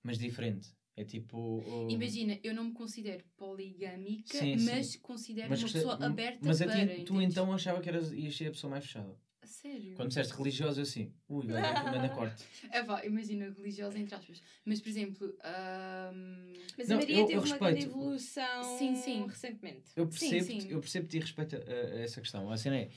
[0.02, 0.74] Mas diferente.
[0.96, 1.62] É tipo.
[1.88, 4.98] Imagina, eu não me considero poligâmica, sim, mas sim.
[5.00, 6.86] considero mas uma pessoa aberta mas para.
[6.86, 9.18] Mas tu então achava que eras, ias ser a pessoa mais fechada.
[9.42, 9.94] A sério?
[9.94, 12.44] Quando disseste religiosa, assim, ui, na corte.
[12.70, 14.40] É vá, imagina, religiosa entre aspas.
[14.64, 15.26] Mas, por exemplo.
[15.26, 16.52] Um...
[16.78, 19.26] Mas não, a Maria eu, teve eu uma grande evolução sim, sim.
[19.26, 19.90] recentemente.
[19.96, 20.68] Eu percebo, sim, sim.
[20.70, 22.50] Eu percebo-te e respeito a, a, essa questão.
[22.50, 22.88] A cena é.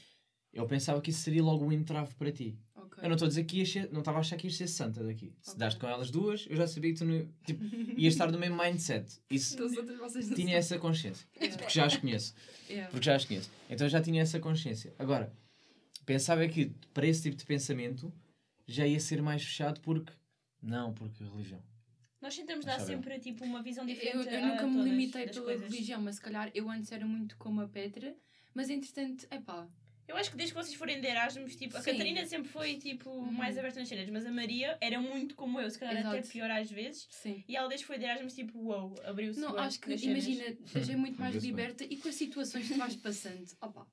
[0.54, 2.58] Eu pensava que isso seria logo um entrave para ti.
[2.88, 3.04] Okay.
[3.04, 4.68] Eu não estou a dizer que ias ser, não estava a achar que ias ser
[4.68, 5.34] santa daqui.
[5.42, 5.60] Se okay.
[5.60, 7.64] daste com elas duas, eu já sabia que tu não, tipo,
[7.98, 9.20] ias estar no mesmo mindset.
[9.30, 9.58] Isso
[10.36, 11.28] tinha essa consciência.
[11.38, 11.58] Yeah.
[11.58, 12.34] Porque já as conheço.
[12.70, 12.92] Yeah.
[12.92, 13.52] Porque já as conheço.
[13.70, 14.94] Então já tinha essa consciência.
[14.98, 15.32] Agora,
[16.06, 18.12] pensava que para esse tipo de pensamento
[18.68, 20.12] já ia ser mais fechado porque.
[20.62, 21.62] Não, porque religião.
[22.22, 24.16] Nós tentamos dar sempre tipo, uma visão diferente.
[24.16, 25.72] Eu, eu nunca me limitei pela coisas.
[25.72, 28.16] religião, mas se calhar eu antes era muito como a Petra,
[28.54, 29.68] mas entretanto, é pá.
[30.08, 31.91] Eu acho que desde que vocês forem de Erasmus, tipo, a Sim.
[31.91, 33.32] Catarina sempre foi tipo uhum.
[33.32, 36.16] mais aberta nas cenas, mas a Maria era muito como eu, se calhar Exato.
[36.16, 37.08] até pior às vezes.
[37.10, 37.43] Sim.
[37.47, 39.39] E ela desde que foi de Erasmus, tipo, uau, wow, abriu-se.
[39.39, 42.95] Não, acho que, imagina, seja muito mais liberta e com as situações que tu vais
[42.95, 43.86] passando, opa,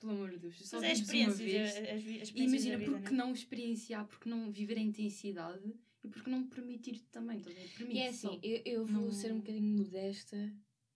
[0.00, 3.14] pelo amor de Deus, só Mas é experiências, as, as, as e imagina, vida, porque
[3.14, 7.98] não, não experienciar, porque não viver a intensidade e porque não permitir também, Permite, e
[7.98, 9.12] é assim, eu, eu vou não...
[9.12, 10.36] ser um bocadinho modesta,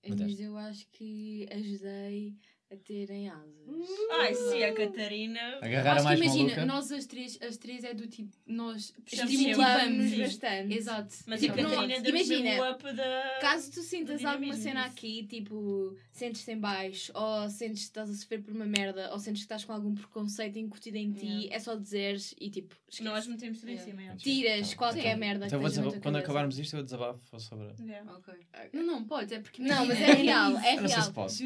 [0.02, 2.34] modesta, mas eu acho que ajudei
[2.70, 3.88] a terem asas.
[4.10, 5.58] Ai, sim, a Catarina.
[5.60, 6.66] Agarrar Acho que imagina, maluca.
[6.66, 10.74] nós as três, as três é do tipo, nós estimulamos bastante.
[10.74, 11.14] Exato.
[11.26, 15.96] Mas tipo, a Catarina não, imagina, up da, caso tu sintas alguma cena aqui, tipo,
[16.14, 19.46] sentes-te em baixo, ou sentes que estás a sofrer por uma merda, ou sentes que
[19.46, 21.56] estás com algum preconceito incutido em ti, yeah.
[21.56, 22.76] é só dizeres e tipo.
[22.88, 23.02] Esquece.
[23.02, 23.90] Nós metemos tudo yeah.
[23.90, 24.16] em cima.
[24.16, 24.76] Tiras tá.
[24.76, 25.20] qualquer sim.
[25.20, 25.46] merda.
[25.46, 27.74] Então vou quando acabarmos isto, eu desabafo sobre.
[27.80, 28.12] Yeah.
[28.18, 28.46] Okay.
[28.72, 29.60] Não, não, pode, é porque.
[29.60, 30.82] Não, mas é real, é real.
[30.82, 31.42] Não sei se posso.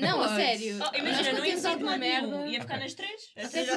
[0.00, 0.78] Não, a sério.
[0.80, 2.46] Oh, imagina, não ia sair de uma merda.
[2.48, 3.32] Ia ficar nas três.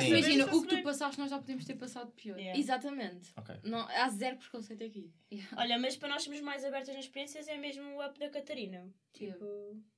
[0.08, 2.40] Imagina, o que tu passaste, nós já podemos ter passado pior.
[2.40, 2.60] Yeah.
[2.60, 3.32] Exatamente.
[3.38, 3.58] Okay.
[3.64, 5.12] Não, há zero preconceito aqui.
[5.32, 5.62] Yeah.
[5.62, 8.90] Olha, mas para nós sermos mais abertas nas experiências é mesmo o up da Catarina.
[9.14, 9.46] Tipo,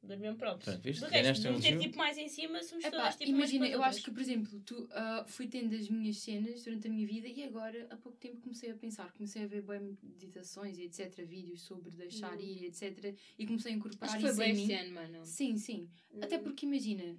[0.02, 0.60] dar mesmo.
[0.60, 1.06] Pronto, viste?
[1.06, 4.04] De resto, não ter tipo mais em cima, somos Epá, todas tipo Imagina, eu acho
[4.04, 7.44] que, por exemplo, tu uh, fui tendo as minhas cenas durante a minha vida e
[7.44, 11.62] agora, há pouco tempo, comecei a pensar, comecei a ver bem meditações e etc, vídeos
[11.62, 14.74] sobre deixar ir e etc, e comecei a incorporar acho isso foi bem em mim.
[14.74, 15.26] Ano, mano.
[15.26, 15.90] Sim, sim.
[16.22, 17.18] Até porque imagina,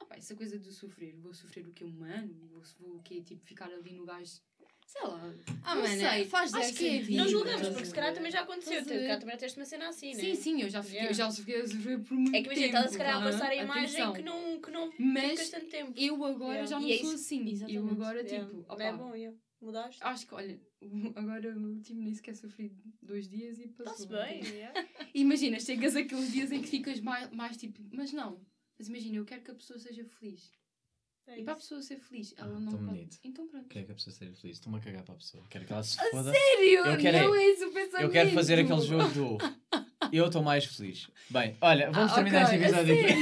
[0.00, 3.44] opa, essa coisa de sofrer, vou sofrer o que humano, vou, vou o que tipo
[3.44, 4.42] ficar ali no gás
[4.86, 5.34] Sei lá.
[5.64, 6.24] Ah, não mano, sei.
[6.26, 8.84] faz Acho que Não julgamos, porque se calhar também já aconteceu.
[8.84, 10.20] Se calhar também teste uma cena assim, né?
[10.20, 11.12] Sim, sim, eu já fiquei, yeah.
[11.12, 12.36] já fiquei a sofrer por muito tempo.
[12.36, 15.50] É que imagina, estás se calhar a passar a imagem que não, que não Mas
[15.50, 15.92] tanto tempo.
[15.96, 16.66] Eu agora yeah.
[16.66, 17.48] já não é sou assim.
[17.50, 17.74] Exatamente.
[17.74, 18.48] Eu agora, yeah.
[18.48, 18.72] tipo.
[18.72, 19.36] Opa, é bom, yeah.
[19.60, 20.04] Mudaste?
[20.04, 20.60] Acho que, olha,
[21.16, 22.72] agora o último nem sequer sofri
[23.02, 24.06] dois dias e passou.
[24.06, 24.86] Está-se bem, yeah.
[25.14, 28.40] Imagina, chegas aqueles dias em que ficas mais, mais tipo, mas não.
[28.78, 30.52] Mas imagina, eu quero que a pessoa seja feliz.
[31.28, 32.84] É e para a pessoa ser feliz, ela ah, não pode.
[32.84, 33.18] Bonito.
[33.24, 33.68] Então pronto.
[33.68, 34.56] Quero que a pessoa seja feliz.
[34.58, 35.44] Estou-me a cagar para a pessoa.
[35.50, 36.30] Quero que ela se foda.
[36.30, 36.86] A sério?
[36.86, 38.02] Eu quero, não é esse o pensamento.
[38.02, 39.38] Eu quero fazer aquele jogo do
[40.12, 41.08] eu estou mais feliz.
[41.28, 42.58] Bem, olha, vamos ah, terminar okay.
[42.58, 43.14] este episódio aqui.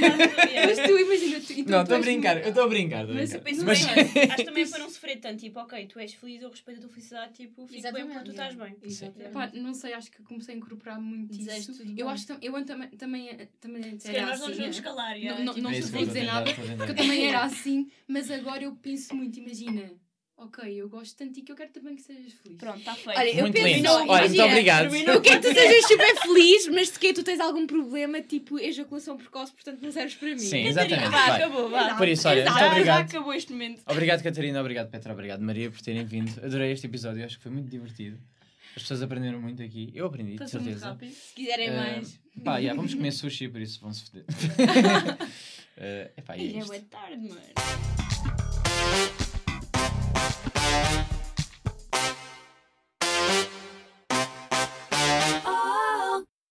[0.67, 1.39] mas tu imagina.
[1.39, 3.07] Tu, então não, estou a brincar, eu estou a brincar.
[3.07, 3.83] Mas eu penso mas...
[3.85, 5.37] bem, acho também para não sofrer tanto.
[5.37, 8.07] Tipo, ok, tu és feliz, eu respeito a tua felicidade, tipo, fico Exatamente.
[8.07, 8.75] bem porque tu estás bem.
[8.83, 9.31] Exatamente.
[9.31, 11.83] Pá, não sei, acho que comecei a incorporar muito Desejo isso.
[11.97, 15.19] Eu acho que eu também, também, também Se calhar nós não nos vamos assim, calar.
[15.19, 18.75] Não, não, não, não é dizer nada, porque eu também era assim, mas agora eu
[18.75, 19.91] penso muito, imagina
[20.37, 22.57] ok, eu gosto tanto e que eu quero também que sejas feliz.
[22.57, 23.17] Pronto, está feito.
[23.17, 23.83] Olha, eu muito penso, lindo.
[23.83, 24.91] Não, Olha, muito obrigado.
[24.91, 28.59] Não quero que tu sejas super feliz, mas se quer tu tens algum problema, tipo
[28.59, 30.39] ejaculação precoce, portanto não serves para mim.
[30.39, 31.09] Sim, exatamente.
[31.09, 31.95] Vá, acabou, vá.
[31.95, 32.59] Por isso, olha, Exato.
[32.59, 32.97] muito obrigado.
[32.97, 33.81] Já acabou este momento.
[33.87, 36.31] Obrigado, Catarina, obrigado, Petra, obrigado, Maria, por terem vindo.
[36.43, 38.19] Adorei este episódio, acho que foi muito divertido.
[38.75, 39.89] As pessoas aprenderam muito aqui.
[39.95, 40.97] Eu aprendi, de certeza.
[40.99, 42.19] Se quiserem uh, mais.
[42.43, 44.25] Pá, yeah, vamos comer sushi, por isso vão-se foder.
[44.25, 48.04] uh, epá, é, é boa tarde, mano.
[50.75, 51.14] Bye.